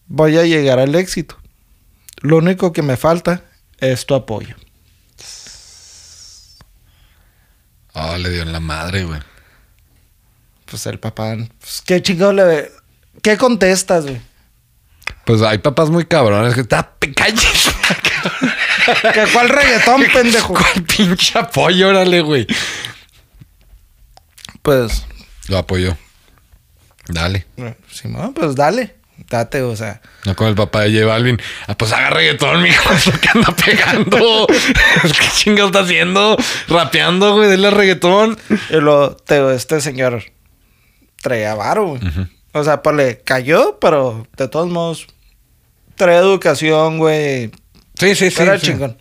voy 0.05 0.37
a 0.37 0.43
llegar 0.43 0.77
al 0.77 0.93
éxito. 0.93 1.37
Lo 2.21 2.37
único 2.37 2.71
que 2.71 2.83
me 2.83 2.97
falta 2.97 3.45
es 3.79 4.05
tu 4.05 4.13
apoyo. 4.13 4.55
Oh, 7.99 8.15
le 8.15 8.29
dio 8.29 8.43
en 8.43 8.51
la 8.51 8.59
madre, 8.59 9.03
güey. 9.05 9.19
Pues 10.65 10.85
el 10.85 10.99
papá, 10.99 11.35
pues, 11.59 11.81
qué 11.83 11.99
chingado 12.01 12.31
le... 12.31 12.71
¿Qué 13.23 13.37
contestas, 13.37 14.05
güey? 14.05 14.21
Pues 15.25 15.41
hay 15.41 15.57
papás 15.57 15.89
muy 15.89 16.05
cabrones 16.05 16.53
que 16.53 16.61
está 16.61 16.93
calles. 17.15 17.69
¿Qué, 19.13 19.23
¿Cuál 19.33 19.49
reggaetón, 19.49 20.03
pendejo? 20.13 20.53
¿Cuál 20.53 20.83
pinche 20.83 21.39
apoyo? 21.39 21.89
Órale, 21.89 22.21
güey. 22.21 22.45
Pues, 24.61 25.05
Lo 25.47 25.57
apoyó. 25.57 25.97
Dale. 27.07 27.47
Simón, 27.91 28.33
pues 28.33 28.55
dale. 28.55 28.96
Date, 29.29 29.61
o 29.61 29.75
sea. 29.75 30.01
No 30.25 30.35
con 30.35 30.47
el 30.47 30.55
papá 30.55 30.81
de 30.81 30.93
J 30.93 31.05
Balvin. 31.05 31.39
Ah, 31.67 31.75
pues 31.77 31.91
haga 31.91 32.09
reggaetón, 32.11 32.61
mijo. 32.63 32.93
Es 32.93 33.07
lo 33.07 33.19
que 33.19 33.29
anda 33.33 33.55
pegando. 33.55 34.47
¿Qué 35.01 35.27
chingo 35.35 35.65
está 35.65 35.81
haciendo? 35.81 36.37
Rapeando, 36.67 37.35
güey. 37.35 37.49
Dele 37.49 37.71
reggaetón. 37.71 38.37
Y 38.69 38.75
lo, 38.75 39.15
te, 39.15 39.53
este 39.53 39.81
señor 39.81 40.23
traía 41.21 41.55
varo, 41.55 41.87
güey. 41.87 42.01
O 42.53 42.63
sea, 42.63 42.81
pues 42.81 42.95
le 42.95 43.19
cayó, 43.19 43.77
pero 43.79 44.27
de 44.37 44.47
todos 44.47 44.69
modos, 44.69 45.07
traía 45.95 46.19
educación, 46.19 46.97
güey. 46.97 47.51
Sí, 47.95 48.15
sí, 48.15 48.31
sí. 48.31 48.41
Era 48.41 48.57
sí. 48.59 48.67
chingón. 48.67 48.97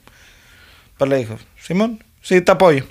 Pues 0.98 1.10
le 1.10 1.18
dijo, 1.18 1.38
Simón, 1.60 2.02
sí 2.22 2.40
te 2.40 2.52
apoyo. 2.52 2.84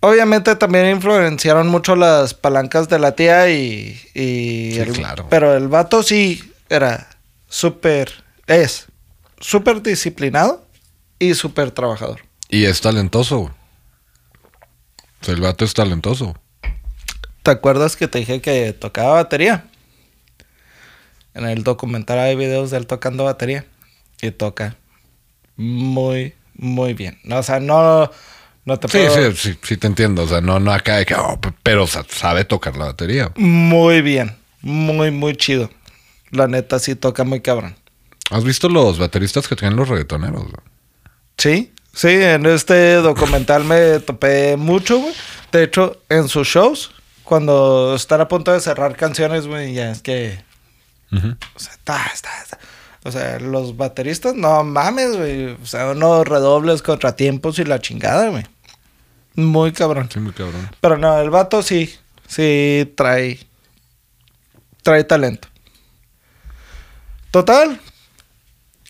Obviamente 0.00 0.54
también 0.56 0.86
influenciaron 0.86 1.68
mucho 1.68 1.96
las 1.96 2.34
palancas 2.34 2.88
de 2.88 2.98
la 2.98 3.12
tía 3.12 3.50
y... 3.50 4.00
y 4.14 4.70
Sí, 4.72 4.78
el- 4.80 4.92
claro. 4.92 5.26
Pero 5.28 5.56
el 5.56 5.68
vato 5.68 6.02
sí 6.02 6.52
era 6.68 7.08
súper... 7.48 8.12
Es 8.46 8.86
súper 9.40 9.82
disciplinado 9.82 10.64
y 11.18 11.34
súper 11.34 11.70
trabajador. 11.72 12.20
Y 12.48 12.64
es 12.64 12.80
talentoso, 12.80 13.38
güey. 13.38 13.52
O 15.20 15.24
sea, 15.24 15.34
el 15.34 15.40
vato 15.40 15.64
es 15.64 15.74
talentoso. 15.74 16.36
¿Te 17.42 17.50
acuerdas 17.50 17.96
que 17.96 18.06
te 18.08 18.18
dije 18.20 18.40
que 18.40 18.72
tocaba 18.72 19.14
batería? 19.14 19.64
En 21.34 21.44
el 21.46 21.62
documental 21.64 22.18
hay 22.20 22.36
videos 22.36 22.70
de 22.70 22.78
él 22.78 22.86
tocando 22.86 23.24
batería. 23.24 23.66
Y 24.22 24.30
toca 24.30 24.76
muy, 25.56 26.34
muy 26.54 26.94
bien. 26.94 27.18
No, 27.24 27.38
o 27.38 27.42
sea, 27.42 27.60
no, 27.60 28.10
no 28.68 28.78
te 28.78 28.86
Sí, 28.88 28.98
puedo- 28.98 29.32
sí, 29.32 29.36
sí, 29.52 29.58
sí 29.62 29.76
te 29.78 29.86
entiendo. 29.86 30.22
O 30.22 30.28
sea, 30.28 30.40
no, 30.40 30.60
no 30.60 30.72
acá 30.72 30.96
de 30.98 31.06
que, 31.06 31.14
oh, 31.14 31.40
pero 31.62 31.86
sa- 31.86 32.04
sabe 32.08 32.44
tocar 32.44 32.76
la 32.76 32.84
batería. 32.86 33.32
Muy 33.36 34.02
bien. 34.02 34.36
Muy, 34.60 35.10
muy 35.10 35.34
chido. 35.36 35.70
La 36.30 36.46
neta 36.46 36.78
sí 36.78 36.94
toca 36.94 37.24
muy 37.24 37.40
cabrón. 37.40 37.74
¿Has 38.30 38.44
visto 38.44 38.68
los 38.68 38.98
bateristas 38.98 39.48
que 39.48 39.56
tienen 39.56 39.76
los 39.76 39.88
reggaetoneros? 39.88 40.42
güey? 40.42 40.54
Sí, 41.38 41.72
sí, 41.94 42.08
en 42.08 42.44
este 42.46 42.94
documental 42.96 43.64
me 43.64 44.00
topé 44.00 44.56
mucho, 44.56 44.98
güey. 44.98 45.14
De 45.50 45.62
hecho, 45.64 46.02
en 46.10 46.28
sus 46.28 46.46
shows, 46.46 46.90
cuando 47.24 47.94
están 47.96 48.20
a 48.20 48.28
punto 48.28 48.52
de 48.52 48.60
cerrar 48.60 48.96
canciones, 48.96 49.46
güey, 49.46 49.72
ya 49.72 49.90
es 49.90 50.02
que. 50.02 50.40
O 51.10 51.58
sea, 51.58 51.72
está, 51.72 52.10
está, 52.12 52.28
está. 52.42 52.58
O 53.04 53.10
sea, 53.12 53.38
los 53.40 53.76
bateristas, 53.78 54.34
no 54.34 54.62
mames, 54.64 55.16
güey. 55.16 55.46
O 55.62 55.64
sea, 55.64 55.86
unos 55.92 56.28
redobles, 56.28 56.82
contratiempos 56.82 57.58
y 57.58 57.64
la 57.64 57.78
chingada, 57.80 58.28
güey. 58.28 58.44
Muy 59.38 59.70
cabrón. 59.70 60.08
Sí, 60.12 60.18
muy 60.18 60.32
cabrón. 60.32 60.68
Pero 60.80 60.98
no, 60.98 61.16
el 61.20 61.30
vato 61.30 61.62
sí, 61.62 61.94
sí 62.26 62.92
trae, 62.96 63.38
trae 64.82 65.04
talento. 65.04 65.46
Total, 67.30 67.80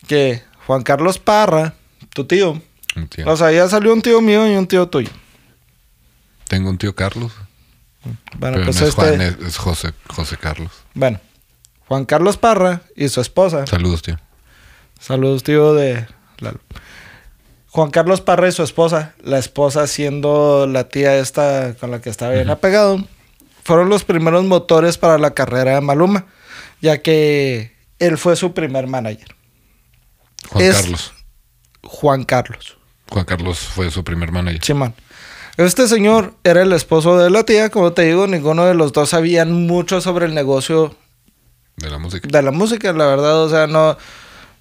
que 0.07 0.41
Juan 0.65 0.81
Carlos 0.81 1.19
Parra, 1.19 1.75
tu 2.15 2.25
tío, 2.25 2.59
Entiendo. 2.95 3.31
o 3.31 3.37
sea, 3.37 3.51
ya 3.51 3.67
salió 3.69 3.93
un 3.93 4.01
tío 4.01 4.21
mío 4.21 4.51
y 4.51 4.55
un 4.55 4.65
tío 4.65 4.87
tuyo. 4.87 5.11
Tengo 6.47 6.71
un 6.71 6.79
tío 6.79 6.95
Carlos. 6.95 7.31
Bueno, 8.37 8.55
pero 8.55 8.65
pues 8.65 8.79
no 8.81 8.87
es 8.87 8.89
este, 8.89 9.01
Juan, 9.01 9.21
es, 9.21 9.37
es 9.39 9.57
José, 9.57 9.93
José 10.07 10.37
Carlos. 10.37 10.71
bueno, 10.95 11.19
Juan 11.87 12.05
Carlos 12.05 12.37
Parra 12.37 12.81
y 12.95 13.07
su 13.09 13.21
esposa. 13.21 13.67
Saludos, 13.67 14.01
tío. 14.01 14.17
Saludos, 14.99 15.43
tío 15.43 15.75
de 15.75 16.07
Lalo. 16.39 16.59
Juan 17.71 17.91
Carlos 17.91 18.21
Parra 18.21 18.47
y 18.47 18.51
su 18.51 18.63
esposa, 18.63 19.13
la 19.23 19.37
esposa 19.37 19.85
siendo 19.87 20.65
la 20.67 20.89
tía 20.89 21.17
esta 21.17 21.75
con 21.79 21.91
la 21.91 22.01
que 22.01 22.09
estaba 22.09 22.33
bien 22.33 22.49
apegado, 22.49 23.03
fueron 23.63 23.89
los 23.89 24.03
primeros 24.03 24.43
motores 24.45 24.97
para 24.97 25.17
la 25.19 25.31
carrera 25.35 25.75
de 25.75 25.81
Maluma, 25.81 26.25
ya 26.81 26.99
que 27.01 27.75
él 27.99 28.17
fue 28.17 28.35
su 28.35 28.53
primer 28.53 28.87
manager, 28.87 29.35
Juan 30.49 30.63
Es- 30.65 30.75
Carlos. 30.81 31.13
Juan 31.83 32.23
Carlos. 32.23 32.77
Juan 33.11 33.25
Carlos 33.25 33.59
fue 33.59 33.89
su 33.91 34.03
primer 34.03 34.31
manager. 34.31 34.63
Simón. 34.63 34.93
Este 35.57 35.87
señor 35.87 36.35
era 36.43 36.61
el 36.61 36.71
esposo 36.73 37.17
de 37.17 37.29
la 37.29 37.43
tía, 37.43 37.69
como 37.69 37.91
te 37.93 38.03
digo, 38.03 38.27
ninguno 38.27 38.65
de 38.65 38.73
los 38.75 38.93
dos 38.93 39.09
sabían 39.09 39.67
mucho 39.67 39.99
sobre 40.01 40.25
el 40.25 40.33
negocio 40.33 40.95
De 41.77 41.89
la 41.89 41.97
música. 41.99 42.27
de 42.31 42.41
la 42.41 42.51
música, 42.51 42.93
la 42.93 43.05
verdad, 43.07 43.43
o 43.43 43.49
sea, 43.49 43.67
no, 43.67 43.97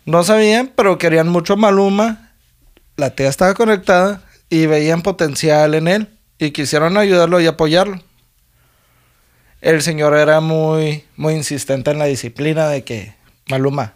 no 0.05 0.25
sabían, 0.25 0.73
pero 0.75 0.99
querían 0.99 1.29
mucho 1.29 1.53
a 1.55 1.57
Maluma. 1.57 2.28
La 2.99 3.11
tía 3.11 3.29
estaba 3.29 3.55
conectada 3.55 4.23
y 4.51 4.67
veían 4.67 5.03
potencial 5.03 5.75
en 5.75 5.87
él 5.87 6.09
y 6.37 6.51
quisieron 6.51 6.97
ayudarlo 6.97 7.41
y 7.41 7.47
apoyarlo. 7.47 8.03
El 9.61 9.83
señor 9.83 10.17
era 10.17 10.41
muy, 10.41 11.05
muy 11.15 11.35
insistente 11.35 11.93
en 11.93 12.01
la 12.01 12.07
disciplina 12.07 12.69
de 12.69 12.83
que, 12.83 13.15
Maluma, 13.49 13.95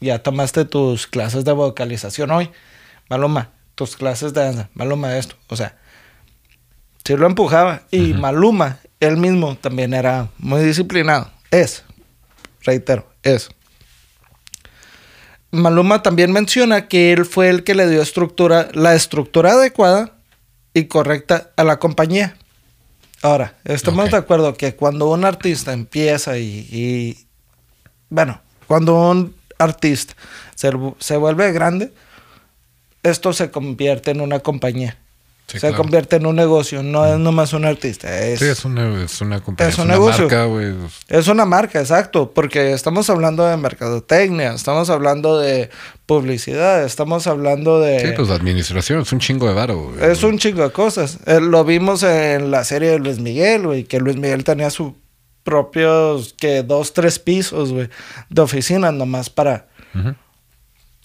ya 0.00 0.22
tomaste 0.22 0.64
tus 0.64 1.08
clases 1.08 1.44
de 1.44 1.50
vocalización 1.50 2.30
hoy. 2.30 2.52
Maluma, 3.10 3.50
tus 3.74 3.96
clases 3.96 4.32
de 4.32 4.42
danza. 4.42 4.70
Maluma, 4.74 5.18
esto. 5.18 5.34
O 5.48 5.56
sea, 5.56 5.76
sí 7.04 7.16
lo 7.16 7.26
empujaba. 7.26 7.82
Y 7.90 8.14
Maluma, 8.14 8.78
él 9.00 9.16
mismo 9.16 9.56
también 9.56 9.92
era 9.92 10.28
muy 10.38 10.62
disciplinado. 10.62 11.32
Es, 11.50 11.82
reitero, 12.62 13.12
es. 13.24 13.50
Maluma 15.54 16.02
también 16.02 16.32
menciona 16.32 16.88
que 16.88 17.12
él 17.12 17.24
fue 17.24 17.48
el 17.48 17.64
que 17.64 17.74
le 17.74 17.88
dio 17.88 18.02
estructura, 18.02 18.68
la 18.72 18.94
estructura 18.94 19.52
adecuada 19.52 20.12
y 20.74 20.84
correcta 20.86 21.50
a 21.56 21.64
la 21.64 21.78
compañía. 21.78 22.36
Ahora, 23.22 23.54
estamos 23.64 24.10
de 24.10 24.16
acuerdo 24.18 24.54
que 24.54 24.74
cuando 24.74 25.08
un 25.10 25.24
artista 25.24 25.72
empieza 25.72 26.36
y, 26.38 26.66
y- 26.70 27.26
bueno, 28.10 28.40
cuando 28.66 28.94
un 29.10 29.34
artista 29.58 30.14
se, 30.54 30.70
se 30.98 31.16
vuelve 31.16 31.50
grande, 31.52 31.92
esto 33.02 33.32
se 33.32 33.50
convierte 33.50 34.10
en 34.10 34.20
una 34.20 34.40
compañía. 34.40 34.98
Sí, 35.46 35.58
se 35.60 35.68
claro. 35.68 35.76
convierte 35.76 36.16
en 36.16 36.24
un 36.26 36.36
negocio, 36.36 36.82
no 36.82 37.04
es 37.06 37.18
nomás 37.18 37.52
un 37.52 37.66
artista. 37.66 38.18
Es, 38.18 38.38
Sí, 38.40 38.46
es 38.46 38.64
una, 38.64 39.04
es 39.04 39.20
una 39.20 39.40
compañía. 39.42 39.68
Es 39.68 39.74
Es, 39.74 39.78
un 39.78 39.84
una 39.84 39.94
negocio. 39.94 40.22
marca, 40.24 40.44
güey. 40.46 40.72
es 41.08 41.28
una 41.28 41.44
marca, 41.44 41.80
exacto, 41.80 42.30
porque 42.32 42.72
estamos 42.72 43.10
hablando 43.10 43.44
de 43.44 43.56
mercadotecnia, 43.58 44.54
estamos 44.54 44.88
hablando 44.88 45.38
de 45.38 45.68
publicidad, 46.06 46.84
estamos 46.84 47.26
hablando 47.26 47.78
de... 47.78 48.00
Sí, 48.00 48.06
pues 48.16 48.30
administración. 48.30 49.02
Es 49.02 49.12
un 49.12 49.20
chingo 49.20 49.46
de 49.46 49.52
varo, 49.54 49.90
güey. 49.90 50.10
Es 50.10 50.22
un 50.22 50.38
chingo 50.38 50.62
de 50.62 50.70
cosas. 50.72 51.18
Eh, 51.26 51.40
lo 51.42 51.62
vimos 51.64 52.02
en 52.04 52.50
la 52.50 52.64
serie 52.64 52.90
de 52.90 52.98
Luis 52.98 53.18
Miguel, 53.20 53.66
güey, 53.66 53.84
que 53.84 54.00
Luis 54.00 54.16
Miguel 54.16 54.44
tenía 54.44 54.70
sus 54.70 54.92
propios, 55.42 56.34
que 56.38 56.62
dos, 56.62 56.94
tres 56.94 57.18
pisos, 57.18 57.70
güey, 57.70 57.90
de 58.30 58.40
oficina 58.40 58.90
nomás 58.92 59.28
para 59.28 59.68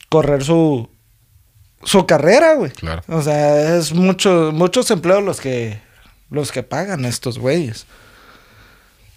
correr 0.07 0.43
su, 0.43 0.89
su 1.83 2.05
carrera, 2.05 2.55
güey. 2.55 2.71
Claro. 2.71 3.01
O 3.07 3.21
sea, 3.21 3.77
es 3.77 3.93
mucho, 3.93 4.51
muchos 4.53 4.89
empleos 4.91 5.23
los 5.23 5.39
que, 5.39 5.79
los 6.29 6.51
que 6.51 6.63
pagan 6.63 7.05
estos 7.05 7.39
güeyes. 7.39 7.85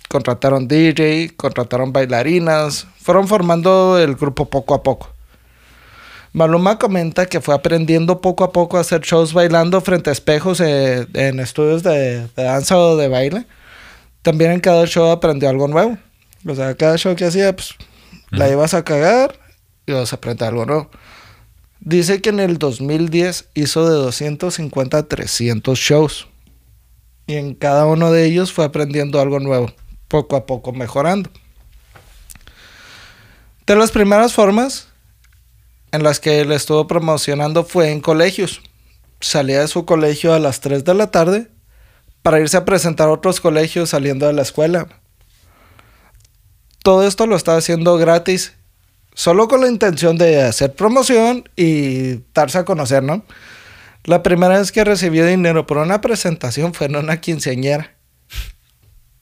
Contrataron 0.08 0.68
DJ, 0.68 1.34
contrataron 1.36 1.92
bailarinas, 1.92 2.86
fueron 3.00 3.28
formando 3.28 3.98
el 3.98 4.14
grupo 4.14 4.48
poco 4.48 4.74
a 4.74 4.82
poco. 4.82 5.10
Maluma 6.34 6.78
comenta 6.78 7.26
que 7.26 7.40
fue 7.40 7.54
aprendiendo 7.54 8.20
poco 8.20 8.44
a 8.44 8.52
poco 8.52 8.78
a 8.78 8.80
hacer 8.80 9.02
shows 9.02 9.34
bailando 9.34 9.80
frente 9.82 10.08
a 10.08 10.12
espejos 10.14 10.60
eh, 10.60 11.06
en 11.12 11.40
estudios 11.40 11.82
de, 11.82 12.26
de 12.26 12.42
danza 12.42 12.78
o 12.78 12.96
de 12.96 13.08
baile. 13.08 13.46
También 14.22 14.52
en 14.52 14.60
cada 14.60 14.86
show 14.86 15.10
aprendió 15.10 15.50
algo 15.50 15.68
nuevo. 15.68 15.98
O 16.46 16.54
sea, 16.54 16.74
cada 16.74 16.96
show 16.96 17.14
que 17.14 17.26
hacía, 17.26 17.54
pues, 17.54 17.74
la 18.30 18.48
ibas 18.48 18.72
a 18.74 18.82
cagar 18.82 19.38
y 19.86 19.92
vas 19.92 20.12
a 20.12 20.16
aprender 20.16 20.48
algo 20.48 20.64
nuevo. 20.64 20.90
Dice 21.85 22.20
que 22.22 22.30
en 22.30 22.39
el 22.39 22.59
2010 22.59 23.49
hizo 23.55 23.89
de 23.89 23.97
250 23.97 24.99
a 24.99 25.03
300 25.03 25.76
shows. 25.76 26.28
Y 27.26 27.35
en 27.35 27.57
cada 27.57 27.87
uno 27.87 28.12
de 28.12 28.24
ellos 28.24 28.53
fue 28.53 28.64
aprendiendo 28.64 29.20
algo 29.20 29.41
nuevo, 29.41 29.72
poco 30.07 30.37
a 30.37 30.47
poco 30.47 30.72
mejorando. 30.72 31.28
De 33.66 33.74
las 33.74 33.91
primeras 33.91 34.33
formas 34.33 34.91
en 35.91 36.05
las 36.05 36.20
que 36.20 36.41
él 36.41 36.53
estuvo 36.53 36.87
promocionando 36.87 37.64
fue 37.64 37.91
en 37.91 38.01
colegios. 38.01 38.61
Salía 39.20 39.61
de 39.61 39.68
su 39.68 39.85
colegio 39.85 40.35
a 40.35 40.39
las 40.39 40.61
3 40.61 40.85
de 40.85 40.95
la 40.95 41.11
tarde 41.11 41.51
para 42.22 42.39
irse 42.39 42.57
a 42.57 42.64
presentar 42.64 43.09
a 43.09 43.12
otros 43.12 43.41
colegios 43.41 43.91
saliendo 43.91 44.28
de 44.28 44.35
la 44.35 44.43
escuela. 44.43 44.87
Todo 46.85 47.05
esto 47.09 47.26
lo 47.26 47.35
estaba 47.35 47.59
haciendo 47.59 47.97
gratis 47.99 48.53
solo 49.14 49.48
con 49.48 49.60
la 49.60 49.68
intención 49.68 50.16
de 50.18 50.42
hacer 50.42 50.74
promoción 50.74 51.48
y 51.56 52.20
darse 52.34 52.58
a 52.58 52.64
conocer, 52.64 53.02
¿no? 53.02 53.24
La 54.04 54.22
primera 54.22 54.58
vez 54.58 54.72
que 54.72 54.84
recibió 54.84 55.26
dinero 55.26 55.66
por 55.66 55.78
una 55.78 56.00
presentación 56.00 56.74
fue 56.74 56.86
en 56.86 56.96
una 56.96 57.20
quinceañera. 57.20 57.94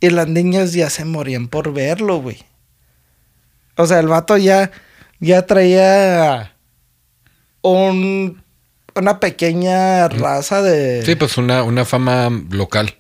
Y 0.00 0.08
las 0.10 0.28
niñas 0.28 0.72
ya 0.72 0.88
se 0.88 1.04
morían 1.04 1.48
por 1.48 1.74
verlo, 1.74 2.22
güey. 2.22 2.38
O 3.76 3.86
sea, 3.86 3.98
el 3.98 4.08
vato 4.08 4.38
ya, 4.38 4.70
ya 5.18 5.44
traía 5.44 6.56
un, 7.60 8.42
una 8.94 9.20
pequeña 9.20 10.08
raza 10.08 10.62
de... 10.62 11.04
Sí, 11.04 11.14
pues 11.16 11.36
una, 11.36 11.62
una 11.62 11.84
fama 11.84 12.30
local. 12.50 12.94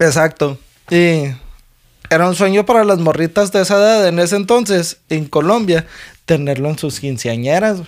Exacto. 0.00 0.58
Y 0.90 1.30
era 2.10 2.28
un 2.28 2.34
sueño 2.34 2.64
para 2.64 2.84
las 2.84 2.98
morritas 2.98 3.52
de 3.52 3.62
esa 3.62 3.76
edad 3.76 4.08
en 4.08 4.18
ese 4.18 4.36
entonces, 4.36 4.98
en 5.08 5.26
Colombia, 5.26 5.86
tenerlo 6.24 6.68
en 6.68 6.78
sus 6.78 7.00
quinceañeras. 7.00 7.80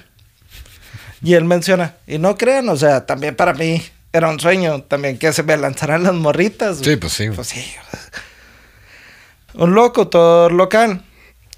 Y 1.23 1.35
él 1.35 1.45
menciona, 1.45 1.97
y 2.07 2.19
no 2.19 2.37
crean, 2.37 2.69
o 2.69 2.77
sea, 2.77 3.07
también 3.07 3.37
para 3.37 3.53
mí 3.53 3.83
era 4.13 4.29
un 4.29 4.41
sueño 4.41 4.83
también 4.83 5.19
que 5.19 5.33
se 5.33 5.43
me 5.43 5.57
lanzaran 5.57 6.03
las 6.03 6.15
morritas. 6.15 6.79
Sí, 6.79 6.97
pues 6.97 7.13
sí. 7.13 7.29
Pues 7.31 7.49
sí. 7.49 7.65
Un 9.55 9.75
locutor 9.75 10.53
local 10.53 11.05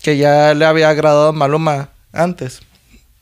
que 0.02 0.16
ya 0.16 0.54
le 0.54 0.64
había 0.64 0.88
agradado 0.88 1.28
a 1.28 1.32
Maluma 1.32 1.90
antes 2.12 2.60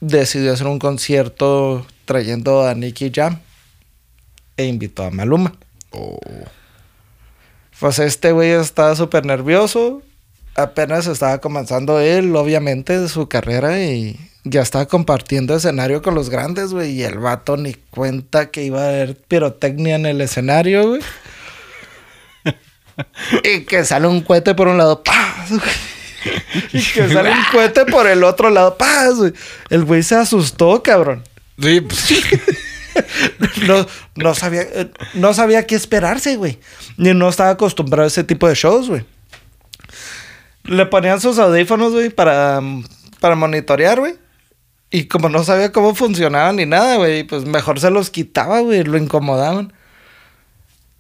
decidió 0.01 0.53
hacer 0.53 0.67
un 0.67 0.79
concierto 0.79 1.87
trayendo 2.07 2.67
a 2.67 2.75
Nicky 2.75 3.13
Jam 3.15 3.39
e 4.57 4.65
invitó 4.65 5.05
a 5.05 5.11
Maluma. 5.11 5.55
Oh. 5.91 6.19
Pues 7.81 7.99
este 7.99 8.33
güey 8.33 8.51
estaba 8.51 8.95
súper 8.95 9.25
nervioso. 9.25 10.03
Apenas 10.55 11.07
estaba 11.07 11.39
comenzando 11.39 11.99
él, 11.99 12.37
obviamente, 12.37 13.09
su 13.09 13.27
carrera 13.27 13.83
y 13.83 14.21
ya 14.45 14.61
estaba 14.61 14.87
compartiendo 14.87 15.57
escenario 15.57 16.03
con 16.03 16.15
los 16.15 16.29
grandes, 16.29 16.73
güey. 16.75 16.93
Y 16.93 17.03
el 17.05 17.19
vato 17.19 17.57
ni 17.57 17.73
cuenta 17.73 18.51
que 18.51 18.65
iba 18.65 18.83
a 18.83 18.89
haber 18.89 19.17
pirotecnia 19.17 19.97
en 19.97 20.05
el 20.05 20.21
escenario, 20.21 20.89
güey. 20.89 21.01
y 23.45 23.61
que 23.61 23.83
sale 23.87 24.07
un 24.09 24.21
cohete 24.21 24.55
por 24.55 24.69
un 24.69 24.77
lado, 24.77 25.03
¡paz! 25.03 25.51
y 26.75 26.83
que 26.83 27.09
sale 27.09 27.31
un 27.31 27.45
cohete 27.51 27.87
por 27.87 28.07
el 28.07 28.25
otro 28.25 28.51
lado, 28.51 28.77
¡paz! 28.77 29.15
El 29.71 29.85
güey 29.87 30.03
se 30.03 30.17
asustó, 30.17 30.83
cabrón. 30.83 31.25
Sí, 31.59 31.81
pues, 31.81 32.13
No, 33.67 33.87
no 34.17 34.35
sabía, 34.35 34.63
eh, 34.63 34.91
no 35.15 35.35
sabía 35.35 35.67
qué 35.67 35.75
esperarse, 35.75 36.37
güey. 36.37 36.59
Ni 36.97 37.13
no 37.15 37.29
estaba 37.29 37.51
acostumbrado 37.51 38.05
a 38.05 38.09
ese 38.09 38.25
tipo 38.25 38.49
de 38.49 38.55
shows, 38.55 38.89
güey. 38.89 39.05
Le 40.65 40.87
ponían 40.87 41.21
sus 41.21 41.39
audífonos, 41.39 41.93
güey, 41.93 42.11
para, 42.11 42.61
para 43.21 43.35
monitorear, 43.35 43.99
güey. 43.99 44.15
Y 44.91 45.05
como 45.05 45.29
no 45.29 45.45
sabía 45.45 45.73
cómo 45.73 45.95
funcionaban 45.95 46.57
ni 46.57 46.67
nada, 46.67 46.97
güey, 46.97 47.25
pues 47.25 47.45
mejor 47.45 47.81
se 47.81 47.91
los 47.91 48.11
quitaba, 48.11 48.61
güey, 48.61 48.83
lo 48.83 48.99
incomodaban. 48.99 49.73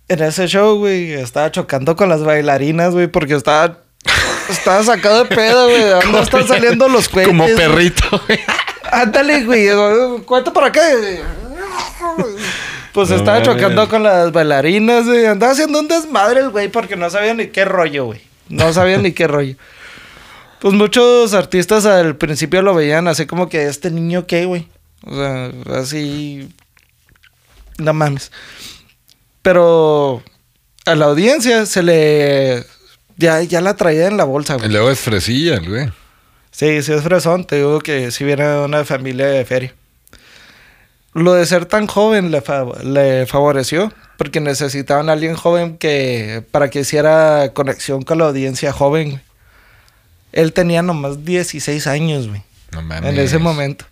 En 0.08 0.22
ese 0.22 0.46
show, 0.46 0.78
güey, 0.78 1.12
estaba 1.12 1.50
chocando 1.50 1.96
con 1.96 2.08
las 2.08 2.22
bailarinas, 2.22 2.92
güey, 2.92 3.08
porque 3.08 3.34
estaba, 3.34 3.78
estaba 4.48 4.82
sacado 4.84 5.24
de 5.24 5.34
pedo, 5.34 5.68
güey. 5.68 5.82
¿De 5.82 5.90
dónde 5.90 6.20
están 6.20 6.46
saliendo 6.46 6.88
los 6.88 7.08
cohetes? 7.08 7.28
como 7.28 7.46
perrito, 7.46 8.22
güey. 8.26 8.40
Ándale, 8.92 9.44
güey. 9.44 9.68
Cuenta 10.24 10.52
por 10.52 10.64
acá. 10.64 10.82
Pues 12.92 13.08
No 13.10 13.16
estaba 13.16 13.38
mames. 13.38 13.54
chocando 13.54 13.88
con 13.88 14.02
las 14.02 14.32
bailarinas, 14.32 15.06
güey. 15.06 15.24
Andaba 15.26 15.52
haciendo 15.52 15.78
un 15.78 15.86
desmadre 15.86 16.40
el 16.40 16.50
güey 16.50 16.68
porque 16.68 16.96
no 16.96 17.08
sabía 17.08 17.34
ni 17.34 17.46
qué 17.48 17.64
rollo, 17.64 18.06
güey. 18.06 18.20
No 18.48 18.72
sabía 18.72 18.98
ni 18.98 19.12
qué 19.12 19.28
rollo. 19.28 19.54
Pues 20.60 20.74
muchos 20.74 21.32
artistas 21.34 21.86
al 21.86 22.16
principio 22.16 22.62
lo 22.62 22.74
veían 22.74 23.06
así 23.06 23.26
como 23.26 23.48
que 23.48 23.66
este 23.68 23.92
niño 23.92 24.26
qué, 24.26 24.44
güey. 24.44 24.66
O 25.04 25.14
sea, 25.14 25.52
así. 25.78 26.48
No 27.78 27.94
mames. 27.94 28.32
Pero 29.42 30.22
a 30.84 30.94
la 30.96 31.06
audiencia 31.06 31.64
se 31.66 31.82
le. 31.82 32.64
Ya, 33.16 33.40
ya 33.42 33.60
la 33.60 33.76
traía 33.76 34.06
en 34.08 34.16
la 34.16 34.24
bolsa, 34.24 34.54
Y 34.56 34.58
güey. 34.58 34.70
luego 34.72 34.90
es 34.90 34.98
fresilla, 34.98 35.58
güey. 35.60 35.90
Sí, 36.50 36.82
sí 36.82 36.92
es 36.92 37.02
fresón. 37.02 37.44
Te 37.46 37.56
digo 37.56 37.78
que 37.80 38.10
si 38.10 38.24
viene 38.24 38.44
de 38.46 38.64
una 38.64 38.84
familia 38.84 39.26
de 39.26 39.44
feria. 39.44 39.74
Lo 41.12 41.32
de 41.34 41.44
ser 41.46 41.66
tan 41.66 41.86
joven 41.86 42.30
le, 42.30 42.40
fa- 42.40 42.64
le 42.84 43.26
favoreció. 43.26 43.92
Porque 44.16 44.40
necesitaban 44.40 45.08
a 45.08 45.12
alguien 45.12 45.34
joven 45.34 45.78
que... 45.78 46.44
Para 46.50 46.68
que 46.70 46.80
hiciera 46.80 47.52
conexión 47.54 48.02
con 48.02 48.18
la 48.18 48.26
audiencia 48.26 48.72
joven. 48.72 49.10
güey. 49.12 49.22
Él 50.32 50.52
tenía 50.52 50.82
nomás 50.82 51.24
16 51.24 51.86
años, 51.86 52.28
güey. 52.28 52.42
No. 52.72 52.80
En 52.96 53.18
ese 53.18 53.38
momento. 53.38 53.86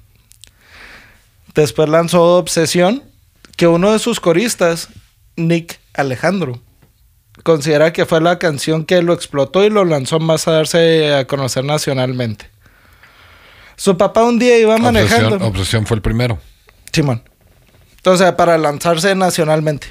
Después 1.54 1.88
lanzó 1.88 2.36
Obsesión. 2.38 3.02
Que 3.56 3.66
uno 3.66 3.90
de 3.90 3.98
sus 3.98 4.20
coristas, 4.20 4.88
Nick 5.34 5.80
Alejandro, 5.94 6.60
considera 7.42 7.92
que 7.92 8.06
fue 8.06 8.20
la 8.20 8.38
canción 8.38 8.84
que 8.84 9.02
lo 9.02 9.12
explotó 9.12 9.64
y 9.64 9.70
lo 9.70 9.84
lanzó 9.84 10.20
más 10.20 10.46
a 10.46 10.52
darse 10.52 11.12
a 11.12 11.26
conocer 11.26 11.64
nacionalmente. 11.64 12.48
Su 13.74 13.96
papá 13.96 14.22
un 14.22 14.38
día 14.38 14.58
iba 14.58 14.78
manejando. 14.78 15.28
Obsesión, 15.36 15.50
Obsesión 15.56 15.86
fue 15.86 15.96
el 15.96 16.02
primero. 16.02 16.38
Simón. 16.92 17.22
Sea, 18.16 18.36
para 18.38 18.56
lanzarse 18.56 19.14
nacionalmente. 19.14 19.88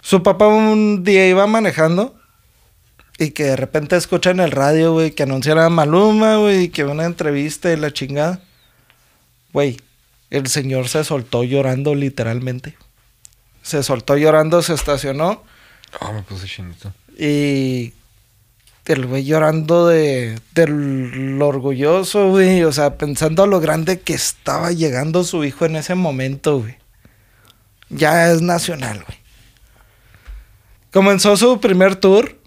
Su 0.00 0.22
papá 0.22 0.48
un 0.48 1.04
día 1.04 1.28
iba 1.28 1.46
manejando 1.46 2.18
y 3.18 3.30
que 3.30 3.44
de 3.44 3.56
repente 3.56 3.96
escucha 3.96 4.30
en 4.30 4.40
el 4.40 4.50
radio, 4.50 4.92
güey, 4.92 5.12
que 5.12 5.22
anunciara 5.22 5.64
a 5.66 5.70
Maluma, 5.70 6.36
güey, 6.38 6.70
que 6.70 6.84
una 6.84 7.04
entrevista 7.04 7.72
y 7.72 7.76
la 7.76 7.92
chingada. 7.92 8.40
Güey, 9.52 9.80
el 10.30 10.48
señor 10.48 10.88
se 10.88 11.04
soltó 11.04 11.44
llorando 11.44 11.94
literalmente. 11.94 12.76
Se 13.62 13.82
soltó 13.84 14.16
llorando, 14.16 14.60
se 14.62 14.74
estacionó 14.74 15.44
Oh, 16.00 16.12
me 16.12 16.22
puse 16.22 16.46
chinito. 16.48 16.92
y 17.16 17.92
el 18.92 19.06
güey 19.06 19.24
llorando 19.24 19.86
de, 19.86 20.38
de 20.54 20.66
lo 20.66 21.48
orgulloso, 21.48 22.30
güey. 22.30 22.62
O 22.64 22.72
sea, 22.72 22.98
pensando 22.98 23.42
a 23.42 23.46
lo 23.46 23.60
grande 23.60 24.00
que 24.00 24.14
estaba 24.14 24.72
llegando 24.72 25.24
su 25.24 25.44
hijo 25.44 25.64
en 25.66 25.76
ese 25.76 25.94
momento, 25.94 26.60
güey. 26.60 26.76
Ya 27.88 28.30
es 28.30 28.42
nacional, 28.42 29.04
güey. 29.06 29.18
Comenzó 30.92 31.36
su 31.36 31.60
primer 31.60 31.96
tour, 31.96 32.40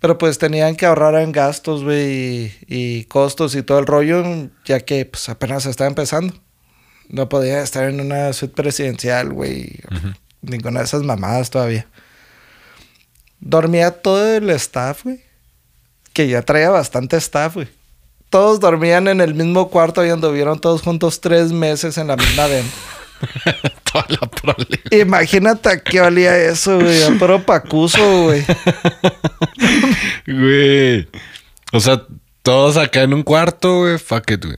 pero 0.00 0.16
pues 0.18 0.38
tenían 0.38 0.76
que 0.76 0.86
ahorrar 0.86 1.16
en 1.16 1.32
gastos, 1.32 1.82
güey, 1.82 2.06
y, 2.06 2.52
y 2.68 3.04
costos 3.04 3.54
y 3.54 3.62
todo 3.62 3.78
el 3.78 3.86
rollo, 3.86 4.22
ya 4.64 4.80
que 4.80 5.04
pues 5.06 5.28
apenas 5.28 5.66
estaba 5.66 5.88
empezando. 5.88 6.34
No 7.08 7.28
podía 7.28 7.62
estar 7.62 7.88
en 7.88 8.00
una 8.00 8.32
suite 8.32 8.54
presidencial, 8.54 9.32
güey. 9.32 9.80
Ninguna 10.42 10.80
de 10.80 10.86
esas 10.86 11.02
mamadas 11.02 11.50
todavía. 11.50 11.86
Dormía 13.40 13.90
todo 14.02 14.36
el 14.36 14.50
staff, 14.50 15.04
güey. 15.04 15.25
Que 16.16 16.28
ya 16.28 16.40
traía 16.40 16.70
bastante 16.70 17.18
staff, 17.18 17.56
güey. 17.56 17.68
Todos 18.30 18.58
dormían 18.58 19.06
en 19.06 19.20
el 19.20 19.34
mismo 19.34 19.68
cuarto 19.68 20.02
y 20.02 20.08
anduvieron 20.08 20.58
todos 20.58 20.80
juntos 20.80 21.20
tres 21.20 21.52
meses 21.52 21.98
en 21.98 22.06
la 22.06 22.16
misma 22.16 22.48
den. 22.48 22.64
Toda 23.92 24.06
la 24.08 24.26
prole. 24.26 24.80
Imagínate 24.92 25.68
a 25.68 25.78
qué 25.78 26.00
olía 26.00 26.34
eso, 26.38 26.80
güey. 26.80 27.02
A 27.02 27.10
puro 27.18 27.44
pacuso, 27.44 28.22
güey. 28.22 28.42
Güey. 30.26 31.06
O 31.74 31.80
sea, 31.80 32.02
todos 32.42 32.78
acá 32.78 33.02
en 33.02 33.12
un 33.12 33.22
cuarto, 33.22 33.80
güey. 33.80 33.98
Fuck 33.98 34.30
it, 34.30 34.44
güey. 34.46 34.56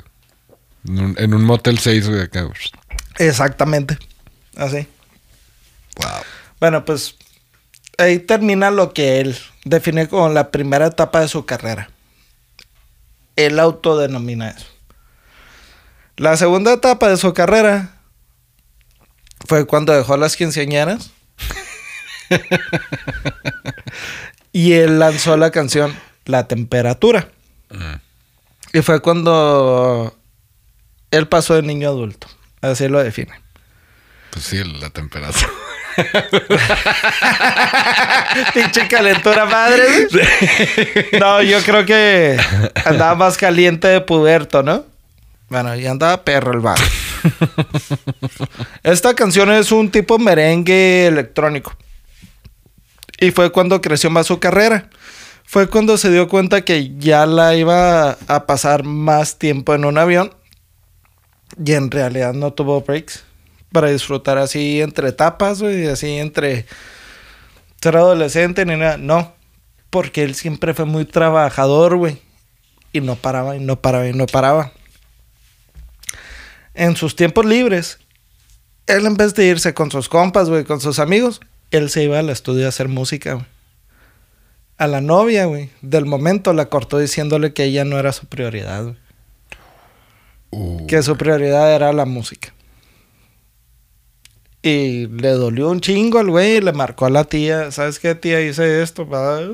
En 0.87 1.01
un, 1.01 1.17
en 1.19 1.35
un 1.35 1.45
motel 1.45 1.81
6, 1.81 2.09
güey, 2.09 2.21
acá. 2.21 2.43
güey. 2.43 2.55
Exactamente. 3.19 3.99
Así. 4.55 4.87
Wow. 5.97 6.23
Bueno, 6.61 6.85
pues 6.85 7.17
ahí 7.99 8.21
termina 8.21 8.71
lo 8.71 8.93
que 8.93 9.21
él 9.21 9.37
define 9.69 10.09
como 10.09 10.29
la 10.29 10.51
primera 10.51 10.87
etapa 10.87 11.21
de 11.21 11.29
su 11.29 11.45
carrera. 11.47 11.91
Él 13.37 13.59
autodenomina 13.61 14.51
eso. 14.51 14.67
La 16.17 16.37
segunda 16.37 16.73
etapa 16.73 17.09
de 17.09 17.17
su 17.17 17.33
carrera 17.33 17.95
fue 19.47 19.67
cuando 19.67 19.93
dejó 19.93 20.17
las 20.17 20.37
quinceañeras. 20.37 21.11
y 24.53 24.73
él 24.73 24.99
lanzó 24.99 25.37
la 25.37 25.51
canción 25.51 25.97
La 26.25 26.49
Temperatura. 26.49 27.29
Y 28.73 28.83
fue 28.83 29.01
cuando 29.01 30.17
él 31.11 31.29
pasó 31.29 31.55
de 31.55 31.63
niño 31.63 31.89
a 31.89 31.93
adulto. 31.93 32.27
Así 32.61 32.89
lo 32.89 33.03
define. 33.03 33.33
Pues 34.31 34.45
sí, 34.45 34.63
la 34.65 34.91
temperatura. 34.91 35.49
Pinche 38.55 38.89
calentura 38.89 39.47
madre. 39.47 40.09
No, 41.19 41.43
yo 41.43 41.61
creo 41.63 41.85
que 41.85 42.39
andaba 42.85 43.15
más 43.15 43.37
caliente 43.37 43.89
de 43.89 44.01
puberto, 44.01 44.63
¿no? 44.63 44.85
Bueno, 45.49 45.75
y 45.75 45.87
andaba 45.87 46.25
perro 46.25 46.53
el 46.53 46.61
bar. 46.61 46.79
Esta 48.83 49.15
canción 49.15 49.51
es 49.51 49.73
un 49.73 49.91
tipo 49.91 50.19
merengue 50.19 51.07
electrónico. 51.07 51.75
Y 53.19 53.31
fue 53.31 53.51
cuando 53.51 53.81
creció 53.81 54.11
más 54.11 54.27
su 54.27 54.39
carrera. 54.39 54.91
Fue 55.45 55.69
cuando 55.69 55.97
se 55.97 56.11
dio 56.11 56.29
cuenta 56.29 56.61
que 56.61 56.95
ya 56.99 57.25
la 57.25 57.57
iba 57.57 58.19
a 58.29 58.47
pasar 58.47 58.85
más 58.85 59.39
tiempo 59.39 59.75
en 59.75 59.87
un 59.87 59.97
avión. 59.97 60.35
Y 61.65 61.73
en 61.73 61.91
realidad 61.91 62.35
no 62.35 62.53
tuvo 62.53 62.83
breaks. 62.83 63.25
Para 63.73 63.91
disfrutar 63.91 64.39
así 64.39 64.81
entre 64.81 65.09
etapas, 65.09 65.61
güey. 65.61 65.87
Así 65.87 66.19
entre 66.19 66.67
ser 67.81 67.97
adolescente 67.97 68.65
ni 68.65 68.77
nada. 68.77 68.97
No. 68.97 69.35
Porque 69.91 70.23
él 70.23 70.35
siempre 70.35 70.75
fue 70.75 70.85
muy 70.85 71.05
trabajador, 71.05 71.97
güey. 71.97 72.21
Y 72.93 73.01
no 73.01 73.17
paraba, 73.17 73.57
y 73.57 73.61
no 73.61 73.81
paraba, 73.81 74.09
y 74.09 74.13
no 74.13 74.27
paraba. 74.27 74.73
En 76.75 76.97
sus 76.97 77.17
tiempos 77.17 77.45
libres, 77.45 77.99
él 78.87 79.05
en 79.07 79.17
vez 79.17 79.35
de 79.35 79.45
irse 79.47 79.75
con 79.75 79.91
sus 79.91 80.09
compas, 80.09 80.49
güey, 80.49 80.65
con 80.65 80.81
sus 80.81 80.99
amigos, 80.99 81.41
él 81.71 81.91
se 81.91 82.05
iba 82.05 82.19
al 82.19 82.31
estudio 82.31 82.67
a 82.67 82.71
hacer 82.71 82.89
música, 82.89 83.35
güey. 83.35 83.47
A 84.79 84.87
la 84.87 85.01
novia, 85.01 85.45
güey, 85.47 85.71
del 85.83 86.07
momento 86.07 86.53
la 86.53 86.69
cortó 86.69 86.99
diciéndole 86.99 87.53
que 87.53 87.65
ella 87.65 87.85
no 87.85 87.99
era 87.99 88.13
su 88.13 88.27
prioridad, 88.27 88.85
güey. 88.85 88.97
Uh, 90.51 90.87
Que 90.87 91.03
su 91.03 91.17
prioridad 91.17 91.75
era 91.75 91.93
la 91.93 92.07
música. 92.07 92.55
Y 94.63 95.07
le 95.07 95.31
dolió 95.31 95.71
un 95.71 95.81
chingo 95.81 96.19
al 96.19 96.31
güey 96.31 96.57
y 96.57 96.61
le 96.61 96.73
marcó 96.73 97.07
a 97.07 97.11
la 97.11 97.25
tía. 97.25 97.71
¿Sabes 97.71 97.99
qué, 97.99 98.15
tía? 98.15 98.41
Hice 98.41 98.83
esto. 98.83 99.07
va". 99.07 99.41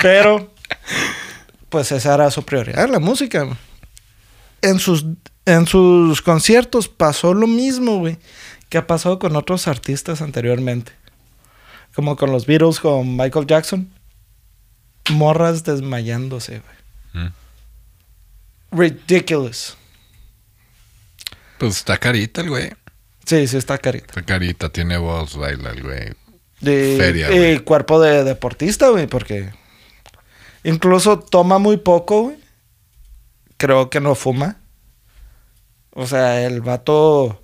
Pero, 0.00 0.52
pues 1.68 1.90
esa 1.92 2.14
era 2.14 2.30
su 2.30 2.44
prioridad, 2.44 2.88
la 2.88 3.00
música. 3.00 3.46
en 4.62 4.78
sus, 4.78 5.06
en 5.44 5.66
sus 5.66 6.22
conciertos 6.22 6.88
pasó 6.88 7.34
lo 7.34 7.46
mismo, 7.46 7.98
güey, 7.98 8.18
que 8.68 8.78
ha 8.78 8.86
pasado 8.86 9.18
con 9.18 9.34
otros 9.36 9.66
artistas 9.68 10.22
anteriormente. 10.22 10.92
Como 11.94 12.16
con 12.16 12.30
los 12.30 12.46
Beatles, 12.46 12.78
con 12.78 13.16
Michael 13.16 13.46
Jackson. 13.46 13.90
Morras 15.10 15.64
desmayándose, 15.64 16.60
güey. 16.60 17.26
Mm. 17.26 17.32
Ridiculous. 18.72 19.76
Pues 21.58 21.76
está 21.78 21.98
carita 21.98 22.40
el 22.42 22.50
güey. 22.50 22.70
Sí, 23.24 23.46
sí 23.48 23.56
está 23.56 23.78
carita. 23.78 24.06
Está 24.08 24.22
carita, 24.22 24.68
tiene 24.68 24.98
voz, 24.98 25.36
baila 25.36 25.70
el 25.70 25.82
güey. 25.82 26.12
De, 26.60 26.96
Feria, 26.98 27.30
y 27.32 27.36
güey. 27.38 27.58
cuerpo 27.60 28.00
de 28.00 28.24
deportista, 28.24 28.88
güey, 28.88 29.06
porque 29.06 29.50
incluso 30.64 31.18
toma 31.18 31.58
muy 31.58 31.76
poco, 31.76 32.22
güey. 32.24 32.36
Creo 33.56 33.90
que 33.90 34.00
no 34.00 34.14
fuma. 34.14 34.56
O 35.90 36.06
sea, 36.06 36.44
el 36.44 36.60
vato 36.60 37.42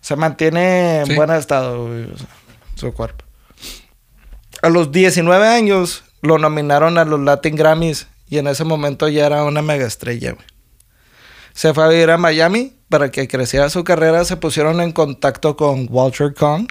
se 0.00 0.16
mantiene 0.16 1.00
en 1.00 1.06
Sí. 1.06 1.14
buen 1.14 1.30
estado, 1.30 1.86
güey, 1.86 2.04
o 2.10 2.16
sea, 2.18 2.28
su 2.76 2.92
cuerpo. 2.92 3.24
A 4.62 4.68
los 4.68 4.90
19 4.90 5.46
años 5.46 6.04
lo 6.22 6.38
nominaron 6.38 6.98
a 6.98 7.04
los 7.04 7.20
Latin 7.20 7.56
Grammys 7.56 8.06
y 8.28 8.38
en 8.38 8.46
ese 8.46 8.64
momento 8.64 9.08
ya 9.08 9.26
era 9.26 9.44
una 9.44 9.60
mega 9.62 9.86
estrella, 9.86 10.32
güey. 10.32 10.46
Se 11.52 11.74
fue 11.74 11.84
a 11.84 11.88
vivir 11.88 12.10
a 12.10 12.16
Miami 12.18 12.74
para 12.92 13.10
que 13.10 13.26
creciera 13.26 13.70
su 13.70 13.84
carrera. 13.84 14.22
Se 14.26 14.36
pusieron 14.36 14.82
en 14.82 14.92
contacto 14.92 15.56
con 15.56 15.86
Walter 15.88 16.34
Kong, 16.34 16.68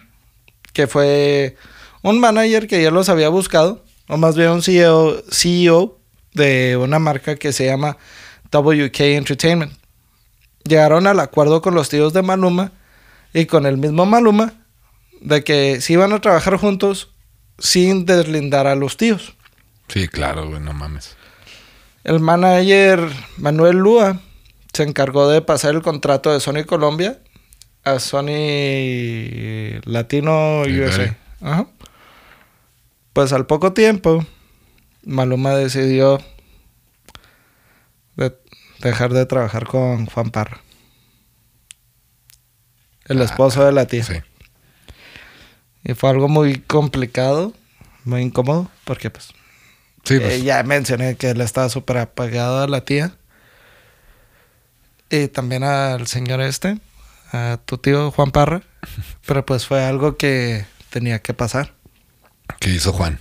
que 0.71 0.85
fue 0.85 1.57
un 2.03 2.19
manager 2.19 2.67
que 2.67 2.83
ya 2.83 2.91
los 2.91 3.09
había 3.09 3.29
buscado, 3.29 3.83
o 4.07 4.17
más 4.17 4.35
bien 4.35 4.51
un 4.51 4.61
CEO, 4.61 5.23
CEO 5.31 5.97
de 6.35 6.77
una 6.77 6.99
marca 6.99 7.37
que 7.37 7.51
se 7.51 7.65
llama 7.65 7.97
WK 8.51 8.99
Entertainment. 8.99 9.73
Llegaron 10.63 11.07
al 11.07 11.19
acuerdo 11.19 11.63
con 11.63 11.73
los 11.73 11.89
tíos 11.89 12.13
de 12.13 12.21
Maluma 12.21 12.71
y 13.33 13.47
con 13.47 13.65
el 13.65 13.77
mismo 13.77 14.05
Maluma 14.05 14.53
de 15.21 15.43
que 15.43 15.81
se 15.81 15.93
iban 15.93 16.13
a 16.13 16.21
trabajar 16.21 16.57
juntos 16.57 17.15
sin 17.57 18.05
deslindar 18.05 18.67
a 18.67 18.75
los 18.75 18.95
tíos. 18.95 19.33
Sí, 19.87 20.07
claro, 20.07 20.47
güey, 20.47 20.61
no 20.61 20.73
mames. 20.73 21.15
El 22.03 22.19
manager 22.19 23.09
Manuel 23.37 23.77
Lua 23.77 24.21
se 24.73 24.83
encargó 24.83 25.27
de 25.29 25.41
pasar 25.41 25.75
el 25.75 25.81
contrato 25.81 26.31
de 26.31 26.39
Sony 26.39 26.63
Colombia 26.65 27.19
a 27.83 27.99
Sony 27.99 29.81
Latino 29.85 30.61
USA. 30.61 31.17
Ajá. 31.41 31.67
Pues 33.13 33.33
al 33.33 33.45
poco 33.45 33.73
tiempo, 33.73 34.25
Maluma 35.03 35.55
decidió 35.55 36.19
de- 38.15 38.37
dejar 38.79 39.11
de 39.13 39.25
trabajar 39.25 39.65
con 39.67 40.05
Juan 40.05 40.31
Parra. 40.31 40.61
El 43.05 43.21
Ah, 43.21 43.25
esposo 43.25 43.65
de 43.65 43.71
la 43.71 43.87
tía. 43.87 44.03
Sí. 44.03 44.13
Y 45.83 45.93
fue 45.95 46.09
algo 46.11 46.29
muy 46.29 46.59
complicado, 46.59 47.53
muy 48.05 48.21
incómodo, 48.21 48.69
porque 48.85 49.09
pues 49.09 49.29
Sí, 50.05 50.19
pues. 50.19 50.33
eh, 50.33 50.43
ya 50.43 50.63
mencioné 50.63 51.15
que 51.15 51.31
él 51.31 51.41
estaba 51.41 51.67
súper 51.69 51.97
apagado 51.97 52.61
a 52.61 52.67
la 52.67 52.85
tía. 52.85 53.17
Y 55.11 55.27
también 55.27 55.63
al 55.63 56.07
señor 56.07 56.39
este, 56.41 56.79
a 57.33 57.59
tu 57.65 57.77
tío 57.77 58.11
Juan 58.11 58.31
Parra. 58.31 58.61
Pero 59.27 59.45
pues 59.45 59.67
fue 59.67 59.83
algo 59.83 60.15
que 60.15 60.65
tenía 60.89 61.19
que 61.19 61.33
pasar. 61.33 61.73
¿Qué 62.59 62.69
hizo 62.69 62.93
Juan? 62.93 63.19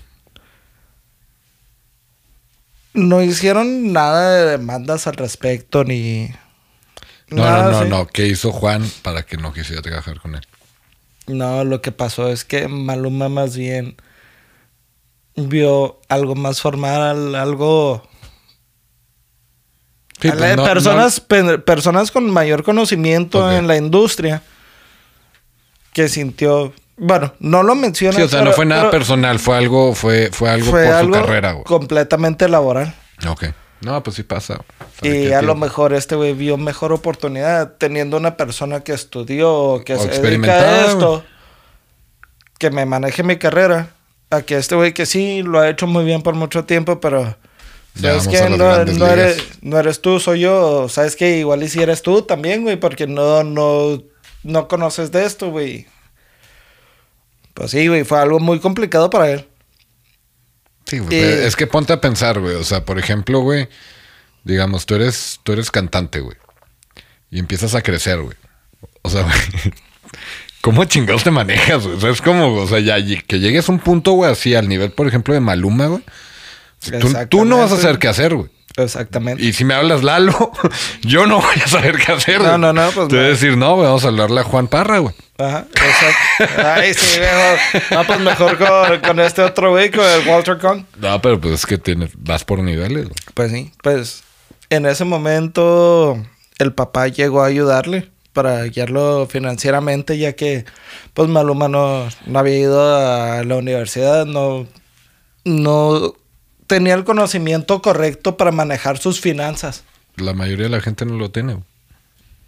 No 2.94 3.22
hicieron 3.22 3.92
nada 3.92 4.30
de 4.34 4.50
demandas 4.52 5.06
al 5.06 5.14
respecto 5.14 5.84
ni... 5.84 6.32
No, 7.28 7.44
nada 7.44 7.70
no, 7.70 7.84
no, 7.84 7.84
no. 7.84 8.06
¿Qué 8.06 8.26
hizo 8.26 8.52
Juan 8.52 8.88
para 9.02 9.24
que 9.24 9.36
no 9.36 9.52
quisiera 9.52 9.82
trabajar 9.82 10.20
con 10.20 10.36
él? 10.36 10.46
No, 11.26 11.64
lo 11.64 11.80
que 11.80 11.92
pasó 11.92 12.28
es 12.28 12.44
que 12.44 12.66
Maluma 12.68 13.28
más 13.28 13.56
bien 13.56 13.96
vio 15.36 16.00
algo 16.08 16.34
más 16.34 16.60
formal, 16.60 17.34
algo 17.34 18.09
Sí, 20.20 20.28
A 20.28 20.34
pues, 20.36 20.56
no- 20.56 20.64
personas, 20.64 21.20
pe- 21.20 21.58
personas 21.58 22.10
con 22.10 22.30
mayor 22.30 22.62
conocimiento 22.62 23.44
Ok. 23.46 23.52
en 23.52 23.66
la 23.66 23.76
industria 23.76 24.42
que 25.92 26.08
sintió. 26.08 26.72
Bueno, 26.96 27.32
no 27.40 27.62
lo 27.62 27.74
no- 27.74 27.80
menciona. 27.80 28.14
sí, 28.16 28.22
o 28.22 28.28
sea, 28.28 28.40
no 28.40 28.44
pero- 28.46 28.56
fue 28.56 28.66
nada 28.66 28.90
personal, 28.90 29.38
fue 29.38 29.56
algo, 29.56 29.94
fue, 29.94 30.30
fue 30.32 30.50
algo 30.50 30.70
fue 30.70 30.84
por 30.84 30.94
algo 30.94 31.14
su 31.16 31.20
carrera, 31.22 31.52
güey. 31.52 31.64
completamente 31.64 32.48
laboral. 32.48 32.94
Ok. 33.28 33.44
No, 33.80 34.02
pues 34.02 34.16
sí 34.16 34.22
pasa. 34.24 34.56
güey. 34.56 34.66
¿Para 35.00 35.14
Y 35.14 35.32
a 35.32 35.40
lo 35.40 35.54
mejor 35.54 35.94
este 35.94 36.14
güey 36.14 36.34
vio 36.34 36.58
mejor 36.58 36.92
oportunidad 36.92 37.76
teniendo 37.78 38.18
una 38.18 38.36
persona 38.36 38.80
que 38.80 38.92
estudió, 38.92 39.82
que 39.86 39.94
O 39.94 39.98
se 40.02 40.20
dedica 40.20 40.52
a 40.52 40.86
esto, 40.86 41.24
que 42.58 42.70
me 42.70 42.84
maneje 42.84 43.22
mi 43.22 43.38
carrera, 43.38 43.88
a 44.28 44.42
que 44.42 44.58
este 44.58 44.74
güey 44.74 44.92
que 44.92 45.06
sí 45.06 45.42
lo 45.42 45.60
ha 45.60 45.70
hecho 45.70 45.86
muy 45.86 46.04
bien 46.04 46.20
por 46.20 46.34
mucho 46.34 46.64
tiempo, 46.66 47.00
pero 47.00 47.34
sabes 47.94 48.28
que 48.28 48.48
no, 48.50 49.06
eres, 49.06 49.48
no 49.62 49.78
eres 49.78 50.00
tú, 50.00 50.20
soy 50.20 50.40
yo, 50.40 50.88
sabes 50.88 51.16
que 51.16 51.38
igual 51.38 51.62
y 51.62 51.68
si 51.68 51.80
eres 51.82 52.02
tú 52.02 52.22
también, 52.22 52.62
güey, 52.62 52.76
porque 52.76 53.06
no, 53.06 53.42
no, 53.44 54.02
no 54.42 54.68
conoces 54.68 55.10
de 55.12 55.24
esto, 55.24 55.50
güey. 55.50 55.86
Pues 57.54 57.72
sí, 57.72 57.88
güey, 57.88 58.04
fue 58.04 58.18
algo 58.20 58.40
muy 58.40 58.60
complicado 58.60 59.10
para 59.10 59.30
él. 59.30 59.46
Sí, 60.86 60.98
güey, 60.98 61.18
Y- 61.18 61.20
pero 61.22 61.42
es 61.42 61.56
que 61.56 61.66
ponte 61.66 61.92
a 61.92 62.00
pensar, 62.00 62.40
güey. 62.40 62.54
O 62.54 62.64
sea, 62.64 62.84
por 62.84 62.98
ejemplo, 62.98 63.40
güey, 63.40 63.68
digamos, 64.44 64.86
tú 64.86 64.94
eres, 64.94 65.40
tú 65.42 65.52
eres 65.52 65.70
cantante, 65.70 66.20
güey. 66.20 66.36
Y 67.30 67.38
empiezas 67.38 67.74
a 67.74 67.82
crecer, 67.82 68.20
güey. 68.22 68.36
O 69.02 69.10
sea, 69.10 69.22
güey. 69.24 69.34
¿Cómo 70.62 70.84
chingados 70.84 71.24
te 71.24 71.30
manejas, 71.30 71.84
güey? 71.84 71.96
O 71.96 72.00
sea, 72.00 72.10
es 72.10 72.20
como, 72.22 72.54
o 72.54 72.66
sea, 72.66 72.80
ya 72.80 72.96
que 73.26 73.38
llegues 73.40 73.68
a 73.68 73.72
un 73.72 73.78
punto, 73.78 74.12
güey, 74.12 74.30
así 74.30 74.54
al 74.54 74.68
nivel, 74.68 74.92
por 74.92 75.06
ejemplo, 75.06 75.32
de 75.34 75.40
Maluma, 75.40 75.86
güey. 75.86 76.02
Tú, 76.80 77.14
tú 77.28 77.44
no 77.44 77.58
vas 77.58 77.72
a 77.72 77.76
saber 77.76 77.98
qué 77.98 78.08
hacer, 78.08 78.34
güey. 78.34 78.50
Exactamente. 78.76 79.42
Y 79.44 79.52
si 79.52 79.64
me 79.64 79.74
hablas 79.74 80.02
Lalo, 80.02 80.52
yo 81.02 81.26
no 81.26 81.40
voy 81.40 81.56
a 81.64 81.68
saber 81.68 81.96
qué 81.96 82.12
hacer. 82.12 82.40
No, 82.40 82.48
güey. 82.48 82.58
no, 82.58 82.72
no, 82.72 82.90
pues 82.90 83.08
Te 83.08 83.16
voy 83.16 83.24
a 83.24 83.28
decir, 83.28 83.56
no, 83.56 83.76
vamos 83.76 84.04
a 84.04 84.08
hablarle 84.08 84.40
a 84.40 84.44
Juan 84.44 84.68
Parra, 84.68 84.98
güey. 84.98 85.14
Ajá, 85.38 85.66
exacto. 85.70 86.62
Ay, 86.64 86.94
sí, 86.94 87.18
mejor. 87.18 87.58
No, 87.90 88.06
pues 88.06 88.20
mejor 88.20 88.58
con, 88.58 89.00
con 89.00 89.20
este 89.20 89.42
otro 89.42 89.70
güey, 89.70 89.90
con 89.90 90.04
el 90.04 90.26
Walter 90.26 90.58
Kong. 90.58 90.84
No, 90.98 91.20
pero 91.20 91.40
pues 91.40 91.54
es 91.54 91.66
que 91.66 91.78
tienes, 91.78 92.10
vas 92.16 92.44
por 92.44 92.60
niveles, 92.60 93.04
güey. 93.04 93.16
Pues 93.34 93.50
sí, 93.50 93.72
pues 93.82 94.22
en 94.68 94.86
ese 94.86 95.04
momento 95.04 96.22
el 96.58 96.72
papá 96.72 97.08
llegó 97.08 97.42
a 97.42 97.46
ayudarle 97.46 98.10
para 98.32 98.62
guiarlo 98.64 99.26
financieramente, 99.28 100.16
ya 100.16 100.34
que 100.34 100.64
pues 101.14 101.28
Maluma 101.28 101.68
no, 101.68 102.06
no 102.26 102.38
había 102.38 102.58
ido 102.58 102.96
a 102.96 103.42
la 103.42 103.56
universidad, 103.56 104.26
no, 104.26 104.66
no 105.44 106.14
tenía 106.70 106.94
el 106.94 107.02
conocimiento 107.02 107.82
correcto 107.82 108.36
para 108.36 108.52
manejar 108.52 108.96
sus 108.96 109.20
finanzas. 109.20 109.82
La 110.14 110.34
mayoría 110.34 110.66
de 110.66 110.70
la 110.70 110.80
gente 110.80 111.04
no 111.04 111.16
lo 111.16 111.32
tiene. 111.32 111.64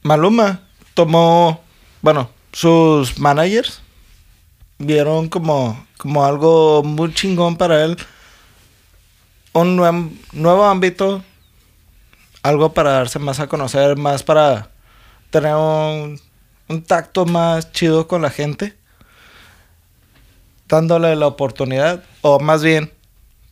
Maluma 0.02 0.60
tomó, 0.94 1.60
bueno, 2.02 2.30
sus 2.52 3.18
managers 3.18 3.82
vieron 4.78 5.28
como, 5.28 5.84
como 5.96 6.24
algo 6.24 6.84
muy 6.84 7.12
chingón 7.12 7.56
para 7.56 7.84
él. 7.84 7.96
Un 9.54 9.74
nuevo, 9.74 10.10
nuevo 10.30 10.66
ámbito, 10.66 11.24
algo 12.44 12.72
para 12.72 12.92
darse 12.92 13.18
más 13.18 13.40
a 13.40 13.48
conocer, 13.48 13.96
más 13.96 14.22
para 14.22 14.70
tener 15.30 15.56
un, 15.56 16.20
un 16.68 16.82
tacto 16.84 17.26
más 17.26 17.72
chido 17.72 18.06
con 18.06 18.22
la 18.22 18.30
gente, 18.30 18.76
dándole 20.68 21.16
la 21.16 21.26
oportunidad, 21.26 22.04
o 22.20 22.38
más 22.38 22.62
bien, 22.62 22.92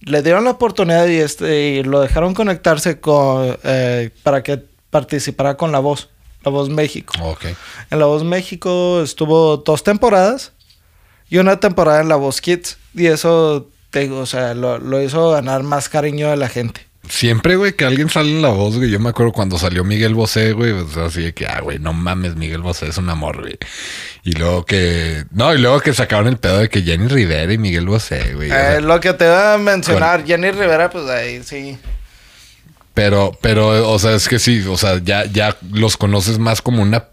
le 0.01 0.23
dieron 0.23 0.45
la 0.45 0.51
oportunidad 0.51 1.07
y, 1.07 1.17
este, 1.17 1.69
y 1.69 1.83
lo 1.83 2.01
dejaron 2.01 2.35
conectarse 2.35 3.01
con, 3.01 3.57
eh, 3.63 4.11
para 4.23 4.43
que 4.43 4.63
participara 4.91 5.57
con 5.57 5.73
La 5.73 5.79
Voz, 5.79 6.09
La 6.43 6.51
Voz 6.51 6.69
México. 6.69 7.15
Ok. 7.23 7.47
En 7.91 7.99
La 7.99 8.07
Voz 8.07 8.25
México 8.25 9.03
estuvo 9.03 9.59
dos 9.59 9.85
temporadas 9.85 10.53
y 11.29 11.39
una 11.39 11.61
temporada 11.61 12.01
en 12.01 12.09
La 12.09 12.17
Voz 12.17 12.41
Kids. 12.41 12.79
Y 12.95 13.07
eso, 13.07 13.69
te 13.91 14.11
o 14.11 14.27
sea, 14.27 14.55
lo, 14.55 14.79
lo 14.79 15.03
hizo 15.03 15.31
ganar 15.31 15.63
más 15.63 15.89
cariño 15.89 16.31
de 16.31 16.37
la 16.37 16.49
gente. 16.49 16.90
Siempre, 17.11 17.57
güey, 17.57 17.73
que 17.75 17.85
alguien 17.85 18.09
sale 18.09 18.31
en 18.31 18.41
la 18.41 18.49
voz, 18.51 18.77
güey. 18.77 18.89
Yo 18.89 19.01
me 19.01 19.11
acuerdo 19.11 19.33
cuando 19.33 19.59
salió 19.59 19.83
Miguel 19.85 20.15
Bosé, 20.15 20.53
güey. 20.53 20.73
Pues 20.73 20.97
así 20.97 21.23
de 21.23 21.35
que, 21.35 21.47
ah, 21.47 21.61
güey, 21.61 21.79
no 21.81 21.93
mames, 21.93 22.37
Miguel 22.37 22.63
Bosé 22.63 22.87
es 22.89 22.97
un 22.99 23.11
amor, 23.11 23.41
güey. 23.41 23.59
Y 24.23 24.33
luego 24.33 24.65
que. 24.65 25.25
No, 25.33 25.53
y 25.53 25.59
luego 25.59 25.81
que 25.81 25.93
sacaron 25.93 26.29
el 26.29 26.37
pedo 26.39 26.59
de 26.59 26.69
que 26.69 26.83
Jenny 26.83 27.09
Rivera 27.09 27.53
y 27.53 27.59
Miguel 27.59 27.87
Bosé, 27.87 28.35
güey. 28.35 28.49
o 28.51 28.55
sea, 28.55 28.77
Eh, 28.77 28.81
lo 28.81 29.01
que 29.01 29.13
te 29.13 29.25
iba 29.25 29.55
a 29.55 29.59
mencionar, 29.59 30.25
Jenny 30.25 30.51
Rivera, 30.53 30.89
pues 30.89 31.09
ahí 31.09 31.43
sí. 31.43 31.77
Pero, 32.95 33.37
pero, 33.41 33.91
o 33.91 33.99
sea, 33.99 34.15
es 34.15 34.29
que 34.29 34.39
sí, 34.39 34.65
o 34.69 34.77
sea, 34.77 35.01
ya, 35.03 35.25
ya 35.25 35.57
los 35.73 35.97
conoces 35.97 36.39
más 36.39 36.61
como 36.63 36.83
una 36.83 37.05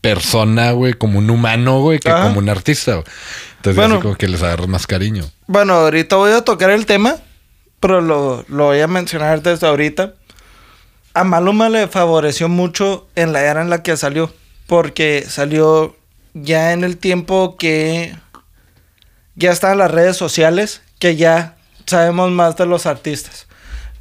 persona, 0.00 0.72
güey, 0.72 0.94
como 0.94 1.18
un 1.18 1.28
humano, 1.30 1.80
güey, 1.80 1.98
que 1.98 2.10
Ajá. 2.10 2.22
como 2.22 2.38
un 2.38 2.48
artista, 2.48 2.92
güey. 2.94 3.04
Entonces, 3.56 3.76
Bueno. 3.76 3.94
así 3.96 4.02
como 4.02 4.16
que 4.16 4.28
les 4.28 4.42
agarras 4.42 4.68
más 4.68 4.86
cariño. 4.86 5.24
Bueno, 5.46 5.74
ahorita 5.74 6.16
voy 6.16 6.32
a 6.32 6.40
tocar 6.42 6.70
el 6.70 6.86
tema, 6.86 7.16
pero 7.80 8.00
lo, 8.00 8.44
lo 8.48 8.66
voy 8.66 8.80
a 8.80 8.86
mencionar 8.86 9.42
desde 9.42 9.66
ahorita. 9.66 10.14
a 11.14 11.24
Maluma 11.24 11.68
le 11.68 11.88
favoreció 11.88 12.48
mucho 12.48 13.08
en 13.16 13.32
la 13.32 13.42
era 13.42 13.62
en 13.62 13.70
la 13.70 13.82
que 13.82 13.96
salió. 13.96 14.32
Porque 14.66 15.24
salió 15.28 15.96
ya 16.34 16.72
en 16.72 16.84
el 16.84 16.96
tiempo 16.96 17.56
que 17.58 18.14
ya 19.34 19.50
estaban 19.50 19.78
las 19.78 19.90
redes 19.90 20.16
sociales, 20.16 20.82
que 21.00 21.16
ya 21.16 21.56
sabemos 21.86 22.30
más 22.30 22.56
de 22.56 22.66
los 22.66 22.86
artistas. 22.86 23.46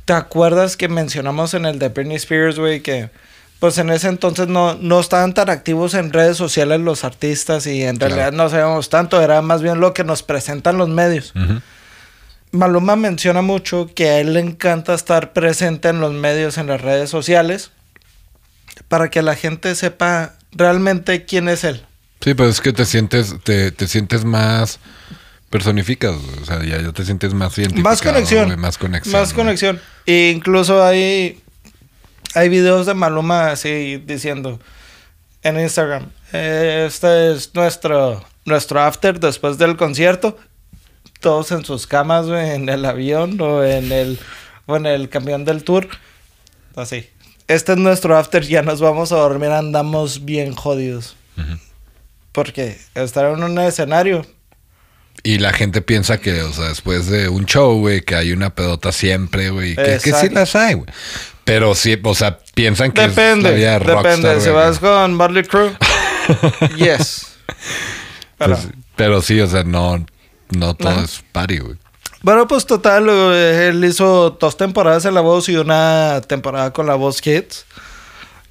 ¿Te 0.05 0.13
acuerdas 0.13 0.77
que 0.77 0.87
mencionamos 0.89 1.53
en 1.53 1.65
el 1.65 1.79
de 1.79 1.89
Britney 1.89 2.17
Spears, 2.17 2.59
güey, 2.59 2.81
que 2.81 3.09
pues 3.59 3.77
en 3.77 3.89
ese 3.89 4.07
entonces 4.07 4.47
no, 4.47 4.75
no 4.75 4.99
estaban 4.99 5.33
tan 5.33 5.49
activos 5.49 5.93
en 5.93 6.13
redes 6.13 6.37
sociales 6.37 6.79
los 6.79 7.03
artistas 7.03 7.67
y 7.67 7.83
en 7.83 7.97
Claro. 7.97 8.15
realidad 8.15 8.37
no 8.37 8.49
sabíamos 8.49 8.89
tanto, 8.89 9.21
era 9.21 9.41
más 9.41 9.61
bien 9.61 9.79
lo 9.79 9.93
que 9.93 10.03
nos 10.03 10.23
presentan 10.23 10.77
los 10.77 10.87
medios. 10.89 11.33
Ujú. 11.35 11.59
Maluma 12.51 12.95
menciona 12.95 13.41
mucho 13.41 13.89
que 13.93 14.09
a 14.09 14.19
él 14.19 14.33
le 14.33 14.39
encanta 14.39 14.93
estar 14.93 15.33
presente 15.33 15.89
en 15.89 15.99
los 15.99 16.13
medios, 16.13 16.57
en 16.57 16.67
las 16.67 16.81
redes 16.81 17.09
sociales, 17.09 17.71
para 18.87 19.09
que 19.09 19.21
la 19.21 19.35
gente 19.35 19.75
sepa 19.75 20.35
realmente 20.51 21.25
quién 21.25 21.47
es 21.47 21.63
él. 21.63 21.85
Sí, 22.21 22.33
pues 22.33 22.49
es 22.49 22.61
que 22.61 22.73
te 22.73 22.85
sientes, 22.85 23.35
te, 23.43 23.71
te 23.71 23.87
sientes 23.87 24.25
más 24.25 24.79
personificas, 25.49 26.15
o 26.41 26.45
sea, 26.45 26.63
ya, 26.63 26.81
ya 26.81 26.91
te 26.91 27.05
sientes 27.05 27.33
más 27.33 27.57
identificado. 27.57 27.89
Más 27.91 28.01
conexión. 28.01 28.59
Más 28.59 28.77
conexión. 28.77 29.13
Más 29.13 29.33
conexión. 29.33 29.81
E 30.05 30.31
incluso 30.35 30.83
hay, 30.83 31.41
hay 32.35 32.49
videos 32.49 32.85
de 32.85 32.93
Maluma 32.93 33.51
así 33.51 34.01
diciendo 34.05 34.59
en 35.43 35.59
Instagram, 35.59 36.09
"Eh, 36.33 36.85
este 36.87 37.31
es 37.31 37.53
nuestro, 37.55 38.23
nuestro 38.45 38.81
after 38.81 39.19
después 39.19 39.57
del 39.57 39.77
concierto. 39.77 40.37
Todos 41.19 41.51
en 41.51 41.65
sus 41.65 41.85
camas, 41.87 42.27
güey, 42.27 42.51
en 42.51 42.69
el 42.69 42.85
avión 42.85 43.39
o 43.41 43.63
en 43.63 43.91
el, 43.91 44.19
o 44.65 44.75
en 44.77 44.85
el 44.85 45.09
camión 45.09 45.43
del 45.45 45.63
tour. 45.63 45.87
Así. 46.75 47.09
Este 47.47 47.73
es 47.73 47.77
nuestro 47.77 48.15
after, 48.17 48.43
ya 48.43 48.61
nos 48.61 48.79
vamos 48.79 49.11
a 49.11 49.17
dormir, 49.17 49.49
andamos 49.49 50.23
bien 50.25 50.53
jodidos. 50.53 51.15
Porque 52.31 52.77
estar 52.95 53.25
en 53.33 53.43
un 53.43 53.57
escenario 53.59 54.25
Y 55.23 55.39
la 55.39 55.51
gente 55.51 55.81
piensa 55.81 56.19
que, 56.19 56.41
o 56.43 56.53
sea, 56.53 56.69
después 56.69 57.07
de 57.07 57.27
un 57.27 57.45
show, 57.45 57.79
güey, 57.79 58.01
que 58.01 58.15
hay 58.15 58.31
una 58.31 58.53
pedota 58.53 58.91
siempre, 58.91 59.49
güey, 59.49 59.75
que, 59.75 59.99
que 60.03 60.13
sí 60.13 60.29
las 60.29 60.55
hay, 60.55 60.75
güey. 60.75 60.87
Pero 61.43 61.73
sí, 61.73 61.99
o 62.03 62.13
sea, 62.15 62.37
piensan 62.53 62.91
que 62.91 63.01
Depende, 63.01 63.39
es 63.39 63.43
la 63.43 63.51
vida 63.51 63.79
rockstar, 63.79 64.17
depende. 64.17 64.41
Si 64.41 64.49
güey, 64.49 64.53
vas 64.53 64.79
con 64.79 65.17
Barley 65.17 65.43
Crew, 65.43 65.71
yes. 66.77 67.27
Pero, 68.37 68.55
Pues, 68.55 68.67
pero 68.95 69.21
sí, 69.23 69.39
o 69.41 69.47
sea, 69.47 69.63
no, 69.63 70.05
no 70.49 70.73
todo 70.73 70.89
Ajá. 70.89 71.03
es 71.03 71.23
party, 71.31 71.59
güey. 71.59 71.77
bueno, 72.21 72.47
pues 72.47 72.65
total, 72.65 73.07
él 73.09 73.83
hizo 73.85 74.31
dos 74.31 74.57
temporadas 74.57 75.05
en 75.05 75.13
La 75.13 75.21
Voz 75.21 75.49
y 75.49 75.55
una 75.55 76.21
temporada 76.27 76.73
con 76.73 76.85
La 76.85 76.95
Voz 76.95 77.21
Kids. 77.21 77.65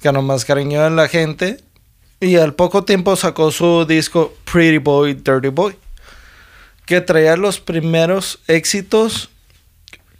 Ganó 0.01 0.21
más 0.21 0.45
cariño 0.45 0.85
en 0.85 0.95
la 0.95 1.07
gente. 1.07 1.61
Y 2.21 2.35
al 2.35 2.53
poco 2.53 2.83
tiempo 2.83 3.15
sacó 3.15 3.51
su 3.51 3.85
disco 3.85 4.33
Pretty 4.51 4.77
Boy, 4.77 5.13
Dirty 5.13 5.49
Boy. 5.49 5.75
Que 6.85 7.01
traía 7.01 7.37
los 7.37 7.59
primeros 7.59 8.39
éxitos 8.47 9.29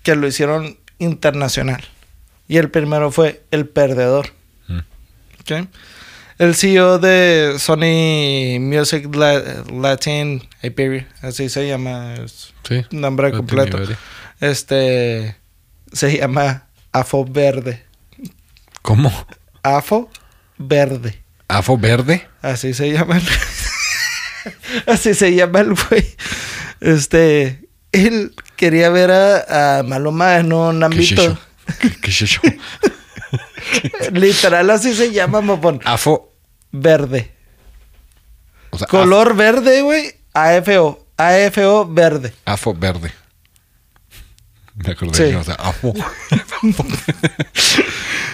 que 0.04 0.16
lo 0.16 0.28
hicieron 0.28 0.78
internacional. 1.00 1.84
Y 2.48 2.58
el 2.58 2.70
primero 2.70 3.12
fue 3.12 3.44
El 3.52 3.68
Perdedor. 3.68 4.30
Mm. 4.68 4.80
El 6.40 6.56
CEO 6.56 7.00
de 7.00 7.56
Sony 7.60 8.60
Music 8.62 9.14
La- 9.14 9.64
Latin 9.72 10.48
Iberia, 10.64 11.08
así 11.22 11.50
se 11.50 11.68
llama, 11.68 12.16
es 12.16 12.54
Sí. 12.68 12.86
nombre 12.92 13.32
completo. 13.32 13.78
Iberia. 13.78 14.00
Este 14.40 15.36
se 15.92 16.18
llama 16.18 16.68
Afo 16.94 17.26
Verde. 17.26 17.84
¿Cómo? 18.82 19.12
Afo 19.64 20.10
Verde. 20.58 21.22
¿Afo 21.50 21.78
verde? 21.78 22.28
Así 22.42 22.74
se 22.74 22.92
llama 22.92 23.18
el... 23.18 23.24
Así 24.88 25.14
se 25.16 25.34
llama 25.36 25.60
el 25.62 25.74
güey. 25.74 26.16
Este... 26.80 27.68
Él 27.92 28.36
quería 28.56 28.90
ver 28.92 29.10
a, 29.12 29.80
a 29.80 29.84
Maluma 29.84 30.38
en 30.38 30.54
un 30.54 30.80
¿Qué 30.80 30.86
ámbito... 30.86 31.40
¿Qué, 31.82 31.90
qué 32.02 32.12
eso? 32.12 32.40
Literal 34.14 34.70
así 34.70 34.94
se 34.96 35.12
llama, 35.12 35.42
mopón. 35.42 35.80
Afo. 35.86 36.29
Verde. 36.72 37.32
O 38.72 38.78
sea, 38.78 38.88
Color 38.88 39.36
verde, 39.36 39.82
güey. 39.82 40.14
AFO. 40.34 41.06
AFO 41.18 41.88
verde. 41.88 42.34
Afo, 42.46 42.74
verde. 42.74 43.12
Me 44.76 44.92
acordé. 44.92 45.30
Sí. 45.30 45.36
O 45.36 45.44
sea, 45.44 45.56
afo. 45.56 45.94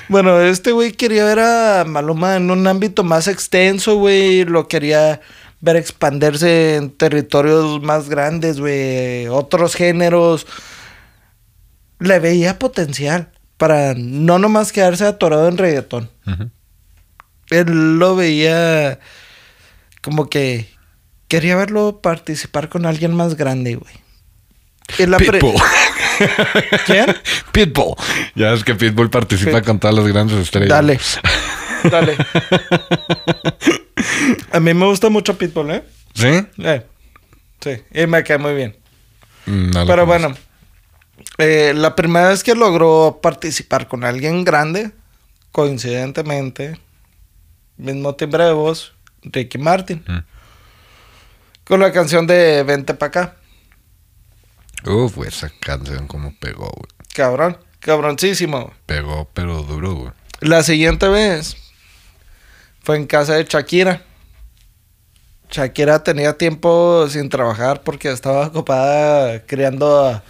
Bueno, 0.07 0.39
este 0.39 0.71
güey 0.71 0.91
quería 0.91 1.25
ver 1.25 1.39
a 1.39 1.83
Maluma 1.83 2.35
en 2.35 2.51
un 2.51 2.67
ámbito 2.67 3.03
más 3.03 3.27
extenso, 3.27 3.95
güey. 3.95 4.45
Lo 4.45 4.67
quería 4.67 5.19
ver 5.61 5.77
expandirse 5.77 6.75
en 6.75 6.91
territorios 6.91 7.81
más 7.81 8.07
grandes, 8.07 8.59
güey. 8.59 9.27
Otros 9.27 9.73
géneros. 9.73 10.45
Le 11.97 12.19
veía 12.19 12.59
potencial 12.59 13.31
para 13.57 13.95
no 13.95 14.37
nomás 14.37 14.71
quedarse 14.71 15.05
atorado 15.05 15.47
en 15.47 15.57
reggaetón. 15.57 16.11
Él 17.49 17.99
lo 17.99 18.15
veía 18.15 18.99
como 20.01 20.29
que 20.29 20.67
quería 21.27 21.55
verlo 21.55 21.99
participar 22.01 22.69
con 22.69 22.85
alguien 22.85 23.13
más 23.15 23.35
grande, 23.35 23.75
güey. 23.75 23.93
Pitbull. 25.17 25.55
¿Quién? 26.85 27.15
Pitbull. 27.51 27.95
Ya 28.35 28.53
es 28.53 28.63
que 28.63 28.75
Pitbull 28.75 29.09
participa 29.09 29.57
Pit- 29.59 29.65
con 29.65 29.79
todas 29.79 29.95
las 29.95 30.07
grandes 30.07 30.37
estrellas. 30.37 30.69
Dale. 30.69 30.99
Dale. 31.91 32.17
A 34.51 34.59
mí 34.59 34.73
me 34.73 34.85
gusta 34.85 35.09
mucho 35.09 35.37
Pitbull, 35.37 35.71
¿eh? 35.71 35.83
¿Sí? 36.13 36.27
Eh, 36.59 36.85
Sí, 37.61 37.71
y 37.95 38.05
me 38.05 38.23
cae 38.23 38.37
muy 38.37 38.53
bien. 38.53 38.75
Mm, 39.47 39.71
no 39.71 39.85
Pero 39.87 40.05
bueno, 40.05 40.35
eh, 41.39 41.73
la 41.75 41.95
primera 41.95 42.29
vez 42.29 42.43
que 42.43 42.53
logró 42.53 43.19
participar 43.23 43.87
con 43.87 44.03
alguien 44.03 44.43
grande, 44.43 44.91
coincidentemente, 45.51 46.79
mismo 47.77 48.15
timbre 48.15 48.45
de 48.45 48.53
voz, 48.53 48.93
Ricky 49.23 49.57
Martin, 49.57 50.03
Mm. 50.07 50.19
con 51.65 51.79
la 51.79 51.91
canción 51.91 52.27
de 52.27 52.63
Vente 52.63 52.93
pa' 52.93 53.07
acá. 53.07 53.35
Uf, 54.85 55.15
güey, 55.15 55.29
esa 55.29 55.49
canción 55.59 56.07
como 56.07 56.35
pegó, 56.39 56.69
güey. 56.69 56.89
Cabrón, 57.13 57.57
cabroncísimo. 57.79 58.71
Pegó, 58.85 59.29
pero 59.33 59.63
duro, 59.63 59.93
güey. 59.95 60.11
La 60.41 60.61
siguiente 60.63 61.07
vez 61.07 61.55
fue 62.83 62.97
en 62.97 63.07
casa 63.07 63.33
de 63.33 63.45
Shakira. 63.45 64.03
Shakira 65.49 66.03
tenía 66.03 66.37
tiempo 66.37 67.07
sin 67.09 67.29
trabajar 67.29 67.81
porque 67.83 68.11
estaba 68.11 68.47
ocupada 68.47 69.45
criando 69.45 70.05
a, 70.05 70.23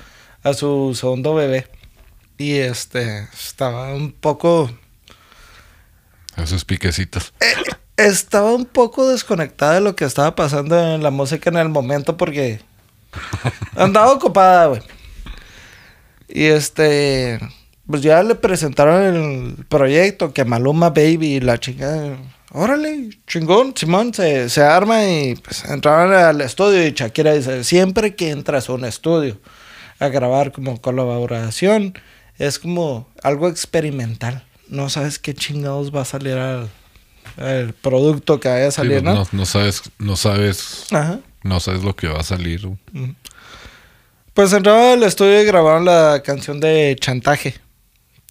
a 0.44 0.54
su 0.54 0.94
segundo 1.00 1.34
bebé. 1.36 1.68
Y 2.38 2.54
este 2.58 3.28
estaba 3.34 3.94
un 3.94 4.12
poco. 4.12 4.70
Esos 6.38 6.66
piquecitos. 6.66 7.34
Estaba 7.98 8.54
un 8.54 8.66
poco 8.66 9.08
desconectada 9.10 9.76
de 9.76 9.82
lo 9.82 9.96
que 9.96 10.06
estaba 10.06 10.36
pasando 10.36 10.78
en 10.78 11.02
la 11.02 11.12
música 11.12 11.50
en 11.50 11.58
el 11.58 11.70
momento 11.70 12.18
porque 12.18 12.60
andaba 13.76 14.12
ocupada, 14.12 14.68
güey. 14.68 14.82
Y 16.28 16.46
este, 16.46 17.40
pues 17.88 18.02
ya 18.02 18.24
le 18.24 18.36
presentaron 18.36 19.04
el 19.04 19.66
proyecto 19.66 20.34
que 20.34 20.44
Maluma 20.44 20.90
Baby 20.90 21.36
y 21.36 21.40
la 21.40 21.60
chica, 21.60 22.18
órale, 22.52 23.12
chingón, 23.28 23.74
Simón 23.76 24.14
se, 24.14 24.50
se 24.50 24.62
arma 24.62 25.06
y 25.06 25.36
pues 25.36 25.64
entraron 25.66 26.14
al 26.14 26.42
estudio 26.42 26.86
y 26.86 26.92
Shakira 26.92 27.34
dice, 27.34 27.64
siempre 27.64 28.16
que 28.16 28.32
entras 28.32 28.70
a 28.70 28.74
un 28.74 28.86
estudio 28.86 29.40
a 30.00 30.08
grabar 30.10 30.52
como 30.52 30.82
colaboración, 30.82 31.94
es 32.38 32.60
como 32.60 33.08
algo 33.24 33.48
experimental. 33.48 34.44
No 34.68 34.90
sabes 34.90 35.20
qué 35.20 35.34
chingados 35.34 35.94
va 35.94 36.02
a 36.02 36.06
salir 36.06 36.34
al, 36.38 36.70
al 37.38 37.74
producto 37.74 38.40
que 38.40 38.50
vaya 38.50 38.68
a 38.68 38.72
salir, 38.72 39.04
¿no? 39.04 39.14
no, 39.14 39.28
no 39.32 39.46
sabes, 39.46 39.84
no 40.00 40.16
sabes, 40.16 40.86
Ajá. 40.92 41.20
no 41.44 41.60
sabes 41.60 41.84
lo 41.84 41.96
que 41.96 42.08
va 42.08 42.20
a 42.20 42.24
salir. 42.24 42.68
Pues 44.34 44.54
entraron 44.54 44.98
al 45.00 45.04
estudio 45.04 45.42
y 45.42 45.46
grabaron 45.46 45.86
la 45.86 46.22
canción 46.24 46.60
de 46.60 46.96
Chantaje. 47.00 47.56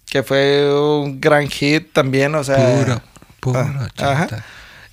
Que 0.09 0.23
fue 0.23 0.71
un 0.73 1.19
gran 1.19 1.49
hit 1.49 1.91
también, 1.91 2.35
o 2.35 2.43
sea. 2.43 2.79
Pura, 2.79 3.03
pura 3.39 3.61
ah, 3.61 3.87
chanta. 3.95 4.11
ajá. 4.11 4.45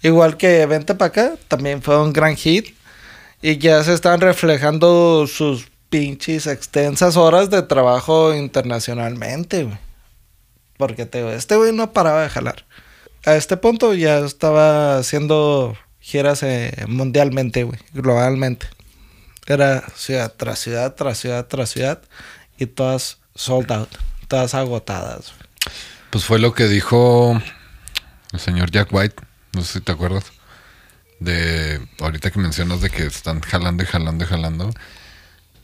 Igual 0.03 0.37
que 0.37 0.67
Vente 0.67 0.95
para 0.95 1.09
acá, 1.09 1.33
también 1.49 1.81
fue 1.81 2.01
un 2.03 2.13
gran 2.13 2.35
hit. 2.35 2.75
Y 3.41 3.59
ya 3.59 3.83
se 3.85 3.93
están 3.93 4.21
reflejando 4.21 5.27
sus 5.27 5.69
pinches 5.91 6.47
extensas 6.47 7.17
horas 7.17 7.51
de 7.51 7.63
trabajo 7.63 8.35
internacionalmente, 8.35 9.65
güey. 9.65 9.79
Porque 10.83 11.09
este 11.37 11.55
güey 11.55 11.73
no 11.73 11.93
paraba 11.93 12.23
de 12.23 12.29
jalar. 12.29 12.67
A 13.25 13.37
este 13.37 13.57
punto 13.57 13.95
ya 13.95 14.19
estaba 14.19 14.99
haciendo 14.99 15.79
giras 16.01 16.43
eh, 16.43 16.75
mundialmente, 16.89 17.63
güey, 17.63 17.79
globalmente. 17.95 18.67
Era 19.47 19.85
ciudad 19.95 20.35
tras 20.37 20.59
ciudad, 20.59 20.97
tras 20.97 21.19
ciudad, 21.19 21.47
tras 21.47 21.71
ciudad. 21.71 22.03
Y 22.59 22.67
todas 22.67 23.19
sold 23.37 23.71
out, 23.71 23.91
todas 24.27 24.57
agotadas. 24.57 25.35
Pues 26.11 26.25
fue 26.25 26.41
lo 26.41 26.53
que 26.53 26.67
dijo 26.67 27.41
el 28.33 28.41
señor 28.41 28.73
Jack 28.73 28.89
White. 28.93 29.23
No 29.53 29.63
sé 29.63 29.75
si 29.75 29.81
te 29.83 29.93
acuerdas. 29.93 30.33
De 31.21 31.81
ahorita 32.01 32.33
que 32.33 32.41
mencionas 32.41 32.81
de 32.81 32.91
que 32.91 33.07
están 33.07 33.41
jalando 33.41 33.85
y 33.85 33.87
jalando 33.87 34.25
y 34.25 34.27
jalando. 34.27 34.75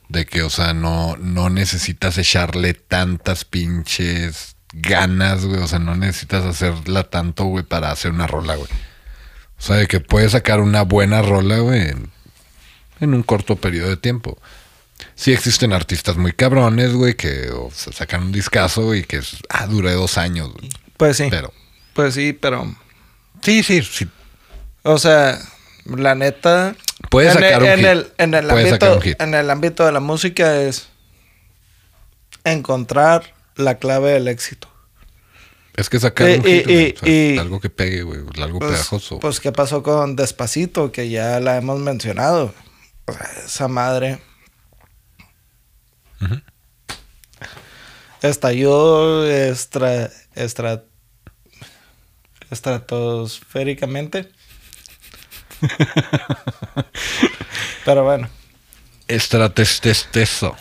De 0.09 0.27
que, 0.27 0.45
o 0.45 0.51
sea, 0.51 0.75
no, 0.75 1.17
no 1.17 1.51
necesitas 1.51 2.19
echarle 2.19 2.75
tantas 2.75 3.45
pinches 3.45 4.55
ganas, 4.73 5.45
güey. 5.45 5.61
O 5.63 5.67
sea, 5.69 5.79
no 5.79 5.95
necesitas 5.95 6.45
hacerla 6.45 7.05
tanto, 7.05 7.45
güey, 7.45 7.65
para 7.65 7.91
hacer 7.91 8.11
una 8.13 8.27
rola, 8.27 8.57
güey. 8.57 8.69
O 9.59 9.63
sea, 9.63 9.77
de 9.77 9.87
que 9.89 10.01
puedes 10.01 10.33
sacar 10.33 10.61
una 10.61 10.83
buena 10.83 11.23
rola, 11.23 11.59
güey, 11.59 11.89
en, 11.89 12.11
en 13.01 13.15
un 13.15 13.23
corto 13.23 13.57
periodo 13.57 13.89
de 13.89 13.97
tiempo. 13.97 14.39
Sí 15.15 15.33
existen 15.33 15.73
artistas 15.73 16.17
muy 16.17 16.33
cabrones, 16.33 16.93
güey, 16.93 17.15
que 17.15 17.51
o 17.51 17.71
sea, 17.73 17.93
sacan 17.93 18.23
un 18.25 18.33
discazo 18.33 18.95
y 18.95 19.03
que 19.05 19.17
es, 19.19 19.37
ah, 19.49 19.67
dure 19.67 19.93
dos 19.93 20.17
años, 20.19 20.53
güey. 20.53 20.71
Pues 20.97 21.17
sí. 21.17 21.27
Pero, 21.31 21.53
Pues 21.95 22.15
sí, 22.15 22.33
pero. 22.33 22.73
sí, 23.43 23.63
sí, 23.63 23.83
sí. 23.83 24.09
O 24.85 24.99
sea, 24.99 25.39
la 25.85 26.15
neta. 26.15 26.75
Puedes 27.11 27.35
en 27.37 27.43
sacar 27.43 27.63
el, 27.63 27.63
un 27.63 27.69
en 27.71 27.79
hit. 27.79 27.87
el, 27.87 28.13
en 28.19 28.35
el 28.35 28.47
Puedes 28.47 28.71
sacar 28.71 28.89
ámbito, 28.91 28.97
un 28.97 29.03
hit. 29.03 29.23
en 29.23 29.35
el 29.35 29.51
ámbito 29.51 29.85
de 29.87 29.93
la 29.93 30.01
música 30.01 30.57
es 30.61 30.89
encontrar 32.45 33.35
la 33.59 33.79
clave 33.79 34.13
del 34.13 34.29
éxito. 34.29 34.69
Es 35.75 35.89
que 35.91 36.01
sacar 36.01 36.29
Y- 36.31 36.35
un 36.35 36.45
hit, 36.45 36.97
o 36.97 37.05
sea, 37.05 37.09
y- 37.09 37.39
algo 37.39 37.61
que 37.61 37.71
pegue, 37.71 38.03
güey, 38.03 38.21
algo 38.43 38.59
Pues, 38.59 38.73
pegajoso. 38.73 39.19
pues, 39.21 39.39
¿qué 39.41 39.53
pasó 39.53 39.83
con 39.83 40.17
Despacito? 40.17 40.91
Que 40.91 41.09
ya 41.11 41.39
la 41.39 41.57
hemos 41.57 41.79
mencionado. 41.79 42.53
O 43.07 43.13
sea, 43.13 43.31
esa 43.45 43.69
madre. 43.69 44.19
Estalló 48.23 49.25
extra, 49.31 50.11
extra, 50.35 50.83
estratosféricamente. 52.51 54.31
Pero 57.85 58.05
bueno, 58.05 58.29
Estratestesteso. 59.07 60.57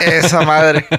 Esa 0.00 0.42
madre. 0.42 0.86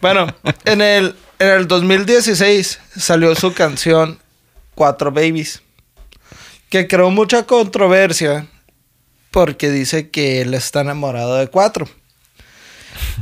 Bueno, 0.00 0.26
en 0.66 0.82
el, 0.82 1.14
en 1.38 1.48
el 1.48 1.66
2016 1.66 2.78
salió 2.94 3.34
su 3.34 3.54
canción 3.54 4.18
Cuatro 4.74 5.10
Babies, 5.12 5.62
que 6.68 6.86
creó 6.86 7.10
mucha 7.10 7.44
controversia 7.44 8.46
porque 9.30 9.70
dice 9.70 10.10
que 10.10 10.42
él 10.42 10.52
está 10.54 10.82
enamorado 10.82 11.36
de 11.36 11.48
cuatro. 11.48 11.88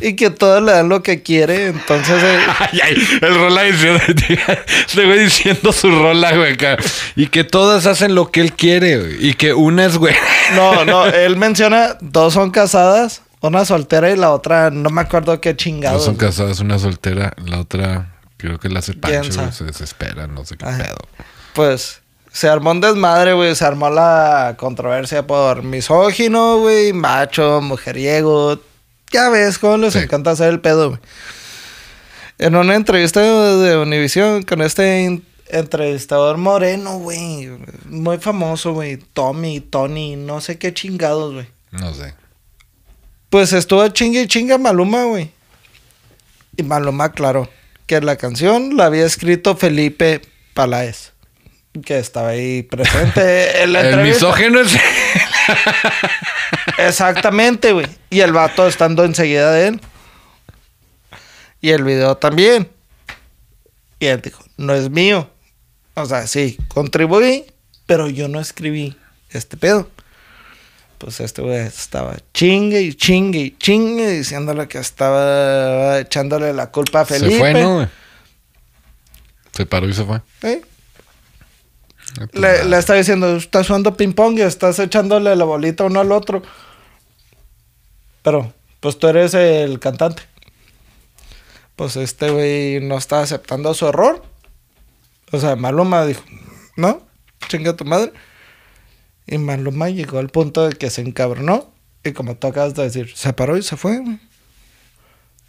Y 0.01 0.15
que 0.15 0.31
todos 0.31 0.63
le 0.63 0.73
dan 0.73 0.89
lo 0.89 1.03
que 1.03 1.23
quiere, 1.23 1.69
entonces... 1.69 2.23
eh, 2.23 2.39
Ay, 2.59 2.81
ay, 2.83 3.09
el 3.21 3.35
rola 3.35 3.63
diciendo, 3.63 4.01
este 4.07 5.07
güey 5.07 5.19
diciendo 5.25 5.73
su 5.73 5.91
rola, 5.91 6.37
güey, 6.37 6.53
acá. 6.53 6.77
Y 7.17 7.29
que 7.29 7.45
todas 7.45 7.87
hacen 7.87 8.15
lo 8.15 8.31
que 8.31 8.41
él 8.41 8.53
quiere, 8.53 8.99
güey. 8.99 9.29
Y 9.29 9.35
que 9.35 9.55
una 9.55 9.87
es, 9.87 9.97
güey. 9.97 10.15
No, 10.55 10.85
no, 10.85 11.07
él 11.07 11.37
menciona 11.37 11.97
dos 12.01 12.35
son 12.35 12.51
casadas, 12.51 13.23
una 13.43 13.65
soltera 13.65 14.11
y 14.11 14.17
la 14.17 14.33
otra 14.33 14.71
no 14.71 14.89
me 14.91 15.01
acuerdo 15.03 15.41
qué 15.41 15.51
Dos 15.51 15.57
chingados. 15.59 16.05
son 16.05 16.17
casadas, 16.17 16.61
una 16.61 16.79
soltera, 16.79 17.35
la 17.45 17.61
otra 17.61 18.15
creo 18.37 18.59
que 18.59 18.69
la 18.69 18.79
hace 18.81 18.93
¿Quién 18.99 19.23
Pancho, 19.23 19.53
se 19.53 19.65
desespera, 19.65 20.27
no 20.27 20.45
sé 20.45 20.57
qué 20.57 20.65
Ajá. 20.65 20.79
pedo. 20.85 20.97
Pues 21.55 22.01
se 22.33 22.49
armó 22.49 22.71
un 22.71 22.81
desmadre, 22.81 23.35
güey. 23.35 23.55
Se 23.55 23.65
armó 23.65 23.91
la 23.91 24.55
controversia 24.59 25.27
por 25.27 25.63
misógino, 25.63 26.59
güey, 26.61 26.93
macho, 26.93 27.61
mujeriego. 27.61 28.59
Ya 29.13 29.29
ves 29.29 29.59
cómo 29.59 29.77
les 29.77 29.93
Sí. 29.93 29.99
encanta 30.01 30.31
hacer 30.31 30.49
el 30.49 30.61
pedo, 30.61 30.89
güey. 30.91 31.01
En 32.39 32.57
una 32.57 32.75
entrevista 32.75 33.21
de 33.21 33.77
Univision 33.77 34.43
con 34.43 34.63
este 34.63 35.21
entrevistador 35.49 36.39
moreno, 36.39 36.99
güey. 36.99 37.51
Muy 37.85 38.19
famoso, 38.19 38.73
güey. 38.73 38.97
Tommy, 38.97 39.61
Tony, 39.61 40.17
no 40.17 40.41
sé 40.41 40.59
qué 40.59 40.73
chingados, 40.73 41.35
güey. 41.35 41.47
No 41.73 41.93
sé. 41.95 42.15
Pues 43.33 43.55
estuvo 43.55 43.89
chingue 43.89 44.21
y 44.21 44.27
chinga 44.27 44.59
Maluma, 44.59 45.05
güey. 45.05 45.31
Y 46.55 46.63
Maluma 46.65 47.05
aclaró 47.05 47.49
que 47.87 47.99
la 48.03 48.17
canción 48.17 48.77
la 48.77 48.85
había 48.85 49.07
escrito 49.07 49.57
Felipe 49.57 50.21
Paláez. 50.53 51.13
Que 51.83 51.99
estaba 51.99 52.29
ahí 52.29 52.63
presente 52.63 53.63
en 53.63 53.73
la 53.73 53.81
El 53.81 53.87
entrevista. 53.87 54.27
misógeno 54.27 54.61
es. 54.61 54.75
Exactamente, 56.77 57.73
güey. 57.73 57.87
Y 58.11 58.21
el 58.21 58.35
vato 58.35 58.69
estando 58.69 59.03
enseguida 59.03 59.51
de 59.51 59.69
él. 59.69 59.81
Y 61.63 61.71
el 61.71 61.85
video 61.85 62.19
también. 62.19 62.69
Y 63.99 64.09
él 64.09 64.21
dijo, 64.21 64.45
no 64.59 64.75
es 64.75 64.91
mío. 64.91 65.31
O 65.95 66.05
sea, 66.05 66.27
sí, 66.27 66.59
contribuí, 66.69 67.47
pero 67.87 68.11
yo 68.11 68.29
no 68.29 68.41
escribí 68.41 68.95
este 69.31 69.57
pedo. 69.57 69.89
Pues 71.03 71.19
este 71.19 71.43
güey 71.43 71.59
estaba 71.59 72.15
chingue 72.33 72.81
y 72.81 72.95
chingue 72.95 73.41
y 73.41 73.57
chingue 73.59 74.09
diciéndole 74.09 74.69
que 74.69 74.79
estaba 74.79 75.99
echándole 75.99 76.53
la 76.53 76.71
culpa 76.71 77.01
a 77.01 77.05
Felipe. 77.05 77.33
Se 77.33 77.39
fue, 77.41 77.55
¿no? 77.55 77.91
Se 79.51 79.67
paró 79.67 79.89
y 79.89 79.95
se 79.95 80.05
fue. 80.05 80.21
¿Eh? 80.43 80.63
Ah, 82.21 82.29
pues 82.31 82.35
Le, 82.35 82.53
nada. 82.53 82.65
le 82.67 82.79
está 82.79 82.95
diciendo, 82.95 83.37
estás 83.37 83.67
jugando 83.67 83.97
ping 83.97 84.13
pong 84.13 84.39
y 84.39 84.43
estás 84.43 84.79
echándole 84.79 85.35
la 85.35 85.45
bolita 85.45 85.83
uno 85.83 85.99
al 85.99 86.13
otro. 86.13 86.41
Pero, 88.23 88.55
pues 88.79 88.97
tú 88.97 89.09
eres 89.09 89.35
el 89.35 89.81
cantante. 89.81 90.23
Pues 91.75 91.97
este 91.97 92.31
güey 92.31 92.79
no 92.81 92.97
está 92.97 93.23
aceptando 93.23 93.75
su 93.75 93.89
error. 93.89 94.23
O 95.33 95.41
sea, 95.41 95.57
Maluma 95.57 96.07
dijo, 96.07 96.23
no, 96.77 97.03
chinga 97.49 97.75
tu 97.75 97.85
madre. 97.85 98.13
Y 99.27 99.39
Maluma 99.39 99.89
llegó 99.89 100.19
al 100.19 100.29
punto 100.29 100.69
de 100.69 100.75
que 100.77 100.91
se 100.91 101.01
encabronó. 101.03 101.73
Y 102.05 102.13
como 102.13 102.35
tú 102.37 102.49
acabas 102.49 102.75
de 102.75 102.83
decir, 102.85 103.13
se 103.15 103.33
paró 103.33 103.57
y 103.57 103.63
se 103.63 103.77
fue, 103.77 103.99
güey. 103.99 104.19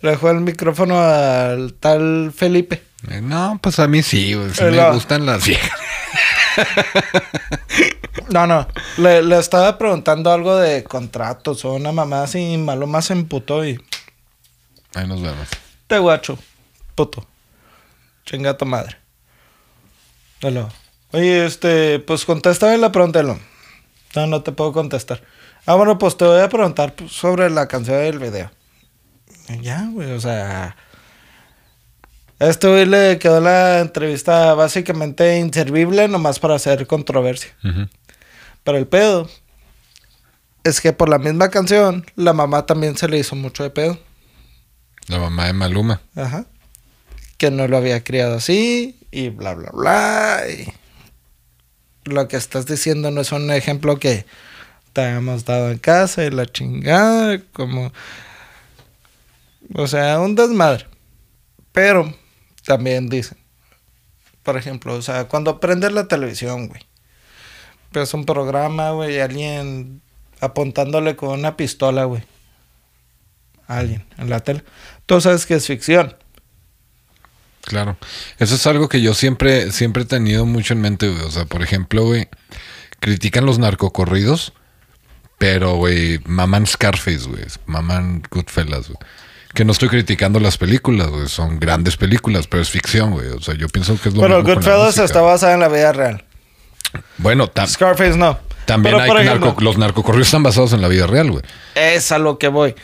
Le 0.01 0.11
dejó 0.11 0.29
el 0.29 0.41
micrófono 0.41 0.99
al 0.99 1.73
tal 1.75 2.31
Felipe. 2.35 2.83
Eh, 3.09 3.21
No, 3.21 3.57
pues 3.61 3.79
a 3.79 3.87
mí 3.87 4.03
sí, 4.03 4.33
güey. 4.33 4.53
Sí 4.53 4.61
Eh, 4.63 4.71
me 4.71 4.77
la- 4.77 4.91
gustan 4.91 5.25
las 5.25 5.45
viejas. 5.45 5.71
No, 8.29 8.47
no. 8.47 8.67
Le, 8.97 9.21
le 9.23 9.37
estaba 9.39 9.77
preguntando 9.77 10.31
algo 10.31 10.55
de 10.57 10.83
contratos 10.83 11.65
o 11.65 11.73
una 11.73 11.91
mamá 11.91 12.23
así. 12.23 12.39
y 12.53 12.57
Maluma 12.57 13.01
se 13.01 13.13
emputó 13.13 13.65
y 13.65 13.79
Ahí 14.95 15.07
nos 15.07 15.21
vemos. 15.21 15.47
te 15.87 15.97
guacho, 15.99 16.37
puto. 16.95 17.25
Chinga 18.25 18.55
tu 18.57 18.65
madre. 18.65 18.97
Dalo. 20.41 20.69
Oye, 21.11 21.45
este, 21.45 21.99
pues 21.99 22.25
contéstame 22.25 22.77
la 22.77 22.91
pregunta. 22.91 23.19
Elo. 23.19 23.39
No, 24.15 24.27
no 24.27 24.43
te 24.43 24.51
puedo 24.51 24.71
contestar. 24.71 25.21
Ah, 25.65 25.75
bueno, 25.75 25.97
pues 25.97 26.17
te 26.17 26.25
voy 26.25 26.41
a 26.41 26.49
preguntar 26.49 26.93
sobre 27.09 27.49
la 27.49 27.67
canción 27.67 27.97
del 27.97 28.19
video. 28.19 28.51
Ya, 29.61 29.87
güey, 29.91 30.11
o 30.11 30.19
sea. 30.19 30.75
Este 32.39 32.67
güey 32.67 32.85
le 32.85 33.19
quedó 33.19 33.39
la 33.39 33.79
entrevista 33.79 34.53
básicamente 34.53 35.39
inservible 35.39 36.07
nomás 36.07 36.39
para 36.39 36.55
hacer 36.55 36.85
controversia. 36.87 37.55
Ujú. 37.63 37.87
Pero 38.63 38.77
el 38.77 38.87
pedo 38.87 39.29
es 40.63 40.81
que 40.81 40.93
por 40.93 41.09
la 41.09 41.19
misma 41.19 41.49
canción, 41.49 42.05
la 42.15 42.33
mamá 42.33 42.65
también 42.65 42.97
se 42.97 43.07
le 43.07 43.19
hizo 43.19 43.35
mucho 43.35 43.63
de 43.63 43.69
pedo. 43.69 43.99
La 45.07 45.19
mamá 45.19 45.47
de 45.47 45.53
Maluma. 45.53 46.01
Ajá. 46.15 46.45
Que 47.37 47.51
no 47.51 47.67
lo 47.67 47.77
había 47.77 48.03
criado 48.03 48.35
así 48.35 48.97
y 49.11 49.29
bla, 49.29 49.53
bla, 49.53 49.71
bla. 49.73 50.41
Y 50.49 50.73
lo 52.05 52.27
que 52.27 52.37
estás 52.37 52.65
diciendo 52.65 53.11
no 53.11 53.21
es 53.21 53.31
un 53.31 53.51
ejemplo 53.51 53.99
que 53.99 54.25
te 54.93 55.01
hayamos 55.01 55.45
dado 55.45 55.71
en 55.71 55.79
casa 55.79 56.23
y 56.23 56.31
la 56.31 56.45
chingada, 56.45 57.41
como... 57.51 57.91
O 59.75 59.87
sea, 59.87 60.19
un 60.19 60.35
desmadre. 60.35 60.85
Pero 61.71 62.13
también 62.65 63.09
dicen, 63.09 63.37
por 64.43 64.57
ejemplo, 64.57 64.93
o 64.95 65.01
sea, 65.01 65.27
cuando 65.27 65.59
prendes 65.59 65.91
la 65.91 66.07
televisión, 66.07 66.67
güey, 66.67 66.81
ves 67.91 68.13
un 68.13 68.25
programa, 68.25 68.91
güey, 68.91 69.19
alguien 69.19 70.01
apuntándole 70.39 71.15
con 71.15 71.39
una 71.39 71.57
pistola, 71.57 72.03
güey. 72.03 72.23
Alguien 73.67 74.05
en 74.17 74.29
la 74.29 74.41
tele. 74.41 74.63
Tú 75.05 75.21
sabes 75.21 75.45
que 75.45 75.55
es 75.55 75.65
ficción. 75.65 76.15
Claro. 77.65 77.97
Eso 78.39 78.55
es 78.55 78.67
algo 78.67 78.89
que 78.89 79.01
yo 79.01 79.13
siempre, 79.13 79.71
siempre 79.71 80.03
he 80.03 80.05
tenido 80.05 80.45
mucho 80.45 80.73
en 80.73 80.81
mente, 80.81 81.07
güey. 81.09 81.21
O 81.23 81.31
sea, 81.31 81.45
por 81.45 81.61
ejemplo, 81.63 82.03
güey, 82.03 82.27
critican 82.99 83.45
los 83.45 83.57
narcocorridos, 83.59 84.53
pero, 85.37 85.75
güey, 85.75 86.19
maman 86.25 86.67
Scarface, 86.67 87.27
güey. 87.27 87.43
Maman 87.65 88.23
Goodfellas, 88.29 88.87
güey. 88.87 88.97
Que 89.53 89.65
no 89.65 89.71
estoy 89.71 89.87
criticando 89.89 90.39
las 90.39 90.57
películas, 90.57 91.07
güey. 91.09 91.27
Son 91.27 91.59
grandes 91.59 91.95
películas, 91.95 92.47
pero 92.47 92.61
es 92.63 92.69
ficción, 92.69 93.11
güey. 93.11 93.27
O 93.29 93.39
sea, 93.41 93.53
yo 93.53 93.67
pienso 93.69 93.99
que 94.01 94.09
es 94.09 94.15
lo 94.15 94.21
Pero 94.21 94.39
mismo 94.39 94.55
Goodfellas 94.55 94.97
está 94.97 95.21
basada 95.21 95.53
en 95.53 95.59
la 95.59 95.67
vida 95.69 95.93
real. 95.93 96.25
Bueno, 97.17 97.49
Scarface 97.67 98.17
no. 98.17 98.39
también 98.65 98.95
Pero, 98.95 99.03
hay 99.03 99.09
por 99.09 99.19
narco- 99.21 99.45
ejemplo, 99.47 99.55
los 99.63 99.77
narcocorridos 99.77 100.27
están 100.27 100.43
basados 100.43 100.73
en 100.73 100.81
la 100.81 100.87
vida 100.87 101.07
real, 101.07 101.31
güey. 101.31 101.43
Es 101.75 102.11
a 102.11 102.17
lo 102.19 102.37
que 102.37 102.47
voy. 102.49 102.75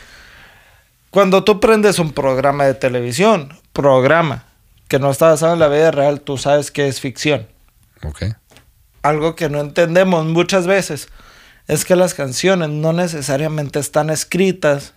Cuando 1.09 1.43
tú 1.43 1.59
prendes 1.59 1.97
un 1.99 2.13
programa 2.13 2.65
de 2.65 2.75
televisión, 2.75 3.57
programa, 3.73 4.45
que 4.90 5.00
no 5.00 5.12
está 5.12 5.30
basado 5.30 5.54
en 5.54 5.60
la 5.60 5.70
vida 5.70 5.92
real, 5.92 6.20
tú 6.20 6.38
sabes 6.38 6.72
que 6.72 6.90
es 6.90 7.00
ficción. 7.00 7.48
Ok. 8.04 8.24
Algo 9.04 9.36
que 9.36 9.48
no 9.48 9.62
entendemos 9.62 10.26
muchas 10.26 10.68
veces 10.68 11.08
es 11.68 11.86
que 11.86 11.96
las 11.96 12.16
canciones 12.16 12.70
no 12.70 12.92
necesariamente 12.92 13.80
están 13.80 14.10
escritas 14.10 14.94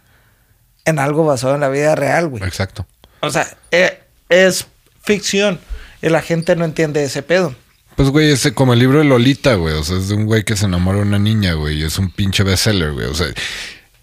en 0.87 0.99
algo 0.99 1.25
basado 1.25 1.55
en 1.55 1.61
la 1.61 1.69
vida 1.69 1.95
real, 1.95 2.29
güey. 2.29 2.43
Exacto. 2.43 2.87
O 3.21 3.31
sea, 3.31 3.47
eh, 3.71 4.03
es 4.31 4.67
ficción 5.03 5.61
y 6.01 6.09
la 6.09 6.23
gente 6.23 6.57
no 6.57 6.65
entiende 6.65 7.05
ese 7.05 7.23
pedo. 7.23 7.55
Pues, 7.95 8.09
güey, 8.09 8.31
es 8.33 8.51
como 8.55 8.73
el 8.73 8.79
libro 8.79 8.99
de 8.99 9.05
Lolita, 9.05 9.55
güey. 9.55 9.75
O 9.75 9.85
sea, 9.85 9.99
es 9.99 10.09
de 10.09 10.15
un 10.15 10.25
güey 10.25 10.45
que 10.45 10.57
se 10.57 10.65
enamora 10.65 10.99
de 10.99 11.05
una 11.05 11.19
niña, 11.19 11.53
güey. 11.53 11.81
Y 11.81 11.85
es 11.85 11.99
un 11.99 12.11
pinche 12.11 12.43
bestseller, 12.43 12.93
güey. 12.93 13.07
O 13.07 13.15
sea, 13.15 13.27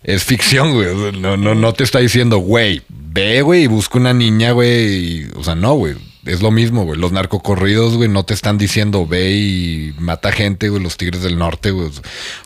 es 0.04 0.24
ficción, 0.24 0.74
güey. 0.74 0.88
O 0.90 1.02
sea, 1.02 1.20
no, 1.20 1.36
no, 1.36 1.56
no 1.56 1.74
te 1.74 1.84
está 1.84 1.98
diciendo, 1.98 2.38
güey, 2.38 2.84
ve, 3.12 3.42
güey, 3.42 3.64
y 3.64 3.68
busca 3.68 3.98
una 3.98 4.14
niña, 4.14 4.52
güey. 4.52 5.30
O 5.36 5.44
sea, 5.44 5.56
no, 5.56 5.74
güey. 5.74 5.96
Es 6.26 6.42
lo 6.42 6.52
mismo, 6.52 6.84
güey. 6.84 7.00
Los 7.00 7.12
narcocorridos, 7.12 7.96
güey, 7.96 8.10
no 8.10 8.24
te 8.24 8.34
están 8.34 8.58
diciendo, 8.58 9.08
ve 9.08 9.32
y 9.32 9.96
mata 10.00 10.32
gente, 10.32 10.70
güey. 10.70 10.84
Los 10.84 10.98
tigres 10.98 11.24
del 11.24 11.38
norte, 11.38 11.72
güey. 11.72 11.90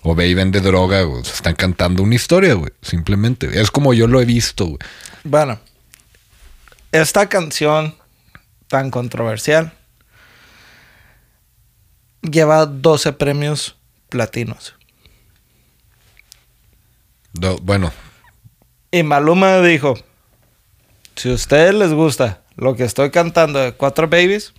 O 0.03 0.15
ve 0.15 0.27
y 0.27 0.33
vende 0.33 0.61
droga, 0.61 1.01
güey. 1.01 1.21
O 1.21 1.25
sea, 1.25 1.33
están 1.33 1.55
cantando 1.55 2.03
una 2.03 2.15
historia, 2.15 2.53
güey. 2.53 2.71
Simplemente. 2.81 3.59
Es 3.59 3.71
como 3.71 3.93
yo 3.93 4.07
lo 4.07 4.21
he 4.21 4.25
visto, 4.25 4.65
güey. 4.67 4.79
Bueno, 5.23 5.59
esta 6.91 7.27
canción 7.27 7.95
tan 8.67 8.89
controversial 8.91 9.73
lleva 12.21 12.65
12 12.65 13.13
premios 13.13 13.75
platinos. 14.09 14.75
Do- 17.33 17.57
bueno, 17.63 17.91
Y 18.91 19.01
Maluma 19.03 19.59
dijo, 19.61 19.95
si 21.15 21.31
a 21.31 21.33
ustedes 21.33 21.73
les 21.73 21.93
gusta 21.93 22.41
lo 22.55 22.75
que 22.75 22.83
estoy 22.83 23.11
cantando 23.11 23.59
de 23.59 23.73
Cuatro 23.73 24.07
Babies, 24.07 24.53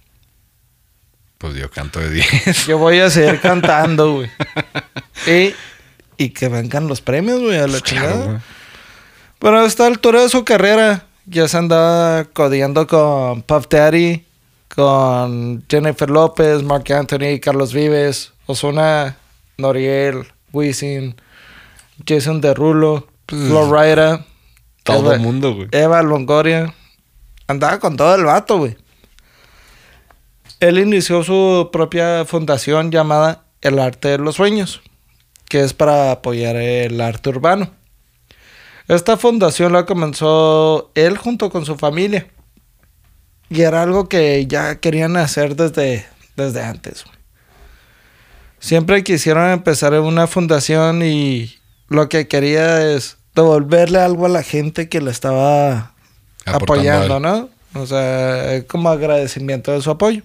pues 1.39 1.57
yo 1.57 1.71
canto 1.71 2.01
de 2.01 2.11
10. 2.11 2.67
yo 2.67 2.79
voy 2.79 3.01
a 3.01 3.11
seguir 3.11 3.41
cantando, 3.41 4.15
güey. 4.15 4.31
y, 5.27 5.55
y 6.17 6.31
que 6.31 6.49
vengan 6.49 6.89
los 6.89 7.01
premios, 7.01 7.41
güey, 7.41 7.59
a 7.59 7.67
la 7.67 7.81
chingada. 7.81 8.13
Claro, 8.13 8.31
güey. 8.31 8.39
Pero 9.41 9.61
a 9.61 9.67
esta 9.67 9.87
altura 9.87 10.23
de 10.23 10.31
su 10.31 10.45
carrera, 10.45 11.05
ya 11.27 11.47
se 11.49 11.59
andaba 11.59 12.25
codeando 12.25 12.87
con 12.87 13.43
Puff 13.43 13.67
Daddy, 13.69 14.25
con 14.75 15.65
Jennifer 15.69 16.09
López, 16.09 16.63
Mark 16.63 16.91
Anthony, 16.93 17.39
Carlos 17.43 17.73
Vives, 17.73 18.33
Ozuna, 18.47 19.17
Noriel, 19.59 20.27
Wisin, 20.53 21.15
Jason 22.07 22.41
Derulo, 22.41 23.07
Flo 23.29 23.71
Rida, 23.71 24.25
Todo 24.85 25.13
el 25.13 25.21
mundo, 25.21 25.55
güey. 25.55 25.69
Eva 25.73 26.03
Longoria. 26.03 26.73
Andaba 27.47 27.79
con 27.79 27.97
todo 27.97 28.15
el 28.15 28.25
vato, 28.25 28.59
güey. 28.59 28.77
Él 30.61 30.79
inició 30.79 31.25
su 31.25 31.71
propia 31.73 32.25
fundación 32.25 32.91
llamada 32.91 33.45
El 33.61 33.79
Arte 33.79 34.09
de 34.09 34.19
los 34.19 34.37
Sueños, 34.37 34.83
que 35.49 35.61
es 35.61 35.75
para 35.75 36.13
apoyar 36.13 36.57
el 36.57 37.01
arte 37.01 37.31
urbano. 37.31 37.71
Esta 38.89 39.17
fundación 39.17 39.73
la 39.73 39.87
comenzó 39.87 40.91
él 40.95 41.17
junto 41.17 41.51
con 41.51 41.65
su 41.65 41.77
familia. 41.77 42.29
Y 43.51 43.63
era 43.63 43.83
algo 43.83 44.09
que 44.09 44.47
ya 44.47 44.77
querían 44.77 45.17
hacer 45.17 45.57
desde, 45.57 46.07
desde 46.37 46.63
antes. 46.63 47.05
güey. 47.05 47.17
Siempre 48.59 49.05
quisieron 49.05 49.51
empezar 49.51 49.93
en 49.93 50.03
una 50.03 50.27
fundación 50.27 51.03
y 51.03 51.55
lo 51.89 52.09
que 52.09 52.29
quería 52.29 52.95
es 52.95 53.19
devolverle 53.35 53.99
algo 53.99 54.27
a 54.27 54.29
la 54.29 54.43
gente 54.43 54.89
que 54.89 55.01
le 55.01 55.11
estaba 55.11 55.93
Aportando 56.45 56.91
apoyando. 56.91 57.21
¿no? 57.21 57.49
O 57.75 57.87
sea, 57.87 58.65
como 58.67 58.89
agradecimiento 58.89 59.73
de 59.73 59.83
su 59.83 59.91
apoyo. 59.91 60.23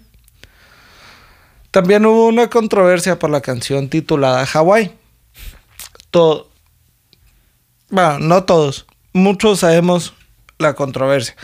También 1.71 2.05
hubo 2.05 2.27
una 2.27 2.49
controversia 2.49 3.19
por 3.19 3.29
la 3.29 3.41
canción 3.41 3.89
titulada 3.89 4.47
Hawaii. 4.53 4.91
Todo. 6.11 6.49
Bueno, 7.89 8.19
no 8.19 8.43
todos. 8.43 8.85
Muchos 9.13 9.59
sabemos 9.59 10.13
la 10.57 10.73
controversia. 10.73 11.35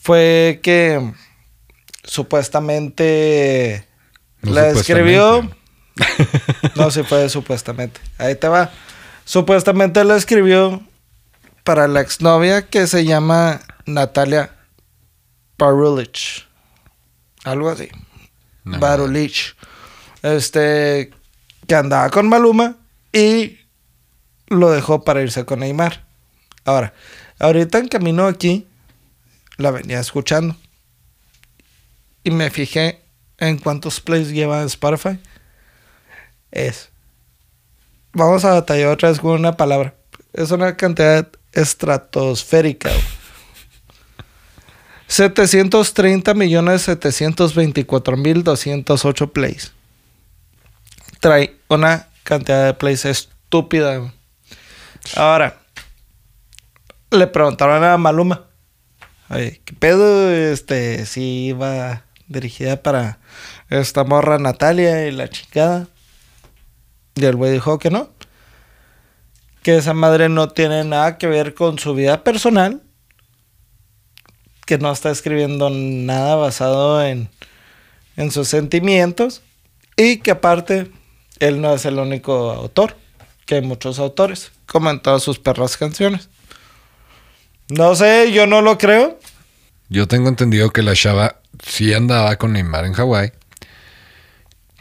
Fue 0.00 0.60
que 0.62 1.12
supuestamente 2.04 3.86
No 4.42 4.52
la 4.52 4.68
escribió. 4.68 5.50
No, 6.74 6.90
sí 6.90 7.02
fue 7.02 7.30
supuestamente. 7.30 8.00
Ahí 8.18 8.34
te 8.34 8.48
va. 8.48 8.70
Supuestamente 9.26 10.04
la 10.04 10.14
escribió 10.14 10.80
para 11.64 11.88
la 11.88 12.00
exnovia 12.00 12.68
que 12.68 12.86
se 12.86 13.04
llama 13.04 13.60
Natalia 13.84 14.52
Barulich. 15.58 16.46
Algo 17.42 17.68
así. 17.68 17.88
No. 18.62 18.78
Barulich. 18.78 19.56
Este, 20.22 21.10
que 21.66 21.74
andaba 21.74 22.08
con 22.10 22.28
Maluma 22.28 22.76
y 23.12 23.58
lo 24.46 24.70
dejó 24.70 25.02
para 25.02 25.22
irse 25.22 25.44
con 25.44 25.58
Neymar. 25.58 26.06
Ahora, 26.64 26.94
ahorita 27.40 27.78
en 27.78 27.88
camino 27.88 28.28
aquí, 28.28 28.68
la 29.56 29.72
venía 29.72 29.98
escuchando. 29.98 30.56
Y 32.22 32.30
me 32.30 32.48
fijé 32.50 33.02
en 33.38 33.58
cuántos 33.58 34.00
plays 34.00 34.28
lleva 34.28 34.62
Spotify. 34.62 35.18
Es. 36.52 36.90
Vamos 38.18 38.46
a 38.46 38.54
batallar 38.54 38.88
otra 38.88 39.10
vez 39.10 39.20
con 39.20 39.32
una 39.32 39.58
palabra. 39.58 39.92
Es 40.32 40.50
una 40.50 40.74
cantidad 40.74 41.28
estratosférica. 41.52 42.88
güey. 42.88 43.02
730 45.06 46.32
millones 46.32 46.80
724 46.80 48.16
mil 48.16 48.42
208 48.42 49.32
plays. 49.34 49.72
Trae 51.20 51.58
una 51.68 52.08
cantidad 52.22 52.64
de 52.64 52.72
plays 52.72 53.04
estúpida. 53.04 54.10
Ahora, 55.14 55.58
le 57.10 57.26
preguntaron 57.26 57.84
a 57.84 57.98
Maluma. 57.98 58.46
Oye, 59.28 59.60
¿qué 59.62 59.74
pedo? 59.74 60.32
Este, 60.32 61.04
si 61.04 61.48
iba 61.48 62.04
dirigida 62.28 62.82
para 62.82 63.18
esta 63.68 64.04
morra 64.04 64.38
Natalia 64.38 65.06
y 65.06 65.12
la 65.12 65.28
chingada. 65.28 65.86
Y 67.16 67.24
el 67.24 67.34
güey 67.34 67.50
dijo 67.50 67.78
que 67.78 67.90
no. 67.90 68.10
Que 69.62 69.78
esa 69.78 69.94
madre 69.94 70.28
no 70.28 70.50
tiene 70.50 70.84
nada 70.84 71.16
que 71.16 71.26
ver 71.26 71.54
con 71.54 71.78
su 71.78 71.94
vida 71.94 72.22
personal. 72.22 72.82
Que 74.66 74.76
no 74.76 74.92
está 74.92 75.10
escribiendo 75.10 75.70
nada 75.70 76.36
basado 76.36 77.02
en, 77.02 77.30
en 78.16 78.30
sus 78.30 78.48
sentimientos. 78.48 79.42
Y 79.96 80.18
que 80.18 80.32
aparte, 80.32 80.92
él 81.40 81.62
no 81.62 81.74
es 81.74 81.86
el 81.86 81.98
único 81.98 82.52
autor. 82.52 82.96
Que 83.46 83.56
hay 83.56 83.62
muchos 83.62 83.98
autores. 83.98 84.52
Como 84.66 84.90
en 84.90 85.00
todas 85.00 85.22
sus 85.22 85.38
perras 85.38 85.78
canciones. 85.78 86.28
No 87.68 87.94
sé, 87.94 88.30
yo 88.30 88.46
no 88.46 88.60
lo 88.60 88.76
creo. 88.76 89.18
Yo 89.88 90.06
tengo 90.06 90.28
entendido 90.28 90.70
que 90.70 90.82
la 90.82 90.94
chava 90.94 91.40
sí 91.64 91.94
andaba 91.94 92.36
con 92.36 92.52
Neymar 92.52 92.84
en 92.84 92.92
Hawái. 92.92 93.32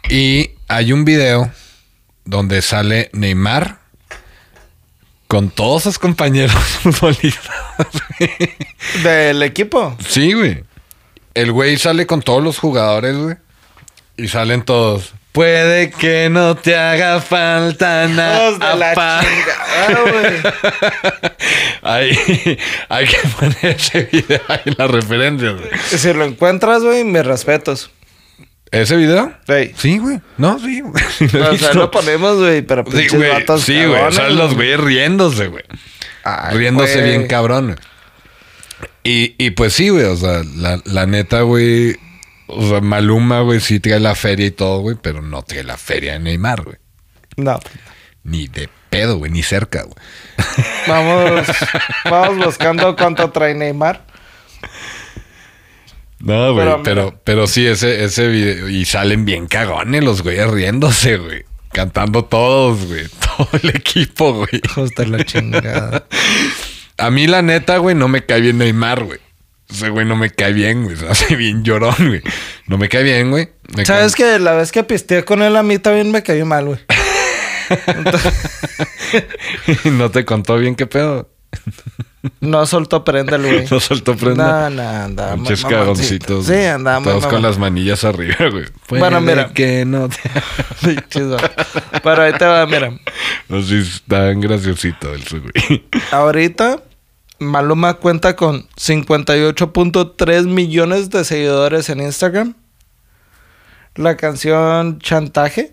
Y 0.09 0.51
hay 0.67 0.91
un 0.91 1.05
video 1.05 1.51
donde 2.25 2.61
sale 2.61 3.09
Neymar 3.13 3.79
con 5.27 5.49
todos 5.49 5.83
sus 5.83 5.97
compañeros 5.99 6.53
futbolistas. 6.83 7.55
Del 9.03 9.41
equipo. 9.43 9.95
sí, 10.07 10.33
güey. 10.33 10.63
El 11.33 11.51
güey 11.51 11.77
sale 11.77 12.05
con 12.05 12.21
todos 12.21 12.41
los 12.43 12.57
jugadores, 12.59 13.15
güey. 13.17 13.35
Y 14.17 14.27
salen 14.29 14.63
todos. 14.63 15.13
Puede 15.33 15.89
que 15.91 16.29
no 16.29 16.55
te 16.55 16.77
haga 16.77 17.19
falta 17.19 18.07
nada. 18.07 18.75
La 18.75 18.93
pa". 18.93 19.21
chingada, 19.21 20.01
güey. 20.11 21.31
Ahí, 21.81 22.57
hay 22.87 23.05
que 23.05 23.17
poner 23.37 23.57
ese 23.75 24.03
video 24.03 24.39
ahí 24.47 24.61
en 24.63 24.75
las 24.77 24.89
referencias, 24.89 25.55
güey. 25.55 25.69
Si 25.89 26.13
lo 26.13 26.23
encuentras, 26.23 26.81
güey, 26.83 27.03
mis 27.03 27.25
respetos. 27.25 27.91
¿Ese 28.71 28.95
video? 28.97 29.33
Güey. 29.47 29.73
Sí, 29.77 29.97
güey. 29.99 30.19
No, 30.37 30.59
sí, 30.59 30.81
güey. 30.81 31.03
Sí 31.17 31.27
lo 31.29 31.45
he 31.45 31.49
O 31.49 31.57
sea, 31.57 31.73
lo 31.73 31.91
ponemos, 31.91 32.37
güey, 32.37 32.61
pero 32.61 32.83
Sí, 32.85 32.91
pinches 32.91 33.13
güey. 33.15 33.29
vatos 33.29 33.61
Sí, 33.63 33.85
güey. 33.85 34.01
O 34.01 34.11
sea, 34.11 34.29
los 34.29 34.53
güeyes 34.55 34.79
riéndose, 34.79 35.47
güey. 35.47 35.63
Ay, 36.23 36.57
Riéndose 36.57 36.99
güey. 36.99 37.09
bien 37.09 37.27
cabrón, 37.27 37.67
güey. 37.67 37.77
Y, 39.03 39.35
y 39.37 39.51
pues 39.51 39.73
sí, 39.73 39.89
güey. 39.89 40.05
O 40.05 40.15
sea, 40.17 40.41
la, 40.55 40.81
la 40.85 41.05
neta, 41.05 41.41
güey. 41.41 41.95
O 42.47 42.67
sea, 42.67 42.81
Maluma, 42.81 43.41
güey, 43.41 43.59
sí 43.59 43.79
trae 43.79 43.99
la 43.99 44.15
feria 44.15 44.47
y 44.47 44.51
todo, 44.51 44.79
güey. 44.79 44.97
Pero 45.01 45.21
no 45.21 45.43
trae 45.43 45.63
la 45.63 45.77
feria 45.77 46.13
de 46.13 46.19
Neymar, 46.19 46.63
güey. 46.63 46.77
No. 47.37 47.59
Ni 48.23 48.47
de 48.47 48.67
pedo, 48.89 49.17
güey. 49.19 49.31
Ni 49.31 49.43
cerca, 49.43 49.83
güey. 49.83 49.95
Vamos, 50.87 51.45
vamos 52.09 52.45
buscando 52.45 52.95
cuánto 52.95 53.29
trae 53.31 53.53
Neymar. 53.53 54.05
No, 56.19 56.53
güey. 56.53 56.67
Pero 56.83 57.19
Pero, 57.23 57.47
sí, 57.47 57.65
ese, 57.65 58.03
ese 58.03 58.27
video. 58.27 58.69
Y 58.69 58.85
salen 58.85 59.25
bien 59.25 59.47
cagones 59.47 60.03
los 60.03 60.21
güeyes 60.23 60.49
riéndose, 60.49 61.17
güey. 61.17 61.43
Cantando 61.71 62.25
todos, 62.25 62.85
güey. 62.85 63.05
Todo 63.37 63.49
el 63.61 63.69
equipo, 63.69 64.33
güey. 64.33 64.61
De 64.97 65.05
la 65.07 65.23
chingada. 65.25 66.07
A 66.97 67.11
mí, 67.11 67.27
la 67.27 67.41
neta, 67.41 67.77
güey, 67.77 67.95
no 67.95 68.07
me 68.07 68.25
cae 68.25 68.39
bien 68.41 68.57
Neymar, 68.57 69.03
güey. 69.03 69.19
Ese 69.69 69.89
güey 69.89 70.05
no 70.05 70.15
me 70.15 70.29
cae 70.29 70.53
bien, 70.53 70.83
güey. 70.85 70.95
Se 70.99 71.07
hace 71.07 71.35
bien 71.35 71.63
llorón, 71.63 71.95
güey. 71.99 72.21
No 72.67 72.77
me 72.77 72.87
cae 72.87 73.03
bien, 73.03 73.31
güey. 73.31 73.49
Me 73.75 73.85
¿Sabes 73.85 74.15
cae- 74.15 74.35
que 74.35 74.39
la 74.39 74.53
vez 74.53 74.71
que 74.71 74.83
pisteé 74.83 75.25
con 75.25 75.41
él 75.41 75.55
a 75.55 75.63
mí 75.63 75.79
también 75.79 76.11
me 76.11 76.23
cayó 76.23 76.45
mal, 76.45 76.65
güey? 76.65 76.79
no 79.85 80.11
te 80.11 80.23
contó 80.23 80.57
bien 80.57 80.75
qué 80.75 80.85
pedo. 80.85 81.29
No 82.41 82.65
soltó 82.65 83.03
prenda 83.03 83.35
el 83.35 83.43
güey. 83.43 83.65
No 83.71 83.79
soltó 83.79 84.15
prenda. 84.15 84.69
No, 84.69 84.81
no, 84.81 84.89
andaba 84.89 85.35
Pinches 85.35 85.63
cagoncitos. 85.63 86.45
Sí, 86.45 86.55
andaba 86.55 87.03
Todos 87.03 87.27
con 87.27 87.41
las 87.41 87.57
manillas 87.57 88.03
arriba, 88.03 88.49
güey. 88.51 88.65
Bueno, 88.89 89.21
mira. 89.21 89.53
que 89.53 89.85
no 89.85 90.09
te... 90.09 90.17
Pero 92.03 92.21
ahí 92.21 92.33
te 92.33 92.45
va, 92.45 92.65
mira. 92.65 92.91
No, 93.47 93.61
sí, 93.61 93.77
estaban 93.77 94.41
graciositos 94.41 95.33
el 95.33 95.41
güey. 95.41 95.83
Ahorita 96.11 96.81
Maluma 97.39 97.95
cuenta 97.95 98.35
con 98.35 98.67
58.3 98.77 100.45
millones 100.45 101.09
de 101.09 101.25
seguidores 101.25 101.89
en 101.89 102.01
Instagram. 102.01 102.53
La 103.95 104.15
canción 104.15 104.99
Chantaje 104.99 105.71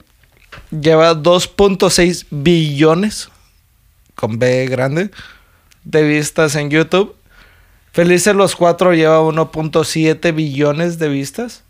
lleva 0.71 1.15
2.6 1.15 2.27
billones 2.31 3.31
con 4.15 4.39
B 4.39 4.67
grande 4.67 5.11
de 5.85 6.03
vistas 6.03 6.55
en 6.55 6.71
YouTube. 6.71 7.15
Felices 7.93 8.35
los 8.35 8.57
cuatro 8.57 8.95
lleva 8.95 9.21
1.7 9.21 10.35
billones 10.35 10.99
de 10.99 11.09
vistas. 11.09 11.63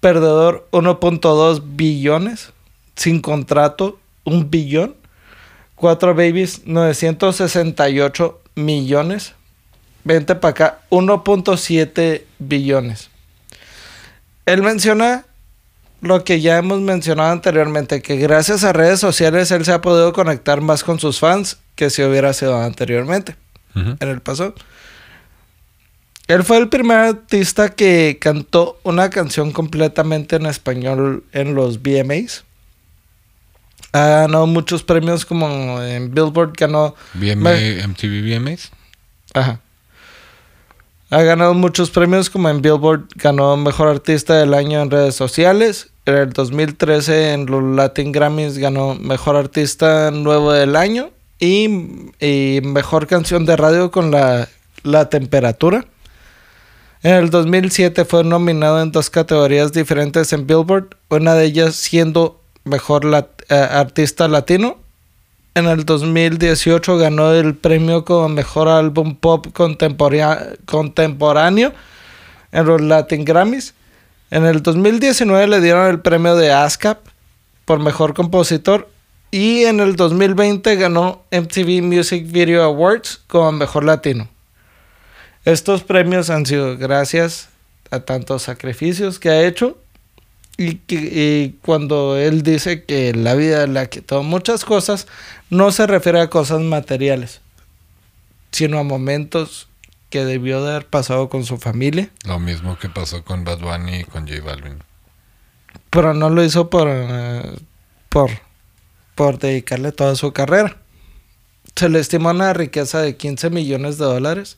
Perdedor 0.00 0.66
1.2 0.72 1.62
billones. 1.64 2.52
Sin 2.96 3.20
contrato 3.20 3.98
1 4.24 4.46
billón. 4.48 4.94
Cuatro 5.74 6.14
babies 6.14 6.62
968 6.66 8.40
millones. 8.54 9.34
Vente 10.04 10.34
para 10.34 10.50
acá 10.50 10.80
1.7 10.90 12.22
billones. 12.38 13.10
Él 14.46 14.62
menciona 14.62 15.24
lo 16.06 16.24
que 16.24 16.40
ya 16.40 16.58
hemos 16.58 16.80
mencionado 16.80 17.30
anteriormente, 17.32 18.02
que 18.02 18.16
gracias 18.16 18.64
a 18.64 18.72
redes 18.72 19.00
sociales 19.00 19.50
él 19.50 19.64
se 19.64 19.72
ha 19.72 19.80
podido 19.80 20.12
conectar 20.12 20.60
más 20.60 20.84
con 20.84 20.98
sus 21.00 21.18
fans 21.18 21.58
que 21.74 21.90
si 21.90 22.02
hubiera 22.02 22.32
sido 22.32 22.60
anteriormente, 22.60 23.36
en 23.74 23.96
el 24.08 24.20
pasado. 24.20 24.54
Él 26.28 26.42
fue 26.44 26.56
el 26.58 26.68
primer 26.68 26.96
artista 26.98 27.70
que 27.70 28.18
cantó 28.20 28.78
una 28.82 29.10
canción 29.10 29.50
completamente 29.52 30.36
en 30.36 30.46
español 30.46 31.24
en 31.32 31.54
los 31.54 31.82
VMAs. 31.82 32.44
Ha 33.92 34.06
ganado 34.06 34.46
muchos 34.46 34.82
premios 34.82 35.24
como 35.26 35.82
en 35.82 36.12
Billboard 36.14 36.52
ganó... 36.56 36.94
BMA, 37.14 37.34
Me- 37.50 37.86
MTV 37.88 38.38
VMAs. 38.38 38.70
Ajá. 39.34 39.60
Ha 41.10 41.22
ganado 41.22 41.54
muchos 41.54 41.90
premios 41.90 42.30
como 42.30 42.48
en 42.48 42.62
Billboard 42.62 43.06
ganó 43.16 43.56
Mejor 43.56 43.88
Artista 43.88 44.34
del 44.34 44.54
Año 44.54 44.80
en 44.80 44.90
redes 44.90 45.14
sociales. 45.14 45.90
En 46.06 46.14
el 46.14 46.32
2013 46.32 47.32
en 47.32 47.46
los 47.46 47.62
Latin 47.62 48.12
Grammys 48.12 48.58
ganó 48.58 48.94
Mejor 48.94 49.36
Artista 49.36 50.10
Nuevo 50.10 50.52
del 50.52 50.76
Año 50.76 51.10
y, 51.38 51.64
y 52.20 52.60
Mejor 52.62 53.06
Canción 53.06 53.46
de 53.46 53.56
Radio 53.56 53.90
con 53.90 54.10
la, 54.10 54.48
la 54.82 55.08
Temperatura. 55.08 55.86
En 57.02 57.14
el 57.14 57.30
2007 57.30 58.04
fue 58.04 58.24
nominado 58.24 58.82
en 58.82 58.92
dos 58.92 59.10
categorías 59.10 59.72
diferentes 59.72 60.32
en 60.32 60.46
Billboard, 60.46 60.96
una 61.08 61.34
de 61.34 61.44
ellas 61.44 61.76
siendo 61.76 62.40
Mejor 62.64 63.04
eh, 63.48 63.54
Artista 63.54 64.28
Latino 64.28 64.78
en 65.56 65.66
el 65.66 65.84
2018 65.84 66.98
ganó 66.98 67.32
el 67.32 67.54
premio 67.54 68.04
como 68.04 68.28
mejor 68.28 68.68
álbum 68.68 69.14
pop 69.14 69.46
contemporáneo 69.52 71.72
en 72.50 72.66
los 72.66 72.80
Latin 72.80 73.24
Grammys. 73.24 73.72
En 74.30 74.44
el 74.44 74.62
2019 74.62 75.46
le 75.46 75.60
dieron 75.60 75.88
el 75.88 76.00
premio 76.00 76.36
de 76.36 76.52
ASCAP 76.52 76.98
por 77.64 77.80
mejor 77.80 78.14
compositor. 78.14 78.88
Y 79.30 79.64
en 79.64 79.80
el 79.80 79.96
2020 79.96 80.76
ganó 80.76 81.24
MTV 81.32 81.82
Music 81.82 82.24
Video 82.30 82.62
Awards 82.62 83.20
como 83.26 83.50
mejor 83.52 83.84
latino. 83.84 84.28
Estos 85.44 85.82
premios 85.82 86.30
han 86.30 86.46
sido 86.46 86.78
gracias 86.78 87.48
a 87.90 88.00
tantos 88.00 88.42
sacrificios 88.42 89.18
que 89.18 89.30
ha 89.30 89.44
hecho 89.44 89.76
y, 90.56 90.76
que, 90.76 91.54
cuando 91.62 92.16
él 92.16 92.42
dice 92.42 92.84
que 92.84 93.12
la 93.12 93.34
vida 93.34 93.66
le 93.66 93.80
ha 93.80 93.86
quitado 93.86 94.22
muchas 94.22 94.64
cosas, 94.64 95.06
no 95.50 95.72
se 95.72 95.86
refiere 95.86 96.20
a 96.20 96.30
cosas 96.30 96.60
materiales, 96.60 97.40
sino 98.52 98.78
a 98.78 98.84
momentos 98.84 99.68
que 100.14 100.24
debió 100.24 100.62
de 100.62 100.70
haber 100.70 100.86
pasado 100.86 101.28
con 101.28 101.44
su 101.44 101.56
familia, 101.56 102.08
Lo 102.24 102.38
mismo 102.38 102.78
que 102.78 102.88
pasó 102.88 103.24
con 103.24 103.42
Bad 103.42 103.58
Bunny 103.58 103.96
y 103.96 104.04
con 104.04 104.28
J 104.28 104.40
Balvin. 104.44 104.78
pero 105.90 106.14
no 106.14 106.30
lo 106.30 106.44
hizo 106.44 106.70
por, 106.70 106.86
eh, 106.88 107.42
por, 108.10 108.30
por 109.16 109.40
dedicarle 109.40 109.90
toda 109.90 110.14
su 110.14 110.32
carrera. 110.32 110.76
Se 111.74 111.88
le 111.88 111.98
estima 111.98 112.30
una 112.30 112.52
riqueza 112.52 113.00
de 113.00 113.16
15 113.16 113.50
millones 113.50 113.98
de 113.98 114.04
dólares. 114.04 114.56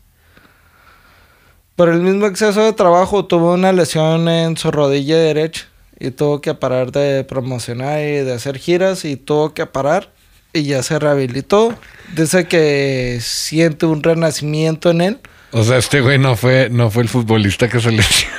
Por 1.75 1.89
el 1.89 2.03
mismo 2.03 2.27
exceso 2.27 2.63
de 2.63 2.75
trabajo 2.75 3.25
tuvo 3.25 3.55
una 3.55 3.73
lesión 3.73 4.29
en 4.29 4.59
su 4.59 4.71
rodilla 4.71 5.17
derecha 5.17 5.69
y 5.99 6.11
tuvo 6.11 6.43
que 6.43 6.53
parar 6.53 6.93
de 6.93 7.25
promocionar 7.25 8.03
y 8.03 8.17
de 8.25 8.35
hacer 8.35 8.59
giras 8.59 9.07
y 9.07 9.17
tuvo 9.17 9.55
que 9.55 9.65
parar 9.65 10.13
y 10.53 10.65
ya 10.65 10.83
se 10.83 10.99
rehabilitó. 10.99 11.75
Dice 12.15 12.47
que 12.47 13.21
siente 13.23 13.87
un 13.87 14.03
renacimiento 14.03 14.91
en 14.91 15.01
él. 15.01 15.19
O 15.53 15.64
sea, 15.64 15.78
este 15.78 16.01
güey 16.01 16.18
no 16.18 16.36
fue, 16.36 16.68
no 16.70 16.90
fue 16.90 17.03
el 17.03 17.09
futbolista 17.09 17.68
que 17.68 17.80
se 17.80 17.90
lesionó. 17.92 18.34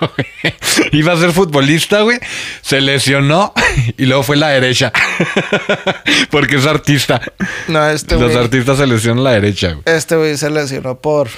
güey. 0.00 0.54
Iba 0.92 1.12
a 1.12 1.16
ser 1.16 1.32
futbolista, 1.32 2.00
güey. 2.02 2.18
Se 2.60 2.80
lesionó 2.80 3.52
y 3.96 4.06
luego 4.06 4.22
fue 4.22 4.36
la 4.36 4.48
derecha. 4.48 4.92
Porque 6.30 6.56
es 6.56 6.66
artista. 6.66 7.20
No, 7.68 7.88
este 7.88 8.16
Los 8.18 8.32
güey- 8.32 8.38
artistas 8.44 8.78
se 8.78 8.86
lesionan 8.86 9.24
la 9.24 9.32
derecha, 9.32 9.72
güey. 9.72 9.82
Este 9.86 10.16
güey 10.16 10.36
se 10.36 10.50
lesionó 10.50 10.98
por 11.00 11.28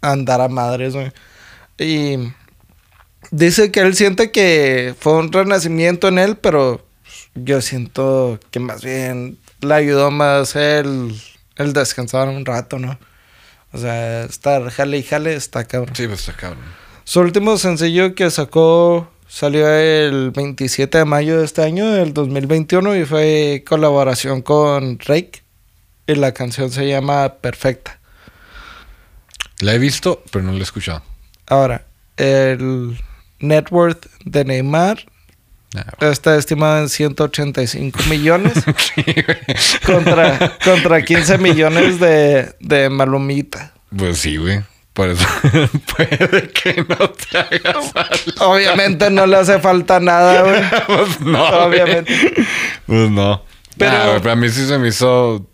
andar 0.00 0.40
a 0.40 0.48
madres, 0.48 0.94
güey. 0.94 1.12
Y 1.78 2.32
dice 3.30 3.70
que 3.70 3.80
él 3.80 3.94
siente 3.96 4.30
que 4.30 4.94
fue 4.98 5.14
un 5.14 5.32
renacimiento 5.32 6.08
en 6.08 6.18
él, 6.18 6.36
pero 6.36 6.86
yo 7.34 7.60
siento 7.60 8.38
que 8.50 8.60
más 8.60 8.82
bien 8.84 9.38
le 9.60 9.74
ayudó 9.74 10.10
más 10.10 10.56
el, 10.56 11.14
el 11.56 11.72
descansar 11.72 12.28
un 12.28 12.44
rato, 12.46 12.78
¿no? 12.78 12.98
O 13.74 13.78
sea, 13.78 14.22
estar 14.22 14.70
jale 14.70 14.98
y 14.98 15.02
jale 15.02 15.34
está 15.34 15.64
cabrón. 15.64 15.96
Sí, 15.96 16.06
pues 16.06 16.20
está 16.20 16.32
cabrón. 16.32 16.62
Su 17.02 17.20
último 17.20 17.58
sencillo 17.58 18.14
que 18.14 18.30
sacó 18.30 19.10
salió 19.28 19.68
el 19.68 20.30
27 20.30 20.98
de 20.98 21.04
mayo 21.04 21.38
de 21.38 21.44
este 21.44 21.62
año, 21.62 21.90
del 21.90 22.14
2021, 22.14 22.94
y 22.96 23.04
fue 23.04 23.64
colaboración 23.66 24.42
con 24.42 24.96
Drake. 24.98 25.42
Y 26.06 26.14
la 26.14 26.32
canción 26.32 26.70
se 26.70 26.86
llama 26.86 27.34
Perfecta. 27.40 27.98
La 29.58 29.74
he 29.74 29.78
visto, 29.78 30.22
pero 30.30 30.44
no 30.44 30.52
la 30.52 30.58
he 30.58 30.62
escuchado. 30.62 31.02
Ahora, 31.48 31.84
el 32.16 32.96
net 33.40 33.66
worth 33.72 34.06
de 34.24 34.44
Neymar 34.44 35.04
güey. 35.98 36.12
está 36.12 36.36
estimado 36.36 36.78
en 36.78 36.88
185 36.88 37.98
millones 38.08 38.54
contra, 39.84 40.56
contra 40.64 41.02
15 41.02 41.38
millones 41.38 41.98
de, 41.98 42.54
de 42.60 42.88
Malumita. 42.88 43.73
Pues 43.96 44.18
sí, 44.18 44.36
güey. 44.36 44.62
Por 44.92 45.08
eso 45.10 45.26
puede 45.96 46.50
que 46.50 46.84
no 46.88 47.10
te 47.10 47.38
haga 47.38 47.82
falta. 47.82 48.46
Obviamente 48.46 49.10
no 49.10 49.26
le 49.26 49.36
hace 49.36 49.58
falta 49.58 49.98
nada, 50.00 50.42
güey. 50.42 50.62
Pues 50.86 51.20
no. 51.20 51.46
güey. 51.48 51.60
Obviamente. 51.80 52.32
Pues 52.86 53.10
no. 53.10 53.42
Pero- 53.76 54.06
güey, 54.10 54.18
pero 54.20 54.32
a 54.32 54.36
mí 54.36 54.48
sí 54.50 54.66
se 54.66 54.78
me 54.78 54.88
hizo. 54.88 55.44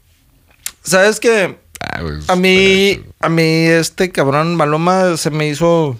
¿Sabes 0.82 1.20
qué? 1.20 1.58
Ah, 1.80 2.02
A 2.28 2.36
mí, 2.36 3.00
a 3.20 3.28
mí 3.30 3.42
este 3.42 4.10
cabrón 4.12 4.54
Maluma 4.56 5.16
se 5.16 5.30
me 5.30 5.48
hizo 5.48 5.98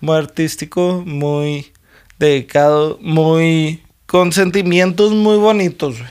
muy 0.00 0.16
artístico, 0.16 1.02
muy 1.06 1.72
dedicado, 2.18 2.98
muy 3.02 3.82
con 4.06 4.32
sentimientos 4.32 5.12
muy 5.12 5.36
bonitos, 5.36 5.98
güey. 5.98 6.10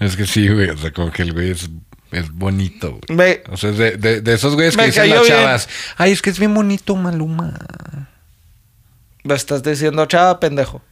Es 0.00 0.16
que 0.16 0.26
sí, 0.26 0.48
güey. 0.48 0.70
O 0.70 0.76
sea, 0.78 0.92
como 0.92 1.10
que 1.12 1.22
el 1.22 1.32
güey 1.34 1.50
es, 1.50 1.68
es 2.14 2.30
bonito, 2.30 2.98
güey. 3.08 3.42
O 3.50 3.56
sea, 3.56 3.72
de, 3.72 3.96
de, 3.96 4.20
de 4.20 4.34
esos 4.34 4.54
güeyes 4.54 4.76
que 4.76 4.86
dicen 4.86 5.10
las 5.10 5.22
bien. 5.22 5.32
chavas. 5.32 5.68
Ay, 5.96 6.12
es 6.12 6.22
que 6.22 6.30
es 6.30 6.38
bien 6.38 6.54
bonito, 6.54 6.94
Maluma. 6.96 7.54
Me 9.24 9.34
estás 9.34 9.62
diciendo 9.62 10.06
chava, 10.06 10.38
pendejo. 10.38 10.82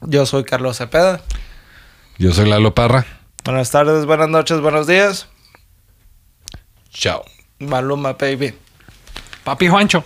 Yo 0.00 0.26
soy 0.26 0.44
Carlos 0.44 0.78
Cepeda. 0.78 1.20
Yo 2.18 2.32
soy 2.32 2.48
Lalo 2.48 2.74
Parra. 2.74 3.04
Buenas 3.44 3.70
tardes, 3.70 4.04
buenas 4.06 4.28
noches, 4.28 4.60
buenos 4.60 4.86
días. 4.86 5.28
Chao. 6.90 7.24
Maluma, 7.58 8.12
baby. 8.14 8.54
Papi 9.44 9.68
Juancho. 9.68 10.04